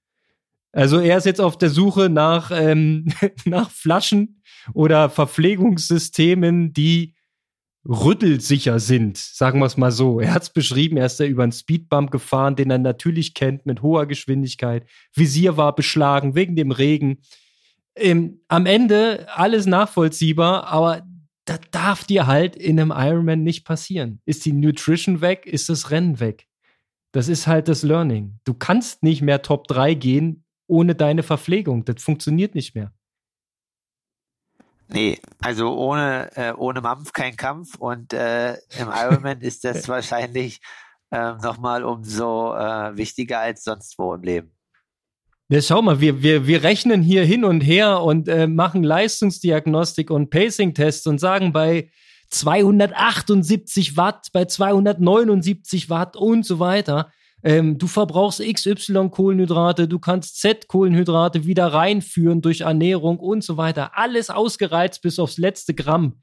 Also 0.71 0.99
er 0.99 1.17
ist 1.17 1.25
jetzt 1.25 1.41
auf 1.41 1.57
der 1.57 1.69
Suche 1.69 2.09
nach, 2.09 2.51
ähm, 2.51 3.05
nach 3.45 3.69
Flaschen 3.69 4.41
oder 4.73 5.09
Verpflegungssystemen, 5.09 6.73
die 6.73 7.15
rüttelsicher 7.89 8.79
sind, 8.79 9.17
sagen 9.17 9.59
wir 9.59 9.65
es 9.65 9.75
mal 9.75 9.91
so. 9.91 10.19
Er 10.19 10.33
hat 10.33 10.43
es 10.43 10.49
beschrieben, 10.51 10.97
er 10.97 11.07
ist 11.07 11.19
da 11.19 11.25
über 11.25 11.41
einen 11.41 11.51
Speedbump 11.51 12.11
gefahren, 12.11 12.55
den 12.55 12.69
er 12.69 12.77
natürlich 12.77 13.33
kennt, 13.33 13.65
mit 13.65 13.81
hoher 13.81 14.05
Geschwindigkeit. 14.05 14.85
Visier 15.15 15.57
war 15.57 15.75
beschlagen 15.75 16.35
wegen 16.35 16.55
dem 16.55 16.71
Regen. 16.71 17.17
Ähm, 17.95 18.41
am 18.47 18.67
Ende 18.67 19.27
alles 19.33 19.65
nachvollziehbar, 19.65 20.67
aber 20.67 21.01
das 21.45 21.61
darf 21.71 22.03
dir 22.03 22.27
halt 22.27 22.55
in 22.55 22.79
einem 22.79 22.93
Ironman 22.95 23.41
nicht 23.41 23.65
passieren. 23.65 24.21
Ist 24.25 24.45
die 24.45 24.53
Nutrition 24.53 25.21
weg, 25.21 25.47
ist 25.47 25.67
das 25.67 25.89
Rennen 25.89 26.19
weg. 26.19 26.45
Das 27.11 27.27
ist 27.27 27.47
halt 27.47 27.67
das 27.67 27.81
Learning. 27.81 28.39
Du 28.43 28.53
kannst 28.53 29.01
nicht 29.01 29.23
mehr 29.23 29.41
Top 29.41 29.67
3 29.67 29.95
gehen, 29.95 30.43
ohne 30.67 30.93
deine 30.93 31.23
Verpflegung. 31.23 31.85
Das 31.85 32.03
funktioniert 32.03 32.53
nicht 32.53 32.75
mehr. 32.75 32.93
Nee, 34.91 35.19
also 35.39 35.77
ohne, 35.77 36.35
äh, 36.35 36.51
ohne 36.53 36.81
Mampf 36.81 37.13
kein 37.13 37.35
Kampf 37.35 37.75
und 37.75 38.11
äh, 38.11 38.53
im 38.53 38.89
Ironman 38.91 39.41
ist 39.41 39.63
das 39.63 39.87
wahrscheinlich 39.87 40.61
äh, 41.11 41.33
nochmal 41.43 41.83
umso 41.83 42.55
äh, 42.55 42.97
wichtiger 42.97 43.39
als 43.39 43.63
sonst 43.63 43.99
wo 43.99 44.15
im 44.15 44.23
Leben. 44.23 44.51
Ja, 45.47 45.61
schau 45.61 45.81
mal, 45.81 45.99
wir, 45.99 46.23
wir, 46.23 46.47
wir 46.47 46.63
rechnen 46.63 47.01
hier 47.01 47.23
hin 47.23 47.43
und 47.43 47.61
her 47.61 48.01
und 48.01 48.27
äh, 48.27 48.47
machen 48.47 48.83
Leistungsdiagnostik 48.83 50.09
und 50.09 50.29
Pacing-Tests 50.29 51.05
und 51.07 51.19
sagen 51.19 51.53
bei 51.53 51.91
278 52.29 53.97
Watt, 53.97 54.27
bei 54.33 54.45
279 54.45 55.89
Watt 55.89 56.15
und 56.15 56.45
so 56.45 56.59
weiter. 56.59 57.11
Ähm, 57.43 57.77
du 57.77 57.87
verbrauchst 57.87 58.41
XY 58.41 59.09
Kohlenhydrate, 59.09 59.87
du 59.87 59.99
kannst 59.99 60.39
Z 60.39 60.67
Kohlenhydrate 60.67 61.45
wieder 61.45 61.67
reinführen 61.67 62.41
durch 62.41 62.61
Ernährung 62.61 63.19
und 63.19 63.43
so 63.43 63.57
weiter. 63.57 63.97
Alles 63.97 64.29
ausgereizt 64.29 65.01
bis 65.01 65.19
aufs 65.19 65.37
letzte 65.37 65.73
Gramm. 65.73 66.21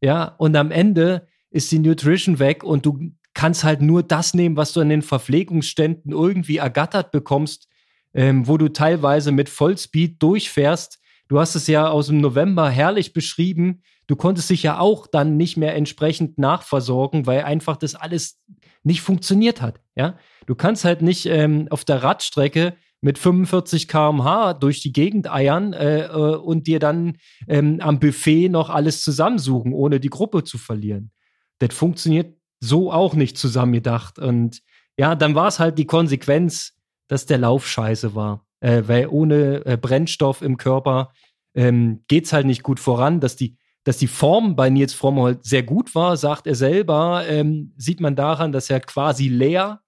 Ja, 0.00 0.34
und 0.38 0.56
am 0.56 0.70
Ende 0.70 1.26
ist 1.50 1.70
die 1.72 1.78
Nutrition 1.78 2.38
weg 2.38 2.64
und 2.64 2.86
du 2.86 3.12
kannst 3.34 3.64
halt 3.64 3.82
nur 3.82 4.02
das 4.02 4.34
nehmen, 4.34 4.56
was 4.56 4.72
du 4.72 4.80
an 4.80 4.88
den 4.88 5.02
Verpflegungsständen 5.02 6.12
irgendwie 6.12 6.58
ergattert 6.58 7.10
bekommst 7.10 7.68
ähm, 8.14 8.46
wo 8.46 8.58
du 8.58 8.68
teilweise 8.68 9.32
mit 9.32 9.48
Vollspeed 9.48 10.22
durchfährst. 10.22 11.00
Du 11.28 11.40
hast 11.40 11.54
es 11.54 11.66
ja 11.66 11.88
aus 11.88 12.08
dem 12.08 12.20
November 12.20 12.68
herrlich 12.68 13.12
beschrieben. 13.12 13.82
Du 14.06 14.16
konntest 14.16 14.50
dich 14.50 14.62
ja 14.62 14.78
auch 14.78 15.06
dann 15.06 15.36
nicht 15.36 15.56
mehr 15.56 15.74
entsprechend 15.74 16.38
nachversorgen, 16.38 17.26
weil 17.26 17.42
einfach 17.42 17.76
das 17.76 17.94
alles 17.94 18.40
nicht 18.84 19.02
funktioniert 19.02 19.62
hat. 19.62 19.80
Ja, 19.94 20.16
du 20.46 20.54
kannst 20.54 20.84
halt 20.84 21.02
nicht 21.02 21.26
ähm, 21.26 21.68
auf 21.70 21.84
der 21.84 22.02
Radstrecke 22.02 22.74
mit 23.00 23.18
45 23.18 23.88
km/h 23.88 24.54
durch 24.54 24.80
die 24.80 24.92
Gegend 24.92 25.30
eiern 25.30 25.72
äh, 25.72 26.06
äh, 26.06 26.36
und 26.36 26.66
dir 26.66 26.78
dann 26.78 27.18
ähm, 27.48 27.80
am 27.80 27.98
Buffet 27.98 28.48
noch 28.48 28.70
alles 28.70 29.02
zusammensuchen, 29.02 29.72
ohne 29.72 30.00
die 30.00 30.08
Gruppe 30.08 30.44
zu 30.44 30.56
verlieren. 30.56 31.10
Das 31.58 31.74
funktioniert 31.74 32.36
so 32.60 32.92
auch 32.92 33.14
nicht 33.14 33.36
zusammengedacht. 33.36 34.18
Und 34.18 34.62
ja, 34.96 35.16
dann 35.16 35.34
war 35.34 35.48
es 35.48 35.58
halt 35.58 35.78
die 35.78 35.86
Konsequenz, 35.86 36.74
dass 37.08 37.26
der 37.26 37.38
Lauf 37.38 37.66
scheiße 37.66 38.14
war. 38.14 38.46
Äh, 38.60 38.82
weil 38.86 39.08
ohne 39.08 39.66
äh, 39.66 39.76
Brennstoff 39.76 40.40
im 40.40 40.56
Körper 40.56 41.12
ähm, 41.54 42.04
es 42.08 42.32
halt 42.32 42.46
nicht 42.46 42.62
gut 42.62 42.78
voran. 42.78 43.18
Dass 43.18 43.34
die, 43.34 43.56
dass 43.84 43.98
die 43.98 44.06
Form 44.06 44.54
bei 44.54 44.70
Nils 44.70 44.94
Frommholt 44.94 45.44
sehr 45.44 45.62
gut 45.62 45.94
war, 45.94 46.16
sagt 46.16 46.46
er 46.46 46.54
selber, 46.54 47.24
ähm, 47.28 47.72
sieht 47.76 48.00
man 48.00 48.14
daran, 48.14 48.52
dass 48.52 48.70
er 48.70 48.80
quasi 48.80 49.28
leer, 49.28 49.80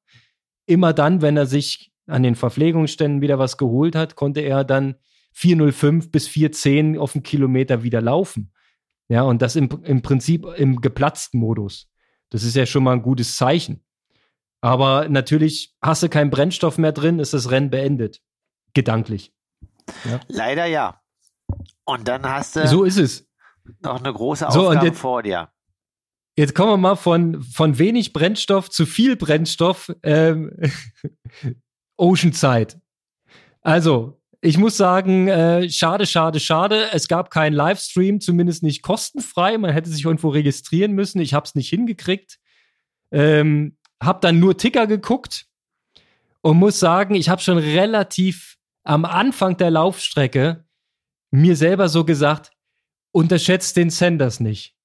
immer 0.67 0.93
dann, 0.93 1.23
wenn 1.23 1.37
er 1.37 1.47
sich 1.47 1.93
an 2.07 2.23
den 2.23 2.35
Verpflegungsständen 2.35 3.21
wieder 3.21 3.39
was 3.39 3.57
geholt 3.57 3.95
hat, 3.95 4.17
konnte 4.17 4.41
er 4.41 4.65
dann 4.65 4.97
405 5.33 6.11
bis 6.11 6.29
410 6.29 6.99
auf 6.99 7.13
den 7.13 7.23
Kilometer 7.23 7.83
wieder 7.83 8.01
laufen. 8.01 8.53
Ja, 9.09 9.23
und 9.23 9.43
das 9.43 9.57
im, 9.57 9.69
im 9.85 10.03
Prinzip 10.03 10.47
im 10.57 10.81
geplatzten 10.81 11.39
Modus. 11.39 11.89
Das 12.31 12.43
ist 12.43 12.57
ja 12.57 12.67
schon 12.67 12.85
mal 12.85 12.93
ein 12.93 13.03
gutes 13.03 13.37
Zeichen. 13.37 13.85
Aber 14.61 15.09
natürlich 15.09 15.75
hast 15.83 16.03
du 16.03 16.09
keinen 16.09 16.31
Brennstoff 16.31 16.79
mehr 16.79 16.93
drin, 16.93 17.19
ist 17.19 17.35
das 17.35 17.51
Rennen 17.51 17.71
beendet. 17.71 18.23
Gedanklich. 18.73 19.33
Ja. 20.09 20.21
Leider 20.29 20.65
ja. 20.65 21.01
Und 21.85 22.09
dann 22.09 22.25
hast 22.25 22.57
du. 22.57 22.67
So 22.67 22.85
ist 22.85 22.97
es. 22.97 23.24
Noch 23.81 24.01
eine 24.01 24.13
große 24.13 24.49
Aufgabe 24.49 24.81
so, 24.81 24.87
jetzt, 24.87 24.99
vor 24.99 25.23
dir. 25.23 25.49
Jetzt 26.37 26.55
kommen 26.55 26.73
wir 26.73 26.77
mal 26.77 26.97
von, 26.97 27.43
von 27.43 27.79
wenig 27.79 28.13
Brennstoff 28.13 28.71
zu 28.71 28.87
viel 28.87 29.17
Brennstoff. 29.17 29.95
Ähm, 30.03 30.53
Oceanzeit. 31.97 32.79
Also, 33.61 34.21
ich 34.41 34.59
muss 34.59 34.77
sagen, 34.77 35.29
äh, 35.29 35.71
schade, 35.71 36.07
schade, 36.07 36.39
schade. 36.41 36.89
Es 36.93 37.09
gab 37.09 37.31
keinen 37.31 37.55
Livestream, 37.55 38.21
zumindest 38.21 38.63
nicht 38.63 38.83
kostenfrei. 38.83 39.57
Man 39.57 39.73
hätte 39.73 39.89
sich 39.89 40.05
irgendwo 40.05 40.29
registrieren 40.29 40.93
müssen. 40.93 41.21
Ich 41.21 41.33
habe 41.33 41.47
es 41.47 41.55
nicht 41.55 41.71
hingekriegt. 41.71 42.39
Ähm, 43.11 43.79
habe 44.03 44.19
dann 44.21 44.41
nur 44.41 44.59
Ticker 44.59 44.87
geguckt 44.87 45.47
und 46.43 46.59
muss 46.59 46.79
sagen, 46.79 47.15
ich 47.15 47.31
habe 47.31 47.41
schon 47.41 47.57
relativ 47.57 48.59
am 48.83 49.07
Anfang 49.07 49.57
der 49.57 49.71
Laufstrecke 49.71 50.65
mir 51.31 51.57
selber 51.57 51.89
so 51.89 52.05
gesagt, 52.05 52.51
unterschätzt 53.15 53.77
den 53.77 53.91
Sanders 53.91 54.41
nicht. 54.41 54.77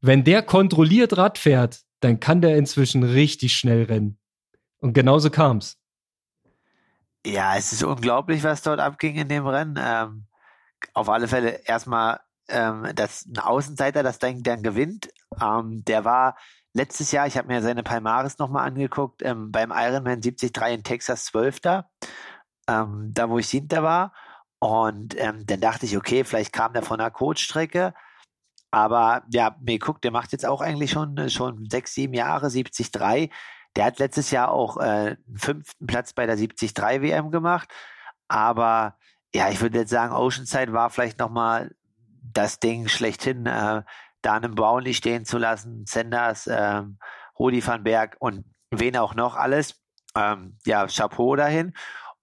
Wenn 0.00 0.24
der 0.24 0.42
kontrolliert 0.42 1.16
Rad 1.16 1.38
fährt, 1.38 1.82
dann 2.00 2.18
kann 2.18 2.40
der 2.40 2.56
inzwischen 2.56 3.02
richtig 3.02 3.56
schnell 3.56 3.84
rennen. 3.84 4.18
Und 4.78 4.94
genauso 4.94 5.30
kam's. 5.30 5.78
Ja, 7.26 7.56
es 7.56 7.72
ist 7.72 7.82
unglaublich, 7.82 8.42
was 8.42 8.62
dort 8.62 8.80
abging 8.80 9.16
in 9.16 9.28
dem 9.28 9.46
Rennen. 9.46 9.78
Ähm, 9.78 10.26
auf 10.92 11.08
alle 11.08 11.28
Fälle 11.28 11.60
erstmal, 11.64 12.20
ähm, 12.48 12.90
dass 12.94 13.26
ein 13.26 13.38
Außenseiter 13.38 14.02
das 14.02 14.18
Ding 14.18 14.42
dann 14.42 14.62
gewinnt. 14.62 15.08
Ähm, 15.40 15.84
der 15.84 16.04
war 16.04 16.36
letztes 16.74 17.12
Jahr, 17.12 17.26
ich 17.26 17.36
habe 17.36 17.48
mir 17.48 17.62
seine 17.62 17.82
Palmares 17.82 18.38
nochmal 18.38 18.66
angeguckt, 18.66 19.22
ähm, 19.22 19.50
beim 19.50 19.72
Ironman 19.74 20.20
73 20.20 20.52
in 20.70 20.82
Texas 20.82 21.26
12. 21.26 21.60
Ähm, 22.66 23.10
da 23.12 23.28
wo 23.28 23.38
ich 23.38 23.48
hinter 23.48 23.82
war. 23.82 24.12
Und 24.64 25.14
ähm, 25.20 25.44
dann 25.44 25.60
dachte 25.60 25.84
ich, 25.84 25.94
okay, 25.94 26.24
vielleicht 26.24 26.54
kam 26.54 26.72
der 26.72 26.82
von 26.82 26.96
der 26.98 27.10
Coachstrecke. 27.10 27.92
Aber 28.70 29.22
ja, 29.30 29.54
mir 29.60 29.78
guckt, 29.78 30.04
der 30.04 30.10
macht 30.10 30.32
jetzt 30.32 30.46
auch 30.46 30.62
eigentlich 30.62 30.90
schon, 30.90 31.28
schon 31.28 31.68
sechs, 31.68 31.92
sieben 31.92 32.14
Jahre, 32.14 32.48
73. 32.48 32.90
Der 33.76 33.84
hat 33.84 33.98
letztes 33.98 34.30
Jahr 34.30 34.50
auch 34.50 34.78
äh, 34.78 35.16
einen 35.18 35.36
fünften 35.36 35.86
Platz 35.86 36.14
bei 36.14 36.24
der 36.24 36.36
73 36.36 36.74
WM 37.02 37.30
gemacht. 37.30 37.68
Aber 38.26 38.96
ja, 39.34 39.50
ich 39.50 39.60
würde 39.60 39.80
jetzt 39.80 39.90
sagen, 39.90 40.14
Oceanside 40.14 40.72
war 40.72 40.88
vielleicht 40.88 41.18
nochmal 41.18 41.74
das 42.22 42.58
Ding 42.58 42.88
schlechthin. 42.88 43.44
Äh, 43.44 43.82
da 44.22 44.32
einen 44.32 44.54
Brownlee 44.54 44.94
stehen 44.94 45.26
zu 45.26 45.36
lassen, 45.36 45.84
Sanders, 45.86 46.48
ähm, 46.50 46.96
Rudi 47.38 47.64
van 47.66 47.84
Berg 47.84 48.16
und 48.18 48.46
wen 48.70 48.96
auch 48.96 49.14
noch 49.14 49.36
alles. 49.36 49.78
Ähm, 50.16 50.56
ja, 50.64 50.86
Chapeau 50.86 51.36
dahin. 51.36 51.74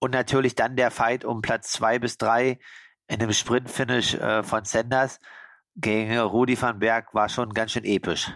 Und 0.02 0.12
natürlich 0.12 0.56
dann 0.56 0.76
der 0.76 0.92
Fight 0.92 1.24
um 1.24 1.42
Platz 1.42 1.72
zwei 1.72 2.00
bis 2.00 2.18
drei 2.18 2.60
in 3.08 3.20
dem 3.20 3.32
Sprintfinish 3.32 4.16
äh, 4.16 4.44
von 4.44 4.66
Sanders 4.66 5.20
gegen 5.76 6.18
Rudi 6.20 6.62
van 6.62 6.80
Berg 6.80 7.14
war 7.14 7.30
schon 7.30 7.54
ganz 7.54 7.72
schön 7.72 7.86
episch 7.86 8.32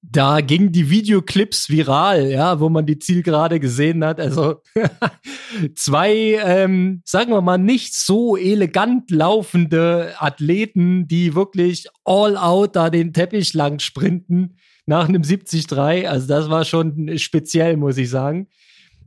da 0.00 0.40
gingen 0.40 0.72
die 0.72 0.90
Videoclips 0.90 1.68
viral, 1.70 2.30
ja, 2.30 2.60
wo 2.60 2.68
man 2.68 2.86
die 2.86 2.98
Zielgerade 2.98 3.58
gesehen 3.60 4.04
hat. 4.04 4.20
Also 4.20 4.62
zwei, 5.74 6.38
ähm, 6.44 7.02
sagen 7.04 7.32
wir 7.32 7.40
mal, 7.40 7.58
nicht 7.58 7.94
so 7.94 8.36
elegant 8.36 9.10
laufende 9.10 10.14
Athleten, 10.18 11.08
die 11.08 11.34
wirklich 11.34 11.88
all 12.04 12.36
out 12.36 12.76
da 12.76 12.90
den 12.90 13.12
Teppich 13.12 13.54
lang 13.54 13.80
sprinten 13.80 14.56
nach 14.86 15.08
einem 15.08 15.22
70-3. 15.22 16.06
Also 16.06 16.28
das 16.28 16.48
war 16.48 16.64
schon 16.64 17.18
speziell, 17.18 17.76
muss 17.76 17.98
ich 17.98 18.08
sagen. 18.08 18.48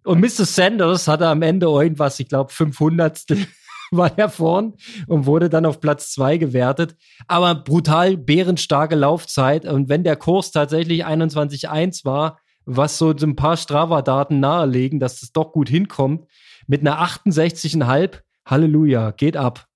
Und 0.04 0.20
Mr. 0.20 0.46
Sanders 0.46 1.08
hatte 1.08 1.28
am 1.28 1.42
Ende 1.42 1.68
irgendwas, 1.68 2.20
ich 2.20 2.28
glaube, 2.28 2.52
500 2.52 3.24
war 3.92 4.18
er 4.18 4.30
vorn 4.30 4.74
und 5.08 5.26
wurde 5.26 5.50
dann 5.50 5.66
auf 5.66 5.80
Platz 5.80 6.12
zwei 6.12 6.38
gewertet. 6.38 6.96
Aber 7.28 7.54
brutal 7.56 8.18
bärenstarke 8.18 8.96
Laufzeit. 8.96 9.66
Und 9.66 9.90
wenn 9.90 10.04
der 10.04 10.16
Kurs 10.16 10.52
tatsächlich 10.52 11.06
21.1 11.06 12.06
war, 12.06 12.40
was 12.66 12.98
so 12.98 13.12
ein 13.12 13.36
paar 13.36 13.58
Strava-Daten 13.58 14.40
nahelegen, 14.40 15.00
dass 15.00 15.20
das 15.20 15.32
doch 15.32 15.52
gut 15.52 15.70
hinkommt, 15.70 16.26
mit 16.68 16.82
einer 16.82 17.02
68,5, 17.02 18.22
Halleluja, 18.46 19.12
geht 19.12 19.36
ab. 19.36 19.68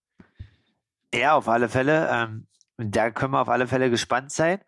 Ja, 1.13 1.35
auf 1.35 1.47
alle 1.47 1.69
Fälle. 1.69 2.07
Ähm, 2.11 2.47
da 2.77 3.11
können 3.11 3.33
wir 3.33 3.41
auf 3.41 3.49
alle 3.49 3.67
Fälle 3.67 3.89
gespannt 3.89 4.31
sein. 4.31 4.59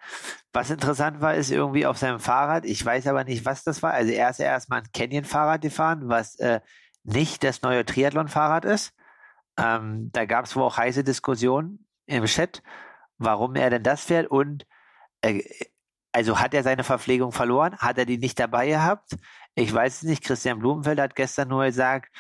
Was 0.54 0.70
interessant 0.70 1.22
war, 1.22 1.36
ist 1.36 1.52
irgendwie 1.52 1.86
auf 1.86 1.98
seinem 1.98 2.20
Fahrrad, 2.20 2.66
ich 2.66 2.84
weiß 2.84 3.08
aber 3.08 3.24
nicht, 3.24 3.46
was 3.46 3.64
das 3.64 3.84
war. 3.84 3.94
Also 3.94 4.12
er 4.12 4.30
ist 4.30 4.40
ja 4.40 4.46
erstmal 4.46 4.82
ein 4.82 4.92
Canyon-Fahrrad 4.94 5.62
gefahren, 5.62 6.08
was 6.10 6.36
äh, 6.40 6.62
nicht 7.04 7.44
das 7.44 7.62
neue 7.62 7.86
Triathlon-Fahrrad 7.86 8.66
ist. 8.66 8.94
Ähm, 9.58 10.10
da 10.14 10.26
gab 10.26 10.46
es 10.46 10.56
wohl 10.56 10.64
auch 10.64 10.78
heiße 10.78 11.04
Diskussionen 11.04 11.88
im 12.06 12.26
Chat, 12.26 12.64
warum 13.18 13.56
er 13.56 13.70
denn 13.70 13.84
das 13.84 14.04
fährt 14.04 14.28
und 14.28 14.66
äh, 15.22 15.44
also 16.14 16.40
hat 16.40 16.54
er 16.54 16.64
seine 16.64 16.84
Verpflegung 16.84 17.32
verloren? 17.32 17.78
Hat 17.78 17.98
er 17.98 18.06
die 18.06 18.18
nicht 18.18 18.40
dabei 18.40 18.68
gehabt? 18.68 19.18
Ich 19.56 19.72
weiß 19.72 19.98
es 19.98 20.04
nicht. 20.04 20.24
Christian 20.24 20.60
Blumenfeld 20.60 21.00
hat 21.00 21.16
gestern 21.16 21.50
nur 21.50 21.66
gesagt, 21.66 22.12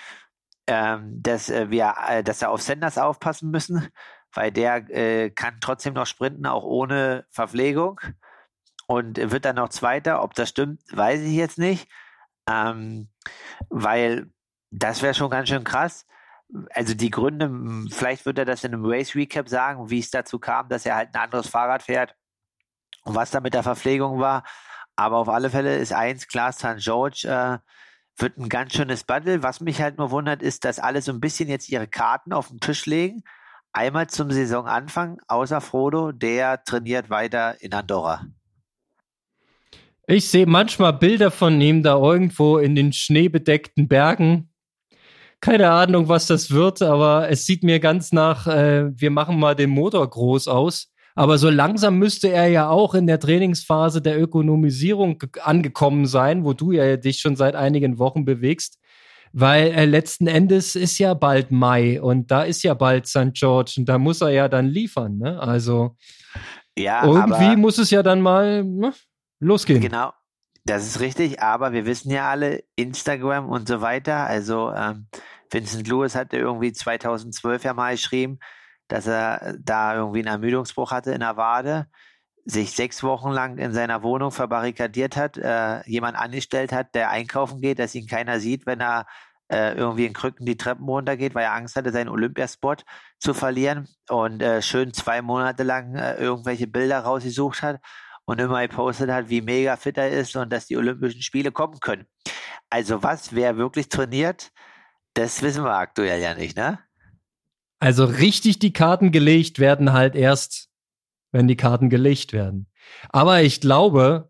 ähm, 0.67 1.21
dass 1.21 1.50
äh, 1.50 1.71
wir, 1.71 1.95
äh, 2.08 2.23
dass 2.23 2.41
wir 2.41 2.52
auf 2.52 2.62
Senders 2.62 2.97
aufpassen 2.97 3.50
müssen, 3.50 3.88
weil 4.38 4.52
der 4.52 4.89
äh, 4.89 5.30
kann 5.32 5.60
trotzdem 5.60 5.93
noch 5.93 6.05
sprinten, 6.05 6.45
auch 6.45 6.64
ohne 6.64 7.26
Verpflegung 7.32 7.99
und 8.88 9.18
wird 9.18 9.45
dann 9.45 9.57
noch 9.57 9.70
Zweiter. 9.70 10.22
Ob 10.24 10.36
das 10.36 10.49
stimmt, 10.49 10.82
weiß 10.93 11.22
ich 11.22 11.34
jetzt 11.34 11.57
nicht, 11.57 11.89
ähm, 12.47 13.09
weil 13.70 14.30
das 14.72 15.01
wäre 15.01 15.14
schon 15.14 15.30
ganz 15.30 15.49
schön 15.49 15.64
krass 15.64 16.05
also 16.74 16.93
die 16.93 17.11
Gründe, 17.11 17.51
vielleicht 17.91 18.26
wird 18.26 18.38
er 18.38 18.45
das 18.45 18.64
in 18.64 18.74
einem 18.74 18.86
Race 18.86 19.16
Recap 19.16 19.49
sagen, 19.49 19.89
wie 19.89 19.99
es 19.99 20.11
dazu 20.11 20.39
kam, 20.39 20.70
dass 20.70 20.86
er 20.86 20.95
halt 20.95 21.14
ein 21.14 21.22
anderes 21.22 21.47
Fahrrad 21.47 21.84
fährt 21.84 22.16
und 23.03 23.16
was 23.16 23.32
da 23.32 23.41
mit 23.41 23.53
der 23.53 23.64
Verpflegung 23.64 24.20
war. 24.20 24.43
Aber 24.95 25.18
auf 25.18 25.30
alle 25.30 25.49
Fälle 25.49 25.78
ist 25.78 25.93
eins 25.93 26.28
klar, 26.28 26.51
St. 26.51 26.78
George 26.78 27.28
äh, 27.28 27.59
wird 28.20 28.38
ein 28.38 28.49
ganz 28.49 28.74
schönes 28.74 29.03
Battle. 29.03 29.43
Was 29.43 29.61
mich 29.61 29.82
halt 29.82 29.97
nur 29.97 30.09
wundert, 30.11 30.41
ist, 30.41 30.66
dass 30.66 30.80
alle 30.80 31.01
so 31.01 31.11
ein 31.11 31.20
bisschen 31.20 31.49
jetzt 31.49 31.70
ihre 31.70 31.88
Karten 31.88 32.34
auf 32.34 32.47
den 32.47 32.59
Tisch 32.59 32.86
legen. 32.86 33.24
Einmal 33.78 34.07
zum 34.07 34.32
Saisonanfang, 34.32 35.21
außer 35.28 35.61
Frodo, 35.61 36.11
der 36.11 36.63
trainiert 36.63 37.11
weiter 37.11 37.61
in 37.61 37.73
Andorra. 37.73 38.25
Ich 40.07 40.28
sehe 40.30 40.47
manchmal 40.47 40.93
Bilder 40.93 41.30
von 41.30 41.61
ihm 41.61 41.84
da 41.84 41.95
irgendwo 41.95 42.57
in 42.57 42.73
den 42.73 42.91
schneebedeckten 42.91 43.88
Bergen 43.88 44.49
keine 45.41 45.69
Ahnung, 45.69 46.09
was 46.09 46.25
das 46.25 46.49
wird, 46.49 46.82
aber 46.82 47.30
es 47.30 47.45
sieht 47.45 47.63
mir 47.63 47.80
ganz 47.80 48.11
nach, 48.11 48.47
äh, 48.47 48.89
wir 48.99 49.11
machen 49.11 49.39
mal 49.39 49.55
den 49.55 49.69
Motor 49.69 50.09
groß 50.09 50.47
aus. 50.47 50.91
Aber 51.13 51.38
so 51.38 51.49
langsam 51.49 51.97
müsste 51.97 52.30
er 52.30 52.47
ja 52.47 52.69
auch 52.69 52.93
in 52.93 53.07
der 53.07 53.19
Trainingsphase 53.19 54.01
der 54.01 54.19
Ökonomisierung 54.19 55.23
angekommen 55.43 56.05
sein, 56.05 56.43
wo 56.43 56.53
du 56.53 56.71
ja 56.71 56.97
dich 56.97 57.19
schon 57.19 57.36
seit 57.36 57.55
einigen 57.55 57.97
Wochen 57.97 58.25
bewegst. 58.25 58.80
Weil 59.34 59.67
äh, 59.67 59.86
letzten 59.86 60.28
Endes 60.28 60.75
ist 60.75 60.97
ja 60.97 61.13
bald 61.13 61.51
Mai 61.51 62.01
und 62.01 62.32
da 62.32 62.43
ist 62.43 62.63
ja 62.63 62.73
bald 62.73 63.07
St. 63.07 63.34
George 63.34 63.75
und 63.78 63.89
da 63.89 63.97
muss 63.97 64.21
er 64.21 64.30
ja 64.30 64.47
dann 64.47 64.67
liefern. 64.67 65.17
Ne? 65.17 65.39
Also 65.39 65.95
ja, 66.78 67.05
irgendwie 67.05 67.55
muss 67.55 67.78
es 67.78 67.89
ja 67.89 68.03
dann 68.03 68.21
mal 68.21 68.63
ne, 68.63 68.93
losgehen. 69.39 69.82
Genau, 69.82 70.13
das 70.65 70.86
ist 70.86 70.99
richtig, 70.99 71.41
aber 71.41 71.71
wir 71.73 71.86
wissen 71.86 72.11
ja 72.11 72.30
alle, 72.30 72.63
Instagram 72.75 73.49
und 73.49 73.67
so 73.67 73.82
weiter, 73.82 74.28
also 74.28 74.71
ähm, 74.71 75.07
Vincent 75.51 75.88
Lewis 75.88 76.15
hatte 76.15 76.38
irgendwie 76.38 76.73
2012 76.73 77.63
ja 77.63 77.73
mal 77.73 77.93
geschrieben, 77.93 78.39
dass 78.88 79.07
er 79.07 79.55
da 79.59 79.95
irgendwie 79.95 80.19
einen 80.19 80.28
Ermüdungsbruch 80.28 80.91
hatte 80.91 81.11
in 81.11 81.21
der 81.21 81.38
Wade, 81.38 81.88
sich 82.50 82.72
sechs 82.72 83.04
Wochen 83.04 83.30
lang 83.30 83.58
in 83.58 83.74
seiner 83.74 84.04
Wohnung 84.04 84.32
verbarrikadiert 84.32 85.18
hat, 85.18 85.38
äh, 85.38 85.82
jemand 85.86 86.18
angestellt 86.18 86.72
hat, 86.72 86.95
der 86.95 87.10
einkaufen 87.10 87.60
geht, 87.60 87.78
dass 87.78 87.93
ihn 87.93 88.08
keiner 88.08 88.39
sieht, 88.39 88.66
wenn 88.66 88.80
er 88.80 89.06
äh, 89.50 89.76
irgendwie 89.76 90.06
in 90.06 90.14
Krücken 90.14 90.45
die 90.45 90.58
Treppen 90.58 90.86
runtergeht, 90.86 91.36
weil 91.36 91.43
er 91.43 91.54
Angst 91.54 91.76
hatte, 91.76 91.91
seinen 91.91 92.10
Olympiaspot 92.10 92.86
zu 93.20 93.34
verlieren 93.34 93.88
und 94.10 94.41
äh, 94.41 94.62
schön 94.62 94.93
zwei 94.93 95.22
Monate 95.22 95.64
lang 95.64 95.95
äh, 95.95 96.16
irgendwelche 96.16 96.68
Bilder 96.68 97.00
rausgesucht 97.00 97.62
hat 97.62 97.82
und 98.26 98.39
immer 98.39 98.66
gepostet 98.66 99.10
hat, 99.10 99.30
wie 99.30 99.41
mega 99.41 99.76
fit 99.76 99.98
er 99.98 100.10
ist 100.10 100.36
und 100.36 100.52
dass 100.52 100.68
die 100.68 100.78
Olympischen 100.78 101.22
Spiele 101.22 101.52
kommen 101.52 101.80
können. 101.80 102.06
Also 102.70 103.04
was, 103.04 103.36
wer 103.36 103.58
wirklich 103.58 103.89
trainiert, 103.89 104.52
das 105.14 105.41
wissen 105.41 105.64
wir 105.64 105.74
aktuell 105.74 106.22
ja 106.22 106.34
nicht, 106.34 106.58
ne? 106.58 106.80
Also 107.80 108.06
richtig 108.06 108.60
die 108.60 108.74
Karten 108.74 109.12
gelegt 109.12 109.60
werden 109.60 109.93
halt 109.93 110.16
erst, 110.16 110.70
wenn 111.32 111.47
die 111.47 111.57
Karten 111.57 111.89
gelegt 111.89 112.34
werden. 112.34 112.67
Aber 113.09 113.41
ich 113.41 113.61
glaube, 113.61 114.30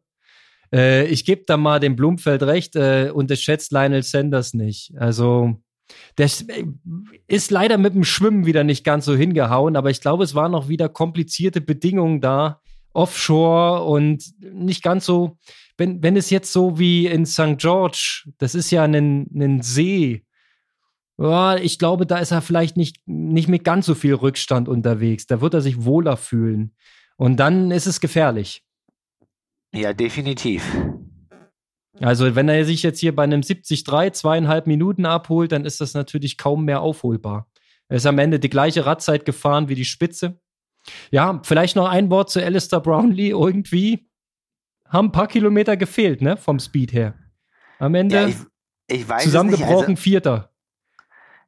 äh, 0.74 1.06
ich 1.08 1.26
gebe 1.26 1.44
da 1.46 1.58
mal 1.58 1.80
dem 1.80 1.96
Blumfeld 1.96 2.44
recht, 2.44 2.76
äh, 2.76 3.12
unterschätzt 3.14 3.72
Lionel 3.72 4.04
Sanders 4.04 4.54
nicht. 4.54 4.94
Also 4.98 5.56
das 6.16 6.42
äh, 6.44 6.66
ist 7.28 7.52
leider 7.52 7.78
mit 7.78 7.94
dem 7.94 8.04
Schwimmen 8.04 8.46
wieder 8.46 8.64
nicht 8.64 8.84
ganz 8.84 9.06
so 9.06 9.16
hingehauen, 9.16 9.76
aber 9.76 9.90
ich 9.90 10.02
glaube, 10.02 10.24
es 10.24 10.36
waren 10.36 10.52
noch 10.52 10.68
wieder 10.68 10.90
komplizierte 10.90 11.62
Bedingungen 11.62 12.22
da, 12.22 12.62
offshore 12.94 13.84
und 13.84 14.24
nicht 14.42 14.84
ganz 14.84 15.06
so, 15.06 15.38
wenn, 15.78 16.02
wenn 16.02 16.18
es 16.18 16.30
jetzt 16.30 16.52
so 16.52 16.80
wie 16.80 17.06
in 17.06 17.26
St. 17.26 17.58
George, 17.58 18.24
das 18.40 18.56
ist 18.56 18.72
ja 18.72 18.84
ein, 18.84 19.28
ein 19.36 19.62
See, 19.62 20.26
ja, 21.18 21.58
ich 21.58 21.80
glaube, 21.80 22.06
da 22.06 22.20
ist 22.20 22.32
er 22.32 22.42
vielleicht 22.42 22.78
nicht, 22.78 22.98
nicht 23.08 23.50
mit 23.50 23.64
ganz 23.64 23.86
so 23.86 23.96
viel 23.96 24.14
Rückstand 24.14 24.70
unterwegs. 24.70 25.26
Da 25.26 25.42
wird 25.42 25.54
er 25.54 25.62
sich 25.62 25.84
wohler 25.84 26.16
fühlen. 26.16 26.76
Und 27.16 27.38
dann 27.38 27.72
ist 27.72 27.88
es 27.88 28.00
gefährlich. 28.00 28.64
Ja, 29.74 29.94
definitiv. 29.94 30.64
Also, 32.00 32.36
wenn 32.36 32.48
er 32.48 32.64
sich 32.64 32.84
jetzt 32.84 33.00
hier 33.00 33.16
bei 33.16 33.24
einem 33.24 33.42
73 33.42 34.14
zweieinhalb 34.14 34.68
Minuten 34.68 35.06
abholt, 35.08 35.52
dann 35.52 35.66
ist 35.66 35.82
das 35.82 35.96
natürlich 35.96 36.38
kaum 36.38 36.66
mehr 36.66 36.82
aufholbar. 36.82 37.50
Er 37.90 37.98
ist 37.98 38.06
am 38.06 38.20
Ende 38.20 38.40
die 38.40 38.50
gleiche 38.50 38.86
Radzeit 38.86 39.26
gefahren 39.26 39.70
wie 39.70 39.76
die 39.76 39.86
Spitze. 39.86 40.40
Ja, 41.10 41.42
vielleicht 41.44 41.76
noch 41.76 41.88
ein 41.88 42.12
Wort 42.12 42.30
zu 42.30 42.44
Alistair 42.44 42.82
Brownlee. 42.82 43.30
Irgendwie 43.30 44.10
haben 44.88 45.08
ein 45.08 45.12
paar 45.12 45.28
Kilometer 45.28 45.76
gefehlt, 45.76 46.22
ne, 46.22 46.38
vom 46.38 46.60
Speed 46.60 46.94
her. 46.94 47.16
Am 47.80 47.96
Ende 47.96 48.16
ja, 48.16 48.28
ich, 48.28 48.36
ich 48.88 49.08
zusammengebrochen 49.20 49.92
also, 49.92 50.02
Vierter. 50.02 50.54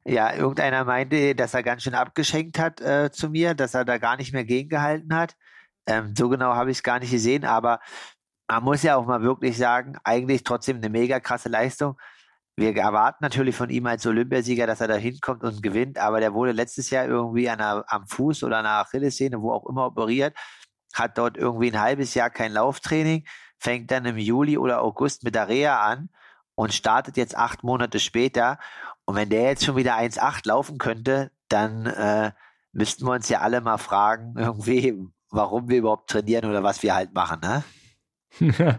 Ja, 0.04 0.34
irgendeiner 0.34 0.84
meinte, 0.84 1.34
dass 1.34 1.54
er 1.54 1.62
ganz 1.62 1.82
schön 1.82 1.94
abgeschenkt 1.94 2.58
hat 2.58 2.80
äh, 2.80 3.10
zu 3.12 3.28
mir, 3.28 3.54
dass 3.54 3.74
er 3.74 3.84
da 3.84 3.98
gar 3.98 4.16
nicht 4.16 4.32
mehr 4.32 4.44
gegengehalten 4.44 5.14
hat. 5.14 5.36
Ähm, 5.86 6.14
so 6.16 6.28
genau 6.28 6.54
habe 6.54 6.70
ich 6.70 6.78
es 6.78 6.82
gar 6.82 6.98
nicht 6.98 7.10
gesehen, 7.10 7.44
aber 7.44 7.80
man 8.48 8.64
muss 8.64 8.82
ja 8.82 8.96
auch 8.96 9.06
mal 9.06 9.22
wirklich 9.22 9.56
sagen, 9.56 9.96
eigentlich 10.04 10.42
trotzdem 10.42 10.78
eine 10.78 10.88
mega 10.88 11.20
krasse 11.20 11.48
Leistung. 11.48 11.96
Wir 12.56 12.76
erwarten 12.76 13.18
natürlich 13.22 13.56
von 13.56 13.70
ihm 13.70 13.86
als 13.86 14.06
Olympiasieger, 14.06 14.66
dass 14.66 14.80
er 14.80 14.88
da 14.88 14.96
hinkommt 14.96 15.44
und 15.44 15.62
gewinnt, 15.62 15.98
aber 15.98 16.20
der 16.20 16.34
wurde 16.34 16.52
letztes 16.52 16.90
Jahr 16.90 17.06
irgendwie 17.06 17.48
einer, 17.48 17.84
am 17.86 18.06
Fuß 18.06 18.42
oder 18.44 18.58
an 18.58 18.66
einer 18.66 18.80
Achillessehne, 18.80 19.40
wo 19.40 19.52
auch 19.52 19.66
immer 19.68 19.86
operiert, 19.86 20.36
hat 20.94 21.18
dort 21.18 21.36
irgendwie 21.36 21.70
ein 21.70 21.80
halbes 21.80 22.14
Jahr 22.14 22.30
kein 22.30 22.52
Lauftraining, 22.52 23.24
fängt 23.58 23.90
dann 23.90 24.04
im 24.04 24.18
Juli 24.18 24.58
oder 24.58 24.82
August 24.82 25.24
mit 25.24 25.34
der 25.34 25.48
Reha 25.48 25.80
an 25.80 26.10
und 26.54 26.74
startet 26.74 27.16
jetzt 27.16 27.36
acht 27.36 27.62
Monate 27.62 28.00
später. 28.00 28.58
Und 29.10 29.16
wenn 29.16 29.28
der 29.28 29.42
jetzt 29.42 29.64
schon 29.64 29.74
wieder 29.74 29.98
1,8 29.98 30.46
laufen 30.46 30.78
könnte, 30.78 31.32
dann 31.48 31.84
äh, 31.86 32.30
müssten 32.70 33.04
wir 33.06 33.14
uns 33.14 33.28
ja 33.28 33.40
alle 33.40 33.60
mal 33.60 33.76
fragen, 33.76 34.34
irgendwie, 34.38 34.94
warum 35.30 35.68
wir 35.68 35.78
überhaupt 35.78 36.10
trainieren 36.10 36.48
oder 36.48 36.62
was 36.62 36.84
wir 36.84 36.94
halt 36.94 37.12
machen, 37.12 37.40
ne? 37.40 37.64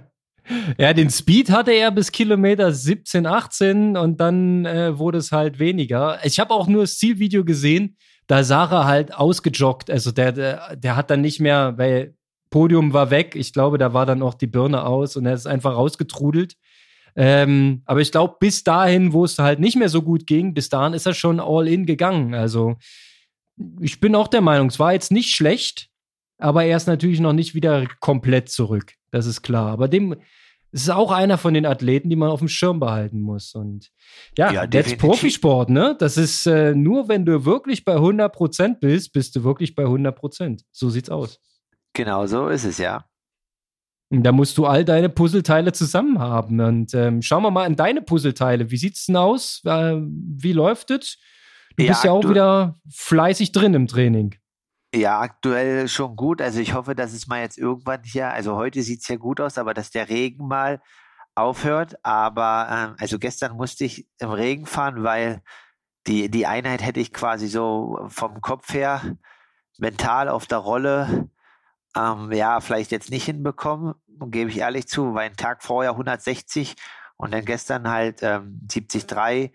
ja, 0.78 0.94
den 0.94 1.10
Speed 1.10 1.52
hatte 1.52 1.72
er 1.72 1.92
bis 1.92 2.14
Kilometer 2.14 2.72
17, 2.72 3.26
18 3.26 3.98
und 3.98 4.22
dann 4.22 4.66
äh, 4.66 4.98
wurde 4.98 5.18
es 5.18 5.34
halt 5.34 5.60
weniger. 5.60 6.20
Ich 6.24 6.40
habe 6.40 6.54
auch 6.54 6.68
nur 6.68 6.84
das 6.84 6.98
Zielvideo 6.98 7.44
gesehen, 7.44 7.98
da 8.28 8.40
er 8.40 8.86
halt 8.86 9.14
ausgejoggt. 9.14 9.92
Also 9.92 10.12
der, 10.12 10.32
der, 10.32 10.78
der 10.78 10.96
hat 10.96 11.10
dann 11.10 11.20
nicht 11.20 11.42
mehr, 11.42 11.78
weil 11.78 12.16
Podium 12.52 12.94
war 12.94 13.12
weg. 13.12 13.36
Ich 13.36 13.52
glaube, 13.52 13.78
da 13.78 13.94
war 13.94 14.06
dann 14.06 14.22
auch 14.22 14.36
die 14.36 14.48
Birne 14.48 14.86
aus 14.86 15.18
und 15.18 15.26
er 15.26 15.34
ist 15.34 15.46
einfach 15.46 15.76
rausgetrudelt. 15.76 16.56
Ähm, 17.16 17.82
aber 17.86 18.02
ich 18.02 18.12
glaube, 18.12 18.38
bis 18.40 18.64
dahin, 18.64 19.14
wo 19.14 19.26
es 19.26 19.38
halt 19.38 19.60
nicht 19.60 19.76
mehr 19.76 19.90
so 19.90 20.02
gut 20.02 20.28
ging, 20.28 20.54
bis 20.54 20.70
dahin 20.70 20.94
ist 20.94 21.06
er 21.06 21.14
schon 21.14 21.40
all 21.40 21.68
in 21.68 21.86
gegangen. 21.86 22.34
Also 22.34 22.76
ich 23.80 24.00
bin 24.00 24.16
auch 24.16 24.28
der 24.28 24.42
Meinung, 24.42 24.68
es 24.68 24.80
war 24.80 24.94
jetzt 24.94 25.12
nicht 25.12 25.36
schlecht, 25.36 25.90
aber 26.38 26.64
er 26.64 26.78
ist 26.78 26.88
natürlich 26.88 27.20
noch 27.20 27.34
nicht 27.34 27.54
wieder 27.54 27.86
komplett 28.00 28.50
zurück. 28.50 28.94
Das 29.12 29.26
ist 29.26 29.42
klar. 29.42 29.72
Aber 29.72 29.88
dem 29.88 30.16
es 30.74 30.84
ist 30.84 30.90
auch 30.90 31.12
einer 31.12 31.38
von 31.38 31.54
den 31.54 31.66
Athleten, 31.66 32.10
die 32.10 32.16
man 32.16 32.30
auf 32.30 32.40
dem 32.40 32.48
Schirm 32.48 32.80
behalten 32.80 33.20
muss. 33.20 33.54
Und 33.56 33.92
ja, 34.38 34.54
ja 34.54 34.66
jetzt 34.72 34.98
Profisport, 34.98 35.70
ne? 35.70 35.98
Das 36.00 36.16
ist 36.16 36.46
äh, 36.48 36.74
nur, 36.74 37.10
wenn 37.10 37.26
du 37.26 37.44
wirklich 37.44 37.84
bei 37.84 37.96
100 37.96 38.34
Prozent 38.34 38.80
bist, 38.80 39.12
bist 39.12 39.36
du 39.36 39.44
wirklich 39.44 39.76
bei 39.76 39.84
100 39.84 40.16
Prozent. 40.16 40.64
So 40.72 40.90
sieht's 40.90 41.10
aus. 41.10 41.40
Genau 41.94 42.26
so 42.26 42.48
ist 42.48 42.64
es, 42.64 42.78
ja. 42.78 43.06
Da 44.14 44.34
musst 44.34 44.58
du 44.58 44.66
all 44.66 44.84
deine 44.84 45.08
Puzzleteile 45.08 45.72
zusammen 45.72 46.20
haben. 46.20 46.60
Und 46.60 46.94
ähm, 46.94 47.22
schauen 47.22 47.44
wir 47.44 47.52
mal 47.52 47.66
in 47.66 47.78
deine 47.78 48.02
Puzzleteile. 48.02 48.70
Wie 48.70 48.78
sieht's 48.78 49.06
denn 49.06 49.16
aus? 49.16 49.62
Äh, 49.66 49.96
wie 49.96 50.52
läuft 50.52 50.92
es? 50.92 51.18
Du 51.78 51.84
ja, 51.84 51.92
bist 51.92 52.04
ja 52.04 52.12
auch 52.12 52.28
wieder 52.28 52.76
fleißig 52.94 53.54
drin 53.54 53.74
im 53.74 53.88
Training. 53.88 54.36
Ja, 54.94 55.22
aktuell 55.22 55.88
schon 55.88 56.18
gut. 56.18 56.42
Also 56.42 56.60
ich 56.60 56.74
hoffe, 56.74 56.94
dass 56.94 57.14
es 57.14 57.28
mal 57.28 57.40
jetzt 57.40 57.58
irgendwann 57.58 58.04
hier, 58.04 58.30
also 58.30 58.58
heute 58.58 58.82
sieht 58.82 59.02
es 59.02 59.08
ja 59.08 59.16
gut 59.16 59.40
aus, 59.40 59.58
aber 59.58 59.74
dass 59.74 59.92
der 59.92 60.10
Regen 60.10 60.46
mal 60.46 60.82
aufhört. 61.34 61.96
Aber 62.04 62.68
ähm, 62.70 62.96
also 63.00 63.18
gestern 63.18 63.56
musste 63.56 63.86
ich 63.86 64.06
im 64.20 64.32
Regen 64.32 64.66
fahren, 64.66 65.04
weil 65.04 65.42
die, 66.08 66.30
die 66.30 66.46
Einheit 66.46 66.84
hätte 66.84 67.00
ich 67.00 67.14
quasi 67.14 67.48
so 67.48 67.98
vom 68.10 68.42
Kopf 68.42 68.74
her 68.74 69.18
mental 69.78 70.28
auf 70.28 70.48
der 70.48 70.58
Rolle 70.58 71.30
ähm, 71.96 72.32
ja, 72.32 72.60
vielleicht 72.62 72.92
jetzt 72.92 73.12
nicht 73.12 73.26
hinbekommen, 73.26 73.96
gebe 74.28 74.50
ich 74.50 74.60
ehrlich 74.60 74.88
zu, 74.88 75.14
weil 75.14 75.30
ein 75.30 75.38
Tag 75.38 75.64
vorher 75.64 75.92
160 75.92 76.76
und 77.18 77.34
dann 77.34 77.46
gestern 77.46 77.90
halt 77.90 78.24
ähm, 78.24 78.60
73 78.68 79.52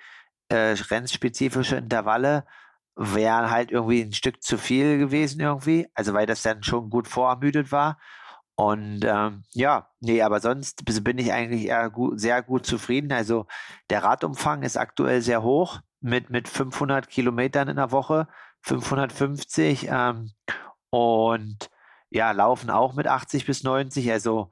äh, 0.48 0.54
rennspezifische 0.54 1.76
Intervalle 1.76 2.44
wären 2.96 3.50
halt 3.50 3.70
irgendwie 3.70 4.02
ein 4.02 4.12
Stück 4.12 4.42
zu 4.42 4.56
viel 4.56 4.98
gewesen 4.98 5.40
irgendwie, 5.40 5.86
also 5.94 6.14
weil 6.14 6.26
das 6.26 6.42
dann 6.42 6.62
schon 6.62 6.90
gut 6.90 7.08
vorermüdet 7.08 7.70
war. 7.72 7.98
Und 8.58 9.04
ähm, 9.04 9.44
ja, 9.52 9.90
nee, 10.00 10.22
aber 10.22 10.40
sonst 10.40 10.84
bin 11.04 11.18
ich 11.18 11.32
eigentlich 11.32 11.66
eher 11.66 11.90
gut, 11.90 12.18
sehr 12.18 12.42
gut 12.42 12.64
zufrieden. 12.64 13.12
Also 13.12 13.46
der 13.90 14.02
Radumfang 14.02 14.62
ist 14.62 14.78
aktuell 14.78 15.20
sehr 15.20 15.42
hoch 15.42 15.80
mit, 16.00 16.30
mit 16.30 16.48
500 16.48 17.08
Kilometern 17.08 17.68
in 17.68 17.76
der 17.76 17.92
Woche, 17.92 18.28
550 18.62 19.88
ähm, 19.90 20.32
und 20.88 21.68
ja, 22.10 22.30
laufen 22.32 22.70
auch 22.70 22.94
mit 22.94 23.06
80 23.06 23.46
bis 23.46 23.62
90. 23.62 24.10
Also 24.10 24.50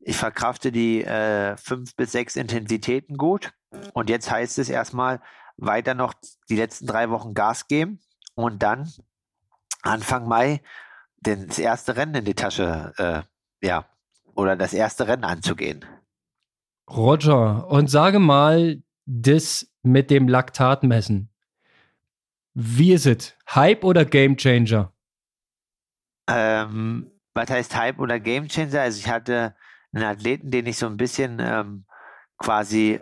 ich 0.00 0.16
verkrafte 0.16 0.72
die 0.72 1.04
äh, 1.04 1.56
fünf 1.56 1.94
bis 1.96 2.12
sechs 2.12 2.36
Intensitäten 2.36 3.16
gut. 3.16 3.52
Und 3.94 4.10
jetzt 4.10 4.30
heißt 4.30 4.58
es 4.58 4.68
erstmal 4.68 5.20
weiter 5.56 5.94
noch 5.94 6.14
die 6.48 6.56
letzten 6.56 6.86
drei 6.86 7.10
Wochen 7.10 7.34
Gas 7.34 7.68
geben 7.68 8.00
und 8.34 8.62
dann 8.62 8.90
Anfang 9.82 10.28
Mai 10.28 10.60
das 11.20 11.58
erste 11.58 11.96
Rennen 11.96 12.16
in 12.16 12.24
die 12.24 12.34
Tasche, 12.34 12.92
äh, 12.96 13.66
ja, 13.66 13.86
oder 14.34 14.56
das 14.56 14.72
erste 14.72 15.06
Rennen 15.06 15.24
anzugehen. 15.24 15.84
Roger, 16.90 17.68
und 17.68 17.88
sage 17.88 18.18
mal, 18.18 18.82
das 19.06 19.68
mit 19.82 20.10
dem 20.10 20.28
Laktatmessen. 20.28 21.30
Wie 22.54 22.92
ist 22.92 23.06
es? 23.06 23.34
Hype 23.48 23.84
oder 23.84 24.04
Game 24.04 24.36
Changer? 24.36 24.91
Ähm, 26.32 27.10
was 27.34 27.50
heißt 27.50 27.76
Hype 27.76 27.98
oder 27.98 28.18
Game 28.20 28.48
Changer? 28.48 28.82
Also 28.82 28.98
ich 28.98 29.08
hatte 29.08 29.54
einen 29.92 30.04
Athleten, 30.04 30.50
den 30.50 30.66
ich 30.66 30.78
so 30.78 30.86
ein 30.86 30.96
bisschen 30.96 31.38
ähm, 31.40 31.84
quasi 32.38 33.00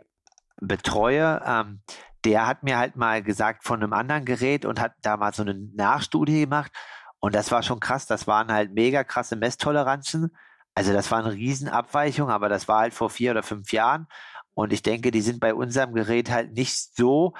betreue, 0.60 1.42
ähm, 1.44 1.80
der 2.24 2.46
hat 2.46 2.62
mir 2.62 2.76
halt 2.76 2.96
mal 2.96 3.22
gesagt 3.22 3.64
von 3.64 3.82
einem 3.82 3.92
anderen 3.92 4.24
Gerät 4.24 4.64
und 4.64 4.80
hat 4.80 4.92
da 5.02 5.16
mal 5.16 5.32
so 5.32 5.42
eine 5.42 5.54
Nachstudie 5.54 6.40
gemacht. 6.40 6.70
Und 7.18 7.34
das 7.34 7.50
war 7.50 7.62
schon 7.62 7.80
krass. 7.80 8.06
Das 8.06 8.26
waren 8.26 8.52
halt 8.52 8.72
mega 8.72 9.04
krasse 9.04 9.36
Messtoleranzen. 9.36 10.36
Also 10.74 10.92
das 10.92 11.10
war 11.10 11.20
eine 11.20 11.32
Riesenabweichung, 11.32 12.30
aber 12.30 12.48
das 12.48 12.68
war 12.68 12.80
halt 12.80 12.94
vor 12.94 13.10
vier 13.10 13.30
oder 13.32 13.42
fünf 13.42 13.72
Jahren. 13.72 14.06
Und 14.54 14.72
ich 14.72 14.82
denke, 14.82 15.10
die 15.10 15.22
sind 15.22 15.40
bei 15.40 15.54
unserem 15.54 15.94
Gerät 15.94 16.30
halt 16.30 16.52
nicht 16.52 16.94
so. 16.94 17.34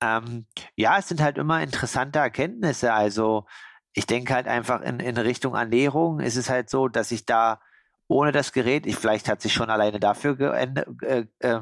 Ähm, 0.00 0.46
ja, 0.76 0.98
es 0.98 1.08
sind 1.08 1.20
halt 1.20 1.38
immer 1.38 1.62
interessante 1.62 2.18
Erkenntnisse. 2.18 2.92
Also 2.92 3.46
ich 3.94 4.06
denke 4.06 4.34
halt 4.34 4.46
einfach 4.46 4.80
in, 4.80 5.00
in 5.00 5.16
Richtung 5.16 5.54
Ernährung 5.54 6.20
ist 6.20 6.36
es 6.36 6.48
halt 6.48 6.70
so, 6.70 6.88
dass 6.88 7.10
ich 7.10 7.26
da 7.26 7.60
ohne 8.08 8.32
das 8.32 8.52
Gerät, 8.52 8.86
ich, 8.86 8.96
vielleicht 8.96 9.28
hat 9.28 9.40
sich 9.40 9.52
schon 9.52 9.70
alleine 9.70 10.00
dafür 10.00 10.36
geänd, 10.36 10.84
äh, 11.02 11.26
äh, 11.40 11.60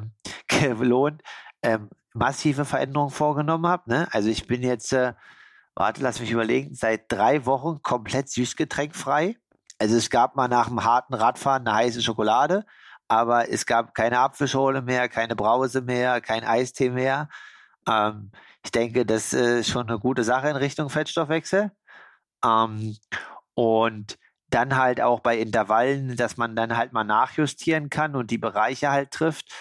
gelohnt, 0.49 1.23
ähm, 1.63 1.91
massive 2.13 2.65
Veränderungen 2.65 3.11
vorgenommen 3.11 3.67
habe. 3.67 3.89
Ne? 3.89 4.09
Also 4.11 4.29
ich 4.29 4.47
bin 4.47 4.63
jetzt, 4.63 4.93
äh, 4.93 5.15
warte, 5.75 6.03
lass 6.03 6.21
mich 6.21 6.31
überlegen, 6.31 6.75
seit 6.75 7.05
drei 7.09 7.47
Wochen 7.47 7.83
komplett 7.83 8.29
süßgetränkfrei. 8.31 9.37
Also 9.79 9.97
es 9.97 10.11
gab 10.11 10.37
mal 10.37 10.49
nach 10.49 10.67
einem 10.67 10.85
harten 10.85 11.15
Radfahren 11.15 11.67
eine 11.67 11.77
heiße 11.77 12.03
Schokolade, 12.03 12.67
aber 13.09 13.51
es 13.51 13.65
gab 13.65 13.95
keine 13.95 14.19
Apfelschorle 14.19 14.83
mehr, 14.83 15.09
keine 15.09 15.37
Brause 15.37 15.81
mehr, 15.83 16.21
kein 16.21 16.45
Eistee 16.45 16.91
mehr. 16.91 17.29
Ähm, 17.89 18.33
ich 18.65 18.73
denke, 18.73 19.07
das 19.07 19.33
ist 19.33 19.69
schon 19.69 19.89
eine 19.89 19.99
gute 19.99 20.25
Sache 20.25 20.49
in 20.49 20.57
Richtung 20.57 20.91
Fettstoffwechsel. 20.91 21.71
Ähm, 22.45 22.97
und 23.55 24.19
dann 24.49 24.77
halt 24.77 25.01
auch 25.01 25.21
bei 25.21 25.39
Intervallen, 25.39 26.17
dass 26.17 26.37
man 26.37 26.57
dann 26.57 26.77
halt 26.77 26.93
mal 26.93 27.05
nachjustieren 27.05 27.91
kann 27.91 28.17
und 28.17 28.31
die 28.31 28.39
Bereiche 28.39 28.91
halt 28.91 29.13
trifft, 29.13 29.53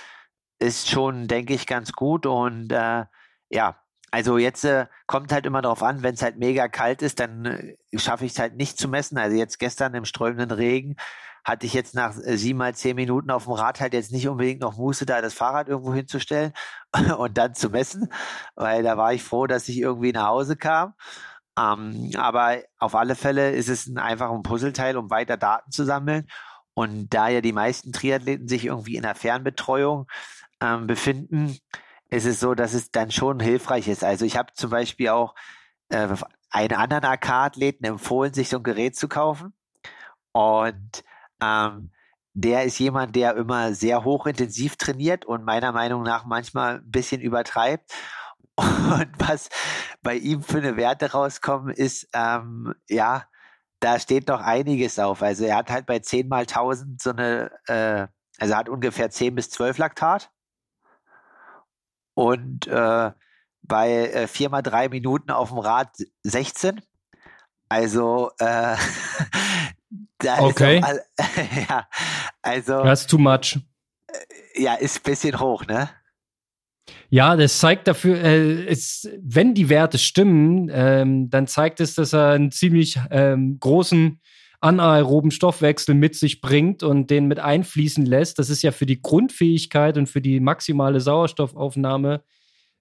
ist 0.60 0.90
schon, 0.90 1.28
denke 1.28 1.54
ich, 1.54 1.68
ganz 1.68 1.94
gut. 1.94 2.26
Und 2.26 2.72
äh, 2.72 3.06
ja, 3.50 3.76
also 4.12 4.38
jetzt 4.38 4.64
äh, 4.66 4.88
kommt 5.08 5.32
halt 5.32 5.46
immer 5.46 5.62
darauf 5.62 5.84
an, 5.84 6.04
wenn 6.04 6.16
es 6.16 6.22
halt 6.22 6.38
mega 6.38 6.68
kalt 6.68 7.02
ist, 7.02 7.20
dann 7.20 7.46
äh, 7.46 7.76
schaffe 7.98 8.26
ich 8.26 8.34
es 8.34 8.40
halt 8.40 8.56
nicht 8.56 8.78
zu 8.80 8.88
messen. 8.88 9.18
Also 9.18 9.38
jetzt 9.38 9.60
gestern 9.60 9.94
im 9.94 10.06
strömenden 10.06 10.52
Regen 10.52 10.96
hatte 11.44 11.66
ich 11.66 11.74
jetzt 11.74 11.96
nach 11.96 12.16
äh, 12.18 12.38
sieben 12.38 12.60
mal 12.60 12.76
zehn 12.76 12.96
Minuten 12.96 13.32
auf 13.32 13.46
dem 13.46 13.54
Rad 13.54 13.80
halt 13.80 13.94
jetzt 13.94 14.12
nicht 14.12 14.28
unbedingt 14.28 14.62
noch 14.62 14.78
Muße, 14.78 15.06
da 15.06 15.22
das 15.22 15.34
Fahrrad 15.34 15.68
irgendwo 15.70 15.94
hinzustellen 15.94 16.54
und 17.18 17.38
dann 17.38 17.54
zu 17.56 17.70
messen, 17.70 18.12
weil 18.56 18.84
da 18.84 18.98
war 18.98 19.14
ich 19.14 19.24
froh, 19.24 19.48
dass 19.48 19.70
ich 19.70 19.80
irgendwie 19.80 20.12
nach 20.12 20.28
Hause 20.28 20.56
kam. 20.58 20.94
Ähm, 21.58 22.12
aber 22.16 22.60
auf 22.78 22.96
alle 22.96 23.16
Fälle 23.16 23.52
ist 23.52 23.70
es 23.70 23.88
ein 23.88 23.98
einfacher 23.98 24.40
Puzzleteil, 24.42 24.98
um 24.98 25.10
weiter 25.10 25.38
Daten 25.38 25.72
zu 25.72 25.86
sammeln. 25.86 26.28
Und 26.74 27.14
da 27.14 27.28
ja 27.28 27.42
die 27.42 27.54
meisten 27.54 27.92
Triathleten 27.92 28.48
sich 28.48 28.66
irgendwie 28.66 28.96
in 28.96 29.04
der 29.04 29.16
Fernbetreuung 29.16 30.08
ähm, 30.62 30.88
befinden, 30.88 31.58
ist 32.10 32.26
es 32.26 32.40
so, 32.40 32.56
dass 32.56 32.74
es 32.74 32.92
dann 32.92 33.12
schon 33.12 33.40
hilfreich 33.40 33.88
ist. 33.88 34.04
Also 34.04 34.26
ich 34.26 34.38
habe 34.38 34.54
zum 34.54 34.70
Beispiel 34.70 35.10
auch 35.10 35.36
äh, 35.90 36.08
einen 36.50 36.74
anderen 36.74 37.06
AK-Athleten 37.06 37.86
empfohlen, 37.86 38.34
sich 38.34 38.50
so 38.50 38.58
ein 38.58 38.64
Gerät 38.64 38.96
zu 38.96 39.08
kaufen. 39.08 39.54
Und 40.32 41.04
ähm, 41.42 41.92
der 42.34 42.64
ist 42.64 42.80
jemand, 42.80 43.16
der 43.16 43.36
immer 43.36 43.74
sehr 43.74 44.04
hochintensiv 44.04 44.78
trainiert 44.78 45.26
und 45.26 45.44
meiner 45.44 45.72
Meinung 45.72 46.04
nach 46.04 46.26
manchmal 46.26 46.76
ein 46.78 46.92
bisschen 46.92 47.22
übertreibt. 47.22 47.92
Und 48.60 49.12
was 49.18 49.50
bei 50.02 50.16
ihm 50.16 50.42
für 50.42 50.58
eine 50.58 50.78
Werte 50.78 51.12
rauskommen, 51.12 51.74
ist, 51.74 52.08
ähm, 52.14 52.74
ja, 52.88 53.26
da 53.80 54.00
steht 54.00 54.28
noch 54.28 54.42
einiges 54.42 55.00
auf. 55.00 55.22
Also 55.22 55.46
er 55.46 55.58
hat 55.58 55.70
halt 55.70 55.86
bei 55.86 56.00
10 56.00 56.28
mal 56.28 56.42
1000 56.42 57.02
so 57.02 57.12
eine, 57.12 57.52
äh, 57.68 58.08
also 58.38 58.56
hat 58.56 58.70
ungefähr 58.70 59.10
10 59.10 59.36
bis 59.36 59.50
12 59.50 59.78
Laktat. 59.78 60.32
Und 62.14 62.68
äh, 62.68 63.12
bei 63.62 63.92
äh, 63.92 64.28
4 64.28 64.50
mal 64.50 64.62
3 64.62 64.90
Minuten 64.90 65.32
auf 65.32 65.50
dem 65.50 65.60
Rad 65.60 65.96
16. 66.24 66.82
Also 67.70 68.32
äh, 68.40 68.76
da 70.18 70.40
okay. 70.40 70.84
Auch, 70.84 71.26
ja, 71.70 71.88
also 72.42 72.84
that's 72.84 73.08
too 73.08 73.18
much. 73.18 73.60
Ja, 74.56 74.74
ist 74.74 74.98
ein 74.98 75.04
bisschen 75.04 75.40
hoch, 75.40 75.66
ne? 75.66 75.90
Ja, 77.10 77.36
das 77.36 77.60
zeigt 77.60 77.88
dafür, 77.88 78.24
äh, 78.24 78.66
es, 78.66 79.10
wenn 79.22 79.54
die 79.54 79.70
Werte 79.70 79.98
stimmen, 79.98 80.70
ähm, 80.72 81.30
dann 81.30 81.48
zeigt 81.48 81.80
es, 81.80 81.96
dass 81.96 82.14
er 82.14 82.32
einen 82.32 82.52
ziemlich 82.52 83.00
ähm, 83.10 83.58
großen 83.60 84.20
anaeroben 84.62 85.32
Stoffwechsel 85.32 85.96
mit 85.96 86.16
sich 86.16 86.42
bringt 86.42 86.84
und 86.84 87.10
den 87.10 87.28
mit 87.28 87.40
einfließen 87.40 88.06
lässt. 88.06 88.40
Das 88.40 88.50
ist 88.50 88.62
ja 88.62 88.72
für 88.72 88.86
die 88.86 89.02
Grundfähigkeit 89.02 89.98
und 89.98 90.08
für 90.08 90.22
die 90.22 90.40
maximale 90.40 91.00
Sauerstoffaufnahme, 91.00 92.24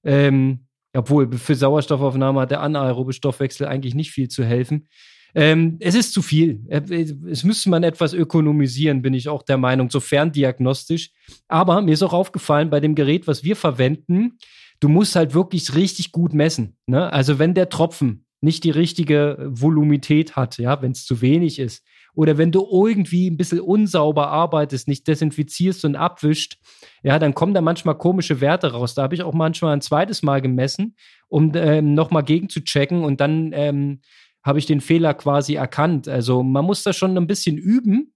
ähm, 0.04 0.66
obwohl 0.92 1.30
für 1.38 1.54
Sauerstoffaufnahme 1.54 2.40
hat 2.40 2.50
der 2.50 2.62
anaerobe 2.62 3.12
Stoffwechsel 3.12 3.66
eigentlich 3.66 3.94
nicht 3.94 4.10
viel 4.10 4.28
zu 4.28 4.44
helfen. 4.44 4.88
Ähm, 5.34 5.76
es 5.80 5.94
ist 5.94 6.12
zu 6.12 6.22
viel. 6.22 6.64
Äh, 6.68 6.82
es 7.30 7.44
müsste 7.44 7.70
man 7.70 7.82
etwas 7.82 8.12
ökonomisieren, 8.12 9.02
bin 9.02 9.14
ich 9.14 9.28
auch 9.28 9.42
der 9.42 9.58
Meinung, 9.58 9.90
sofern 9.90 10.32
diagnostisch. 10.32 11.10
Aber 11.48 11.80
mir 11.82 11.92
ist 11.92 12.02
auch 12.02 12.12
aufgefallen, 12.12 12.70
bei 12.70 12.80
dem 12.80 12.94
Gerät, 12.94 13.26
was 13.26 13.44
wir 13.44 13.56
verwenden, 13.56 14.38
du 14.80 14.88
musst 14.88 15.16
halt 15.16 15.34
wirklich 15.34 15.74
richtig 15.74 16.12
gut 16.12 16.32
messen. 16.32 16.76
Ne? 16.86 17.12
Also 17.12 17.38
wenn 17.38 17.54
der 17.54 17.68
Tropfen 17.68 18.24
nicht 18.40 18.64
die 18.64 18.70
richtige 18.70 19.48
Volumität 19.50 20.36
hat, 20.36 20.58
ja, 20.58 20.80
wenn 20.80 20.92
es 20.92 21.04
zu 21.04 21.20
wenig 21.20 21.58
ist, 21.58 21.84
oder 22.14 22.36
wenn 22.36 22.50
du 22.50 22.66
irgendwie 22.68 23.30
ein 23.30 23.36
bisschen 23.36 23.60
unsauber 23.60 24.28
arbeitest, 24.28 24.88
nicht 24.88 25.06
desinfizierst 25.06 25.84
und 25.84 25.94
abwischt, 25.94 26.58
ja, 27.02 27.18
dann 27.18 27.34
kommen 27.34 27.54
da 27.54 27.60
manchmal 27.60 27.96
komische 27.96 28.40
Werte 28.40 28.72
raus. 28.72 28.94
Da 28.94 29.02
habe 29.02 29.14
ich 29.14 29.22
auch 29.22 29.34
manchmal 29.34 29.72
ein 29.72 29.80
zweites 29.80 30.22
Mal 30.22 30.40
gemessen, 30.40 30.96
um 31.28 31.52
ähm, 31.54 31.94
nochmal 31.94 32.24
gegen 32.24 32.48
zu 32.48 32.60
checken 32.64 33.04
und 33.04 33.20
dann 33.20 33.52
ähm, 33.52 34.00
habe 34.42 34.58
ich 34.58 34.66
den 34.66 34.80
Fehler 34.80 35.14
quasi 35.14 35.54
erkannt. 35.54 36.08
Also 36.08 36.42
man 36.42 36.64
muss 36.64 36.82
da 36.82 36.92
schon 36.92 37.16
ein 37.16 37.26
bisschen 37.26 37.58
üben. 37.58 38.14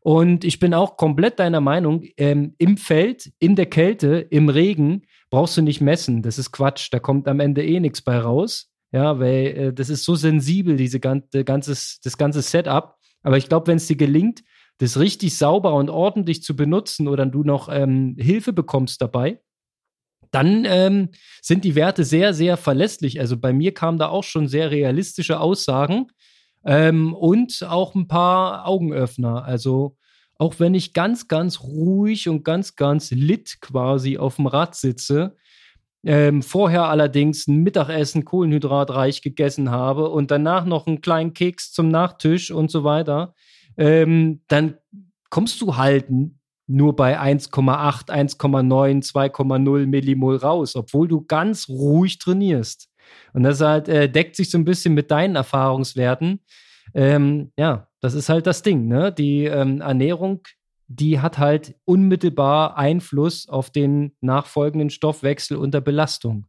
Und 0.00 0.44
ich 0.44 0.58
bin 0.58 0.74
auch 0.74 0.98
komplett 0.98 1.38
deiner 1.38 1.62
Meinung, 1.62 2.04
ähm, 2.18 2.54
im 2.58 2.76
Feld, 2.76 3.32
in 3.38 3.56
der 3.56 3.66
Kälte, 3.66 4.26
im 4.30 4.50
Regen 4.50 5.06
brauchst 5.30 5.56
du 5.56 5.62
nicht 5.62 5.80
messen. 5.80 6.20
Das 6.20 6.38
ist 6.38 6.52
Quatsch. 6.52 6.88
Da 6.92 6.98
kommt 6.98 7.26
am 7.26 7.40
Ende 7.40 7.64
eh 7.64 7.80
nichts 7.80 8.02
bei 8.02 8.18
raus. 8.18 8.70
Ja, 8.92 9.18
weil 9.18 9.46
äh, 9.46 9.72
das 9.72 9.88
ist 9.88 10.04
so 10.04 10.14
sensibel, 10.14 10.76
diese 10.76 11.00
ganze, 11.00 11.42
ganzes, 11.42 12.00
das 12.04 12.18
ganze 12.18 12.42
Setup. 12.42 12.96
Aber 13.22 13.38
ich 13.38 13.48
glaube, 13.48 13.66
wenn 13.66 13.78
es 13.78 13.86
dir 13.86 13.96
gelingt, 13.96 14.44
das 14.78 14.98
richtig 15.00 15.36
sauber 15.36 15.74
und 15.74 15.90
ordentlich 15.90 16.42
zu 16.42 16.54
benutzen 16.54 17.08
oder 17.08 17.26
du 17.26 17.42
noch 17.42 17.68
ähm, 17.68 18.16
Hilfe 18.18 18.52
bekommst 18.52 19.00
dabei, 19.00 19.40
dann 20.34 20.64
ähm, 20.66 21.10
sind 21.40 21.64
die 21.64 21.74
Werte 21.74 22.04
sehr, 22.04 22.34
sehr 22.34 22.56
verlässlich. 22.56 23.20
Also 23.20 23.36
bei 23.36 23.52
mir 23.52 23.72
kamen 23.72 23.98
da 23.98 24.08
auch 24.08 24.24
schon 24.24 24.48
sehr 24.48 24.70
realistische 24.70 25.38
Aussagen 25.38 26.08
ähm, 26.64 27.14
und 27.14 27.64
auch 27.68 27.94
ein 27.94 28.08
paar 28.08 28.66
Augenöffner. 28.66 29.44
Also 29.44 29.96
auch 30.36 30.58
wenn 30.58 30.74
ich 30.74 30.92
ganz, 30.92 31.28
ganz 31.28 31.60
ruhig 31.60 32.28
und 32.28 32.44
ganz, 32.44 32.74
ganz 32.74 33.12
lit 33.12 33.58
quasi 33.60 34.18
auf 34.18 34.36
dem 34.36 34.46
Rad 34.46 34.74
sitze, 34.74 35.36
ähm, 36.02 36.42
vorher 36.42 36.88
allerdings 36.88 37.46
ein 37.46 37.62
Mittagessen 37.62 38.24
kohlenhydratreich 38.24 39.22
gegessen 39.22 39.70
habe 39.70 40.10
und 40.10 40.30
danach 40.30 40.64
noch 40.64 40.86
einen 40.86 41.00
kleinen 41.00 41.32
Keks 41.32 41.72
zum 41.72 41.88
Nachtisch 41.88 42.50
und 42.50 42.70
so 42.70 42.84
weiter, 42.84 43.34
ähm, 43.76 44.42
dann 44.48 44.76
kommst 45.30 45.60
du 45.60 45.76
halt 45.76 46.06
nur 46.66 46.96
bei 46.96 47.20
1,8, 47.20 48.08
1,9, 48.08 49.04
2,0 49.04 49.86
Millimol 49.86 50.36
raus, 50.36 50.76
obwohl 50.76 51.08
du 51.08 51.24
ganz 51.24 51.68
ruhig 51.68 52.18
trainierst. 52.18 52.88
Und 53.32 53.42
das 53.42 53.60
halt 53.60 53.88
äh, 53.88 54.08
deckt 54.08 54.36
sich 54.36 54.50
so 54.50 54.58
ein 54.58 54.64
bisschen 54.64 54.94
mit 54.94 55.10
deinen 55.10 55.36
Erfahrungswerten. 55.36 56.40
Ähm, 56.94 57.52
ja, 57.56 57.88
das 58.00 58.14
ist 58.14 58.28
halt 58.28 58.46
das 58.46 58.62
Ding. 58.62 58.86
Ne? 58.86 59.12
Die 59.12 59.44
ähm, 59.44 59.80
Ernährung, 59.80 60.42
die 60.88 61.20
hat 61.20 61.38
halt 61.38 61.74
unmittelbar 61.84 62.76
Einfluss 62.76 63.48
auf 63.48 63.70
den 63.70 64.16
nachfolgenden 64.20 64.90
Stoffwechsel 64.90 65.56
unter 65.56 65.80
Belastung. 65.80 66.46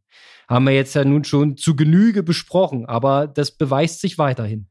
Haben 0.47 0.65
wir 0.65 0.73
jetzt 0.73 0.93
ja 0.95 1.03
nun 1.03 1.23
schon 1.23 1.57
zu 1.57 1.75
Genüge 1.75 2.23
besprochen, 2.23 2.85
aber 2.85 3.27
das 3.27 3.51
beweist 3.51 4.01
sich 4.01 4.17
weiterhin. 4.17 4.67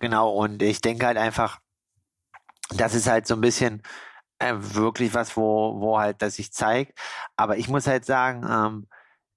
Genau, 0.00 0.32
und 0.32 0.62
ich 0.62 0.80
denke 0.80 1.06
halt 1.06 1.18
einfach, 1.18 1.60
das 2.76 2.94
ist 2.94 3.08
halt 3.08 3.26
so 3.26 3.34
ein 3.34 3.40
bisschen 3.40 3.82
äh, 4.40 4.54
wirklich 4.58 5.14
was, 5.14 5.36
wo, 5.36 5.80
wo 5.80 5.98
halt 6.00 6.22
das 6.22 6.36
sich 6.36 6.52
zeigt. 6.52 6.98
Aber 7.36 7.58
ich 7.58 7.68
muss 7.68 7.86
halt 7.86 8.04
sagen, 8.04 8.44
ähm, 8.48 8.88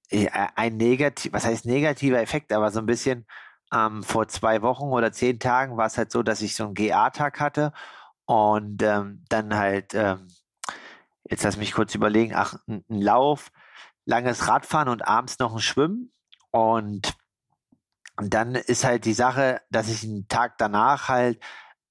äh, 0.09 0.29
ein 0.55 0.77
negativ, 0.77 1.33
was 1.33 1.45
heißt 1.45 1.65
negativer 1.65 2.21
Effekt, 2.21 2.53
aber 2.53 2.71
so 2.71 2.79
ein 2.79 2.85
bisschen 2.87 3.25
ähm, 3.73 4.03
vor 4.03 4.27
zwei 4.27 4.61
Wochen 4.61 4.85
oder 4.85 5.11
zehn 5.11 5.39
Tagen 5.39 5.77
war 5.77 5.87
es 5.87 5.97
halt 5.97 6.11
so, 6.11 6.23
dass 6.23 6.41
ich 6.41 6.55
so 6.55 6.65
einen 6.65 6.73
GA-Tag 6.75 7.39
hatte 7.39 7.73
und 8.25 8.81
ähm, 8.83 9.23
dann 9.29 9.55
halt, 9.55 9.93
ähm, 9.95 10.27
jetzt 11.29 11.43
lass 11.43 11.57
mich 11.57 11.73
kurz 11.73 11.95
überlegen, 11.95 12.33
ach, 12.35 12.55
ein, 12.67 12.83
ein 12.89 13.01
Lauf, 13.01 13.51
langes 14.05 14.47
Radfahren 14.47 14.89
und 14.89 15.07
abends 15.07 15.39
noch 15.39 15.53
ein 15.53 15.61
Schwimmen 15.61 16.11
und 16.51 17.15
und 18.15 18.33
dann 18.33 18.53
ist 18.55 18.83
halt 18.83 19.05
die 19.05 19.13
Sache, 19.13 19.61
dass 19.71 19.89
ich 19.89 20.03
einen 20.03 20.27
Tag 20.27 20.59
danach 20.59 21.09
halt 21.09 21.39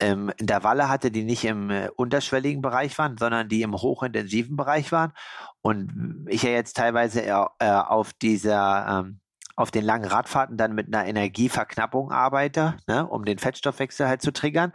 ähm, 0.02 0.32
Intervalle 0.36 0.88
hatte, 0.88 1.10
die 1.10 1.22
nicht 1.22 1.44
im 1.44 1.70
äh, 1.70 1.88
unterschwelligen 1.96 2.60
Bereich 2.60 2.98
waren, 2.98 3.16
sondern 3.16 3.48
die 3.48 3.62
im 3.62 3.74
hochintensiven 3.74 4.56
Bereich 4.56 4.90
waren. 4.90 5.12
Und 5.60 6.26
ich 6.28 6.42
ja 6.42 6.50
jetzt 6.50 6.76
teilweise 6.76 7.24
äh, 7.24 7.32
auf 7.70 8.12
dieser, 8.12 9.04
ähm, 9.06 9.20
auf 9.54 9.70
den 9.70 9.84
langen 9.84 10.04
Radfahrten 10.04 10.56
dann 10.56 10.74
mit 10.74 10.92
einer 10.92 11.06
Energieverknappung 11.06 12.10
arbeite, 12.10 12.76
ne, 12.88 13.06
um 13.06 13.24
den 13.24 13.38
Fettstoffwechsel 13.38 14.08
halt 14.08 14.22
zu 14.22 14.32
triggern. 14.32 14.72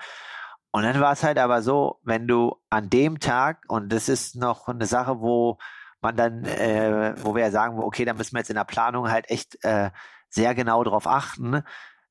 Und 0.71 0.83
dann 0.83 0.99
war 0.99 1.11
es 1.11 1.23
halt 1.23 1.39
aber 1.39 1.61
so, 1.61 1.99
wenn 2.03 2.27
du 2.27 2.55
an 2.69 2.89
dem 2.89 3.19
Tag, 3.19 3.63
und 3.67 3.89
das 3.91 4.09
ist 4.09 4.35
noch 4.35 4.67
eine 4.67 4.85
Sache, 4.85 5.19
wo 5.19 5.57
man 6.01 6.15
dann, 6.15 6.45
äh, 6.45 7.15
wo 7.17 7.35
wir 7.35 7.43
ja 7.43 7.51
sagen, 7.51 7.79
okay, 7.79 8.05
da 8.05 8.13
müssen 8.13 8.33
wir 8.35 8.39
jetzt 8.39 8.49
in 8.49 8.55
der 8.55 8.63
Planung 8.63 9.09
halt 9.09 9.29
echt 9.29 9.63
äh, 9.63 9.91
sehr 10.29 10.55
genau 10.55 10.83
drauf 10.83 11.07
achten, 11.07 11.63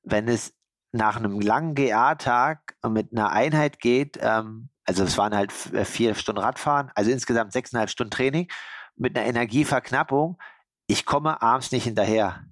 wenn 0.03 0.29
es 0.29 0.56
nach 0.93 1.17
einem 1.17 1.41
langen 1.41 1.75
GA-Tag 1.75 2.77
mit 2.89 3.13
einer 3.13 3.31
Einheit 3.31 3.81
geht, 3.81 4.19
ähm, 4.21 4.71
also 4.85 5.05
es 5.05 5.19
waren 5.19 5.35
halt 5.35 5.53
äh, 5.73 5.85
vier 5.85 6.15
Stunden 6.15 6.41
Radfahren, 6.41 6.91
also 6.95 7.11
insgesamt 7.11 7.53
sechseinhalb 7.53 7.91
Stunden 7.91 8.13
Training 8.13 8.49
mit 8.95 9.17
einer 9.17 9.27
Energieverknappung, 9.27 10.39
ich 10.87 11.05
komme 11.05 11.43
abends 11.43 11.73
nicht 11.73 11.85
hinterher. 11.85 12.45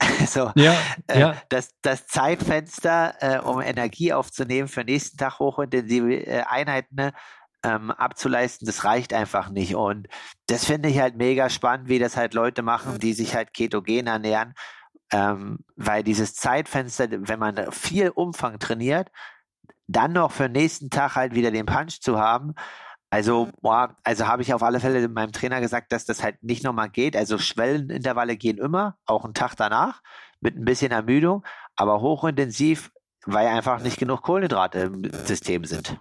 Also 0.18 0.50
ja, 0.54 0.74
äh, 1.08 1.20
ja. 1.20 1.36
Das, 1.50 1.74
das 1.82 2.06
Zeitfenster, 2.06 3.14
äh, 3.20 3.38
um 3.38 3.60
Energie 3.60 4.12
aufzunehmen 4.12 4.68
für 4.68 4.82
den 4.84 4.94
nächsten 4.94 5.18
Tag 5.18 5.38
hochintensive 5.38 6.26
äh, 6.26 6.42
Einheiten 6.42 6.94
ne, 6.94 7.12
ähm, 7.62 7.90
abzuleisten, 7.90 8.66
das 8.66 8.84
reicht 8.84 9.12
einfach 9.12 9.50
nicht. 9.50 9.74
Und 9.74 10.08
das 10.46 10.64
finde 10.64 10.88
ich 10.88 10.98
halt 10.98 11.16
mega 11.16 11.50
spannend, 11.50 11.88
wie 11.88 11.98
das 11.98 12.16
halt 12.16 12.34
Leute 12.34 12.62
machen, 12.62 12.98
die 12.98 13.12
sich 13.12 13.34
halt 13.34 13.52
ketogen 13.52 14.06
ernähren, 14.06 14.54
ähm, 15.12 15.58
weil 15.76 16.02
dieses 16.02 16.34
Zeitfenster, 16.34 17.08
wenn 17.10 17.38
man 17.38 17.72
viel 17.72 18.10
Umfang 18.10 18.58
trainiert, 18.58 19.10
dann 19.86 20.12
noch 20.12 20.30
für 20.30 20.44
den 20.44 20.52
nächsten 20.52 20.90
Tag 20.90 21.16
halt 21.16 21.34
wieder 21.34 21.50
den 21.50 21.66
Punch 21.66 22.00
zu 22.00 22.18
haben, 22.18 22.54
also, 23.12 23.48
boah, 23.60 23.96
also 24.04 24.28
habe 24.28 24.42
ich 24.42 24.54
auf 24.54 24.62
alle 24.62 24.78
Fälle 24.78 25.08
meinem 25.08 25.32
Trainer 25.32 25.60
gesagt, 25.60 25.90
dass 25.90 26.04
das 26.04 26.22
halt 26.22 26.44
nicht 26.44 26.62
nochmal 26.62 26.88
geht. 26.88 27.16
Also 27.16 27.38
Schwellenintervalle 27.38 28.36
gehen 28.36 28.58
immer, 28.58 28.96
auch 29.04 29.24
einen 29.24 29.34
Tag 29.34 29.56
danach, 29.56 30.00
mit 30.40 30.56
ein 30.56 30.64
bisschen 30.64 30.92
Ermüdung, 30.92 31.44
aber 31.74 32.00
hochintensiv, 32.00 32.92
weil 33.26 33.48
einfach 33.48 33.82
nicht 33.82 33.98
genug 33.98 34.22
Kohlenhydrate 34.22 34.78
im 34.78 35.10
System 35.24 35.64
sind. 35.64 35.98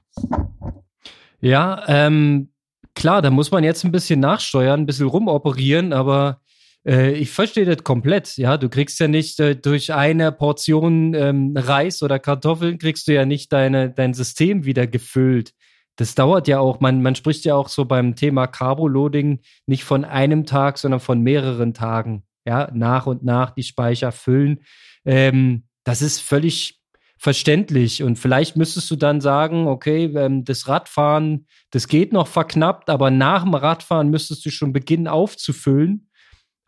Ja, 1.39 1.84
ähm, 1.88 2.53
klar, 2.93 3.24
da 3.24 3.32
muss 3.32 3.49
man 3.49 3.64
jetzt 3.64 3.84
ein 3.84 3.91
bisschen 3.91 4.20
nachsteuern, 4.20 4.82
ein 4.82 4.86
bisschen 4.86 5.07
rumoperieren, 5.07 5.93
aber 5.93 6.41
äh, 6.86 7.11
ich 7.11 7.32
verstehe 7.32 7.65
das 7.65 7.84
komplett. 7.84 8.38
Ja, 8.38 8.57
du 8.57 8.69
kriegst 8.69 8.99
ja 8.99 9.07
nicht 9.07 9.39
äh, 9.39 9.55
durch 9.55 9.93
eine 9.93 10.32
Portion 10.32 11.13
ähm, 11.13 11.53
Reis 11.55 12.01
oder 12.03 12.19
Kartoffeln 12.19 12.77
kriegst 12.77 13.07
du 13.07 13.13
ja 13.13 13.25
nicht 13.25 13.51
deine, 13.51 13.89
dein 13.91 14.13
System 14.13 14.65
wieder 14.65 14.88
gefüllt 14.88 15.53
das 15.99 16.15
dauert 16.15 16.47
ja 16.47 16.59
auch, 16.59 16.80
man, 16.80 17.01
man 17.01 17.15
spricht 17.15 17.43
ja 17.43 17.55
auch 17.55 17.67
so 17.67 17.84
beim 17.84 18.15
Thema 18.15 18.47
Carboloading 18.47 19.41
nicht 19.65 19.84
von 19.84 20.05
einem 20.05 20.45
Tag, 20.45 20.77
sondern 20.77 21.01
von 21.01 21.21
mehreren 21.21 21.73
Tagen. 21.73 22.23
Ja, 22.45 22.71
nach 22.73 23.05
und 23.05 23.23
nach 23.23 23.51
die 23.51 23.63
Speicher 23.63 24.13
füllen. 24.13 24.61
Ähm, 25.03 25.65
das 25.84 26.01
ist 26.01 26.21
völlig 26.21 26.80
verständlich. 27.17 28.01
Und 28.01 28.17
vielleicht 28.17 28.55
müsstest 28.55 28.89
du 28.89 28.95
dann 28.95 29.19
sagen, 29.19 29.67
okay, 29.67 30.05
ähm, 30.05 30.45
das 30.45 30.69
Radfahren, 30.69 31.47
das 31.71 31.89
geht 31.89 32.13
noch 32.13 32.27
verknappt, 32.27 32.89
aber 32.89 33.11
nach 33.11 33.43
dem 33.43 33.53
Radfahren 33.53 34.09
müsstest 34.09 34.45
du 34.45 34.51
schon 34.51 34.71
beginnen 34.71 35.09
aufzufüllen. 35.09 36.09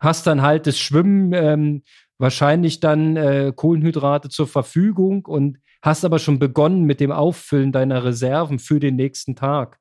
Hast 0.02 0.26
dann 0.26 0.42
halt 0.42 0.66
das 0.66 0.78
Schwimmen, 0.78 1.32
ähm, 1.32 1.82
wahrscheinlich 2.18 2.80
dann 2.80 3.16
äh, 3.16 3.52
Kohlenhydrate 3.54 4.28
zur 4.28 4.48
Verfügung 4.48 5.24
und 5.26 5.58
hast 5.80 6.04
aber 6.04 6.18
schon 6.18 6.40
begonnen 6.40 6.82
mit 6.82 6.98
dem 6.98 7.12
Auffüllen 7.12 7.70
deiner 7.70 8.02
Reserven 8.02 8.58
für 8.58 8.80
den 8.80 8.96
nächsten 8.96 9.36
Tag. 9.36 9.78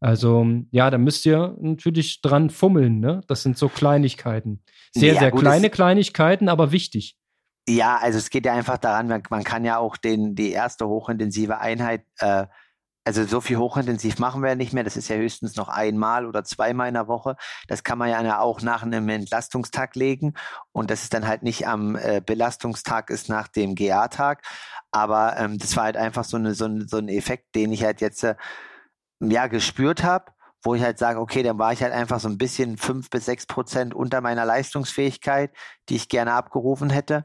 Also 0.00 0.44
ja, 0.72 0.90
da 0.90 0.98
müsst 0.98 1.24
ihr 1.24 1.56
natürlich 1.60 2.20
dran 2.20 2.50
fummeln, 2.50 2.98
ne? 2.98 3.20
Das 3.28 3.42
sind 3.42 3.56
so 3.56 3.68
Kleinigkeiten. 3.68 4.64
Sehr, 4.92 5.14
ja, 5.14 5.20
sehr 5.20 5.30
gut, 5.30 5.42
kleine 5.42 5.70
Kleinigkeiten, 5.70 6.48
aber 6.48 6.72
wichtig. 6.72 7.16
Ja, 7.68 7.98
also 7.98 8.18
es 8.18 8.30
geht 8.30 8.46
ja 8.46 8.54
einfach 8.54 8.78
daran, 8.78 9.06
man, 9.06 9.22
man 9.30 9.44
kann 9.44 9.64
ja 9.64 9.78
auch 9.78 9.96
den, 9.96 10.34
die 10.34 10.50
erste 10.50 10.88
hochintensive 10.88 11.58
Einheit 11.58 12.02
äh, 12.18 12.46
also 13.04 13.24
so 13.24 13.40
viel 13.40 13.56
hochintensiv 13.56 14.18
machen 14.18 14.42
wir 14.42 14.50
ja 14.50 14.54
nicht 14.54 14.72
mehr. 14.72 14.84
Das 14.84 14.96
ist 14.96 15.08
ja 15.08 15.16
höchstens 15.16 15.56
noch 15.56 15.68
einmal 15.68 16.26
oder 16.26 16.44
zweimal 16.44 16.88
in 16.88 16.94
der 16.94 17.08
Woche. 17.08 17.36
Das 17.66 17.82
kann 17.82 17.98
man 17.98 18.10
ja 18.10 18.40
auch 18.40 18.60
nach 18.62 18.82
einem 18.82 19.08
Entlastungstag 19.08 19.96
legen. 19.96 20.34
Und 20.72 20.90
das 20.90 21.02
ist 21.02 21.14
dann 21.14 21.26
halt 21.26 21.42
nicht 21.42 21.66
am 21.66 21.96
äh, 21.96 22.20
Belastungstag 22.24 23.10
ist 23.10 23.28
nach 23.28 23.48
dem 23.48 23.74
GA-Tag. 23.74 24.42
Aber 24.90 25.36
ähm, 25.38 25.58
das 25.58 25.76
war 25.76 25.84
halt 25.84 25.96
einfach 25.96 26.24
so, 26.24 26.36
eine, 26.36 26.54
so, 26.54 26.66
ein, 26.66 26.88
so 26.88 26.98
ein 26.98 27.08
Effekt, 27.08 27.54
den 27.54 27.72
ich 27.72 27.84
halt 27.84 28.00
jetzt 28.00 28.22
äh, 28.24 28.34
ja 29.20 29.46
gespürt 29.46 30.02
habe 30.02 30.32
wo 30.62 30.74
ich 30.74 30.82
halt 30.82 30.98
sage, 30.98 31.20
okay, 31.20 31.42
dann 31.42 31.58
war 31.58 31.72
ich 31.72 31.82
halt 31.82 31.92
einfach 31.92 32.20
so 32.20 32.28
ein 32.28 32.38
bisschen 32.38 32.76
fünf 32.76 33.08
bis 33.10 33.24
sechs 33.24 33.46
Prozent 33.46 33.94
unter 33.94 34.20
meiner 34.20 34.44
Leistungsfähigkeit, 34.44 35.50
die 35.88 35.96
ich 35.96 36.08
gerne 36.08 36.34
abgerufen 36.34 36.90
hätte. 36.90 37.24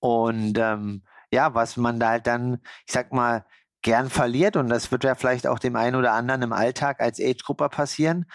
Und 0.00 0.58
ähm, 0.58 1.04
ja, 1.30 1.54
was 1.54 1.76
man 1.76 2.00
da 2.00 2.10
halt 2.10 2.26
dann, 2.26 2.60
ich 2.86 2.92
sag 2.92 3.12
mal, 3.12 3.46
gern 3.82 4.10
verliert 4.10 4.56
und 4.56 4.68
das 4.68 4.90
wird 4.90 5.04
ja 5.04 5.14
vielleicht 5.14 5.46
auch 5.46 5.58
dem 5.58 5.76
einen 5.76 5.96
oder 5.96 6.12
anderen 6.12 6.42
im 6.42 6.52
Alltag 6.52 7.00
als 7.00 7.20
Age-Grupper 7.20 7.68
passieren, 7.68 8.26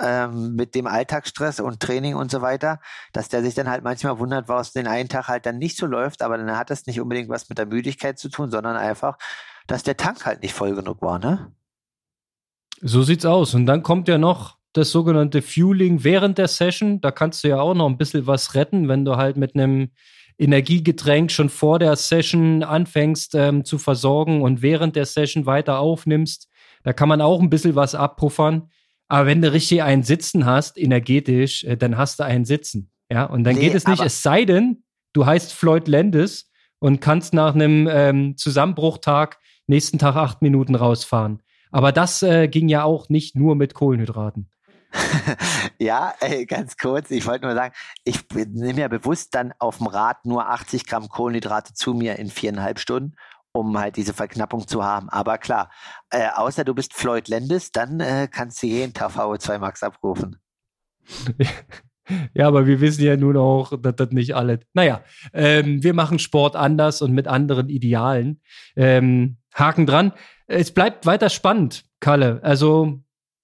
ähm, 0.00 0.54
mit 0.56 0.74
dem 0.74 0.86
Alltagsstress 0.86 1.60
und 1.60 1.80
Training 1.80 2.14
und 2.14 2.30
so 2.30 2.40
weiter, 2.40 2.80
dass 3.12 3.28
der 3.28 3.42
sich 3.42 3.54
dann 3.54 3.68
halt 3.68 3.84
manchmal 3.84 4.18
wundert, 4.18 4.48
was 4.48 4.72
den 4.72 4.86
einen 4.86 5.08
Tag 5.08 5.28
halt 5.28 5.46
dann 5.46 5.58
nicht 5.58 5.76
so 5.76 5.86
läuft, 5.86 6.22
aber 6.22 6.38
dann 6.38 6.56
hat 6.56 6.70
das 6.70 6.86
nicht 6.86 7.00
unbedingt 7.00 7.28
was 7.28 7.48
mit 7.48 7.58
der 7.58 7.66
Müdigkeit 7.66 8.18
zu 8.18 8.28
tun, 8.28 8.50
sondern 8.50 8.76
einfach, 8.76 9.18
dass 9.66 9.82
der 9.82 9.96
Tank 9.96 10.26
halt 10.26 10.42
nicht 10.42 10.54
voll 10.54 10.74
genug 10.74 11.02
war, 11.02 11.18
ne? 11.18 11.52
So 12.82 13.02
sieht's 13.02 13.26
aus. 13.26 13.54
Und 13.54 13.66
dann 13.66 13.82
kommt 13.82 14.08
ja 14.08 14.16
noch 14.16 14.56
das 14.72 14.90
sogenannte 14.90 15.42
Fueling 15.42 16.02
während 16.02 16.38
der 16.38 16.48
Session. 16.48 17.00
Da 17.00 17.10
kannst 17.10 17.44
du 17.44 17.48
ja 17.48 17.60
auch 17.60 17.74
noch 17.74 17.86
ein 17.86 17.98
bisschen 17.98 18.26
was 18.26 18.54
retten, 18.54 18.88
wenn 18.88 19.04
du 19.04 19.16
halt 19.16 19.36
mit 19.36 19.54
einem 19.54 19.90
Energiegetränk 20.38 21.30
schon 21.30 21.48
vor 21.48 21.78
der 21.78 21.96
Session 21.96 22.62
anfängst 22.62 23.34
ähm, 23.34 23.64
zu 23.64 23.78
versorgen 23.78 24.42
und 24.42 24.62
während 24.62 24.96
der 24.96 25.06
Session 25.06 25.46
weiter 25.46 25.78
aufnimmst. 25.78 26.48
Da 26.82 26.92
kann 26.92 27.08
man 27.08 27.20
auch 27.20 27.40
ein 27.40 27.50
bisschen 27.50 27.74
was 27.74 27.94
abpuffern. 27.94 28.70
Aber 29.08 29.26
wenn 29.26 29.42
du 29.42 29.52
richtig 29.52 29.82
einen 29.82 30.02
Sitzen 30.02 30.46
hast, 30.46 30.78
energetisch, 30.78 31.64
äh, 31.64 31.76
dann 31.76 31.98
hast 31.98 32.20
du 32.20 32.24
einen 32.24 32.44
Sitzen. 32.44 32.90
Ja, 33.10 33.24
und 33.24 33.44
dann 33.44 33.56
nee, 33.56 33.62
geht 33.62 33.74
es 33.74 33.86
nicht, 33.86 34.02
es 34.02 34.22
sei 34.22 34.44
denn, 34.44 34.84
du 35.12 35.26
heißt 35.26 35.52
Floyd 35.52 35.88
Landis 35.88 36.50
und 36.78 37.00
kannst 37.00 37.34
nach 37.34 37.54
einem 37.54 37.88
ähm, 37.90 38.36
Zusammenbruchtag 38.36 39.38
nächsten 39.66 39.98
Tag 39.98 40.16
acht 40.16 40.42
Minuten 40.42 40.76
rausfahren. 40.76 41.42
Aber 41.72 41.92
das 41.92 42.22
äh, 42.22 42.48
ging 42.48 42.68
ja 42.68 42.84
auch 42.84 43.08
nicht 43.08 43.36
nur 43.36 43.56
mit 43.56 43.74
Kohlenhydraten. 43.74 44.50
ja, 45.78 46.14
ey, 46.20 46.46
ganz 46.46 46.76
kurz. 46.76 47.10
Ich 47.10 47.26
wollte 47.26 47.46
nur 47.46 47.54
sagen, 47.54 47.74
ich 48.04 48.24
nehme 48.48 48.80
ja 48.80 48.88
bewusst 48.88 49.34
dann 49.34 49.52
auf 49.58 49.78
dem 49.78 49.86
Rad 49.86 50.24
nur 50.24 50.48
80 50.48 50.86
Gramm 50.86 51.08
Kohlenhydrate 51.08 51.74
zu 51.74 51.94
mir 51.94 52.18
in 52.18 52.30
viereinhalb 52.30 52.78
Stunden, 52.78 53.14
um 53.52 53.78
halt 53.78 53.96
diese 53.96 54.14
Verknappung 54.14 54.66
zu 54.66 54.84
haben. 54.84 55.08
Aber 55.08 55.38
klar, 55.38 55.70
äh, 56.10 56.28
außer 56.34 56.64
du 56.64 56.74
bist 56.74 56.94
Floyd 56.94 57.28
Landis, 57.28 57.72
dann 57.72 58.00
äh, 58.00 58.28
kannst 58.30 58.62
du 58.62 58.66
jeden 58.66 58.94
Tag 58.94 59.12
VO2 59.12 59.58
Max 59.58 59.82
abrufen. 59.82 60.36
Ja, 62.34 62.48
aber 62.48 62.66
wir 62.66 62.80
wissen 62.80 63.04
ja 63.04 63.16
nun 63.16 63.36
auch, 63.36 63.72
dass 63.80 63.94
das 63.94 64.10
nicht 64.10 64.34
alle. 64.34 64.58
Naja, 64.72 65.02
ähm, 65.32 65.82
wir 65.84 65.94
machen 65.94 66.18
Sport 66.18 66.56
anders 66.56 67.02
und 67.02 67.12
mit 67.12 67.28
anderen 67.28 67.68
Idealen. 67.68 68.40
Ähm, 68.74 69.36
Haken 69.54 69.86
dran. 69.86 70.12
Es 70.46 70.72
bleibt 70.72 71.06
weiter 71.06 71.30
spannend, 71.30 71.84
Kalle. 72.00 72.40
Also 72.42 73.00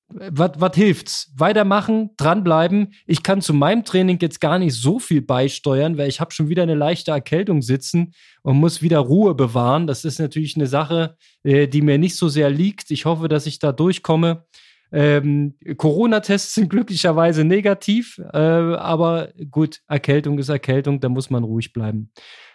was 0.08 0.76
hilft's? 0.76 1.32
Weitermachen, 1.36 2.10
dranbleiben. 2.16 2.94
Ich 3.06 3.22
kann 3.22 3.40
zu 3.40 3.52
meinem 3.52 3.84
Training 3.84 4.18
jetzt 4.20 4.40
gar 4.40 4.58
nicht 4.58 4.74
so 4.74 4.98
viel 4.98 5.20
beisteuern, 5.20 5.98
weil 5.98 6.08
ich 6.08 6.20
habe 6.20 6.32
schon 6.32 6.48
wieder 6.48 6.62
eine 6.62 6.74
leichte 6.74 7.10
Erkältung 7.10 7.62
sitzen 7.62 8.14
und 8.42 8.56
muss 8.56 8.82
wieder 8.82 9.00
Ruhe 9.00 9.34
bewahren. 9.34 9.86
Das 9.86 10.04
ist 10.04 10.18
natürlich 10.18 10.56
eine 10.56 10.68
Sache, 10.68 11.16
äh, 11.42 11.66
die 11.66 11.82
mir 11.82 11.98
nicht 11.98 12.16
so 12.16 12.28
sehr 12.28 12.50
liegt. 12.50 12.90
Ich 12.90 13.04
hoffe, 13.04 13.28
dass 13.28 13.46
ich 13.46 13.58
da 13.58 13.72
durchkomme. 13.72 14.44
Ähm, 14.92 15.54
Corona-Tests 15.76 16.54
sind 16.54 16.68
glücklicherweise 16.70 17.44
negativ, 17.44 18.20
äh, 18.32 18.38
aber 18.38 19.32
gut, 19.50 19.80
Erkältung 19.88 20.38
ist 20.38 20.48
Erkältung, 20.48 21.00
da 21.00 21.08
muss 21.08 21.30
man 21.30 21.42
ruhig 21.42 21.72
bleiben. 21.72 22.12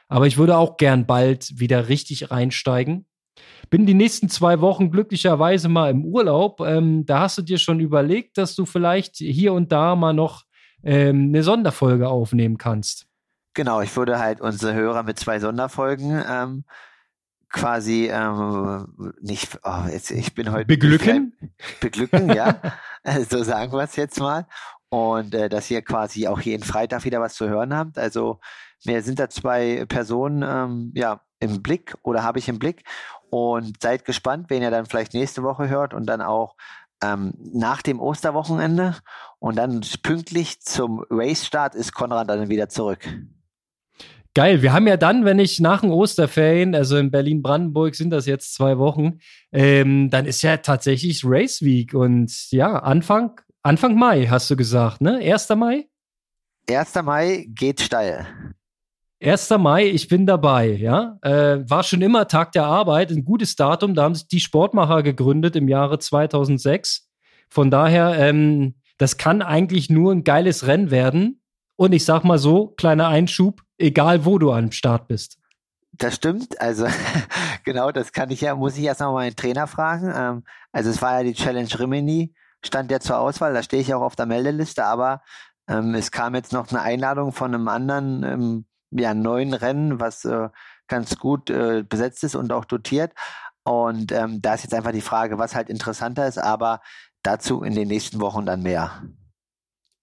Aber 0.08 0.28
ich 0.28 0.38
würde 0.38 0.58
auch 0.58 0.78
gern 0.78 1.06
bald 1.06 1.60
wieder 1.60 1.90
richtig 1.90 2.32
reinsteigen. 2.32 3.06
Bin 3.70 3.86
die 3.86 3.94
nächsten 3.94 4.30
zwei 4.30 4.62
Wochen 4.62 4.92
glücklicherweise 4.92 5.70
mal 5.70 5.92
im 5.92 6.06
Urlaub. 6.06 6.60
Ähm, 6.62 7.06
da 7.06 7.22
hast 7.22 7.38
du 7.38 7.42
dir 7.42 7.58
schon 7.58 7.80
überlegt, 7.80 8.38
dass 8.38 8.56
du 8.56 8.66
vielleicht 8.66 9.18
hier 9.18 9.54
und 9.54 9.72
da 9.72 9.96
mal 9.96 10.14
noch 10.14 10.44
ähm, 10.84 11.28
eine 11.30 11.44
Sonderfolge 11.44 12.10
aufnehmen 12.10 12.58
kannst. 12.58 13.08
Genau, 13.54 13.82
ich 13.82 13.96
würde 13.96 14.20
halt 14.20 14.42
unsere 14.42 14.74
Hörer 14.74 15.04
mit 15.04 15.20
zwei 15.20 15.40
Sonderfolgen 15.40 16.24
ähm, 16.28 16.64
quasi 17.52 18.10
ähm, 18.12 19.14
nicht, 19.22 19.60
oh, 19.64 19.84
jetzt, 19.92 20.12
ich 20.12 20.34
bin 20.34 20.52
heute 20.52 20.66
beglücken, 20.66 21.34
beglücken, 21.82 22.34
ja, 22.34 22.62
so 23.30 23.44
sagen 23.44 23.74
wir 23.74 23.84
es 23.84 23.96
jetzt 23.96 24.20
mal. 24.20 24.48
Und 24.90 25.34
äh, 25.34 25.48
dass 25.48 25.72
ihr 25.72 25.82
quasi 25.82 26.28
auch 26.28 26.42
jeden 26.42 26.64
Freitag 26.64 27.06
wieder 27.06 27.22
was 27.22 27.36
zu 27.36 27.48
hören 27.48 27.76
habt. 27.76 27.98
Also 27.98 28.40
mir 28.86 29.02
sind 29.02 29.20
da 29.20 29.30
zwei 29.30 29.86
Personen, 29.86 30.44
ähm, 30.46 30.92
ja, 30.96 31.22
im 31.42 31.62
Blick 31.62 31.96
oder 32.04 32.24
habe 32.24 32.40
ich 32.40 32.48
im 32.48 32.60
Blick. 32.60 32.84
Und 33.30 33.82
seid 33.82 34.06
gespannt, 34.06 34.50
wen 34.50 34.62
ihr 34.62 34.72
dann 34.72 34.86
vielleicht 34.86 35.14
nächste 35.14 35.44
Woche 35.44 35.70
hört 35.70 35.94
und 35.94 36.06
dann 36.06 36.22
auch 36.22 36.56
ähm, 37.04 37.34
nach 37.54 37.82
dem 37.82 38.00
Osterwochenende. 38.00 38.96
Und 39.40 39.56
dann 39.58 39.82
pünktlich 40.04 40.62
zum 40.62 41.06
Race-Start 41.10 41.76
ist 41.76 41.94
Konrad 41.94 42.30
dann 42.30 42.50
wieder 42.50 42.70
zurück. 42.70 43.08
Geil, 44.34 44.62
wir 44.62 44.72
haben 44.72 44.88
ja 44.88 44.96
dann, 44.96 45.26
wenn 45.26 45.40
ich 45.40 45.60
nach 45.60 45.82
den 45.82 45.92
Osterferien, 45.92 46.74
also 46.74 46.96
in 46.96 47.12
Berlin-Brandenburg 47.12 47.96
sind 47.96 48.12
das 48.12 48.26
jetzt 48.26 48.54
zwei 48.54 48.78
Wochen, 48.78 49.20
ähm, 49.52 50.10
dann 50.10 50.26
ist 50.26 50.42
ja 50.42 50.58
tatsächlich 50.58 51.24
Race 51.26 51.62
Week 51.62 51.94
und 51.94 52.50
ja, 52.52 52.80
Anfang, 52.80 53.42
Anfang 53.62 53.96
Mai 53.96 54.28
hast 54.28 54.50
du 54.50 54.56
gesagt, 54.56 55.02
ne? 55.02 55.18
1. 55.18 55.50
Mai? 55.50 55.90
1. 56.70 56.96
Mai 57.04 57.46
geht 57.50 57.82
steil. 57.82 58.26
1. 59.22 59.52
Mai, 59.60 59.86
ich 59.86 60.08
bin 60.08 60.26
dabei, 60.26 60.68
ja. 60.70 61.20
Äh, 61.22 61.60
war 61.70 61.84
schon 61.84 62.02
immer 62.02 62.28
Tag 62.28 62.54
der 62.54 62.66
Arbeit, 62.66 63.12
ein 63.12 63.24
gutes 63.24 63.56
Datum. 63.56 63.94
Da 63.94 64.04
haben 64.04 64.16
sich 64.16 64.28
die 64.28 64.40
Sportmacher 64.40 65.04
gegründet 65.04 65.56
im 65.56 65.68
Jahre 65.68 66.00
2006. 66.00 67.08
Von 67.48 67.70
daher, 67.70 68.18
ähm, 68.18 68.76
das 68.98 69.18
kann 69.18 69.44
eigentlich 69.44 69.92
nur 69.92 70.12
ein 70.12 70.24
geiles 70.24 70.66
Rennen 70.66 70.90
werden. 70.90 71.42
Und 71.76 71.94
ich 71.94 72.04
sag 72.04 72.24
mal 72.24 72.40
so, 72.40 72.70
kleiner 72.70 73.10
Einschub, 73.10 73.62
egal 73.78 74.26
wo 74.26 74.40
du 74.40 74.52
am 74.52 74.72
Start 74.72 75.08
bist. 75.08 75.38
Das 75.92 76.16
stimmt. 76.16 76.60
Also 76.60 76.88
genau, 77.64 77.92
das 77.92 78.14
kann 78.14 78.32
ich 78.32 78.42
ja, 78.42 78.56
muss 78.56 78.78
ich 78.78 78.86
erst 78.86 79.02
mal 79.02 79.14
meinen 79.14 79.36
Trainer 79.36 79.68
fragen. 79.68 80.12
Ähm, 80.16 80.44
also 80.72 80.90
es 80.90 81.02
war 81.02 81.20
ja 81.20 81.24
die 81.24 81.36
Challenge 81.36 81.80
Rimini, 81.80 82.34
stand 82.66 82.90
ja 82.90 83.00
zur 83.00 83.20
Auswahl, 83.20 83.54
da 83.54 83.62
stehe 83.62 83.82
ich 83.84 83.94
auch 83.94 84.02
auf 84.02 84.16
der 84.16 84.26
Meldeliste, 84.26 84.84
aber 84.84 85.22
ähm, 85.68 85.94
es 85.94 86.10
kam 86.10 86.34
jetzt 86.34 86.54
noch 86.54 86.70
eine 86.72 86.82
Einladung 86.82 87.32
von 87.34 87.54
einem 87.54 87.68
anderen 87.68 88.24
ähm, 88.24 88.66
ja, 88.92 89.14
neuen 89.14 89.54
Rennen, 89.54 90.00
was 90.00 90.26
äh, 90.26 90.50
ganz 90.88 91.18
gut 91.18 91.50
äh, 91.50 91.84
besetzt 91.88 92.24
ist 92.24 92.36
und 92.36 92.52
auch 92.52 92.66
dotiert. 92.66 93.14
Und 93.64 94.12
ähm, 94.12 94.42
da 94.42 94.54
ist 94.54 94.64
jetzt 94.64 94.74
einfach 94.74 94.92
die 94.92 95.02
Frage, 95.02 95.38
was 95.38 95.56
halt 95.56 95.70
interessanter 95.70 96.28
ist, 96.28 96.38
aber 96.38 96.82
dazu 97.24 97.64
in 97.64 97.76
den 97.76 97.88
nächsten 97.88 98.20
Wochen 98.20 98.46
dann 98.46 98.64
mehr. 98.64 99.04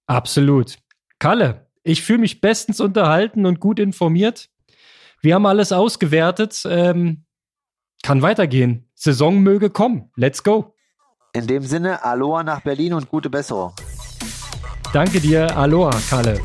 Absolut. 0.07 0.76
Kalle, 1.18 1.66
ich 1.82 2.03
fühle 2.03 2.20
mich 2.20 2.41
bestens 2.41 2.80
unterhalten 2.80 3.47
und 3.47 3.61
gut 3.61 3.78
informiert. 3.78 4.49
Wir 5.20 5.34
haben 5.34 5.47
alles 5.47 5.72
ausgewertet. 5.72 6.62
Ähm, 6.66 7.24
kann 8.03 8.22
weitergehen. 8.22 8.89
Saison 8.95 9.41
möge 9.41 9.70
kommen. 9.70 10.11
Let's 10.16 10.43
go. 10.43 10.74
In 11.32 11.47
dem 11.47 11.64
Sinne, 11.64 12.05
Aloha 12.05 12.43
nach 12.43 12.61
Berlin 12.61 12.95
und 12.95 13.09
gute 13.09 13.28
Besserung. 13.28 13.72
Danke 14.93 15.20
dir. 15.20 15.57
Aloha, 15.57 15.91
Kalle. 16.09 16.41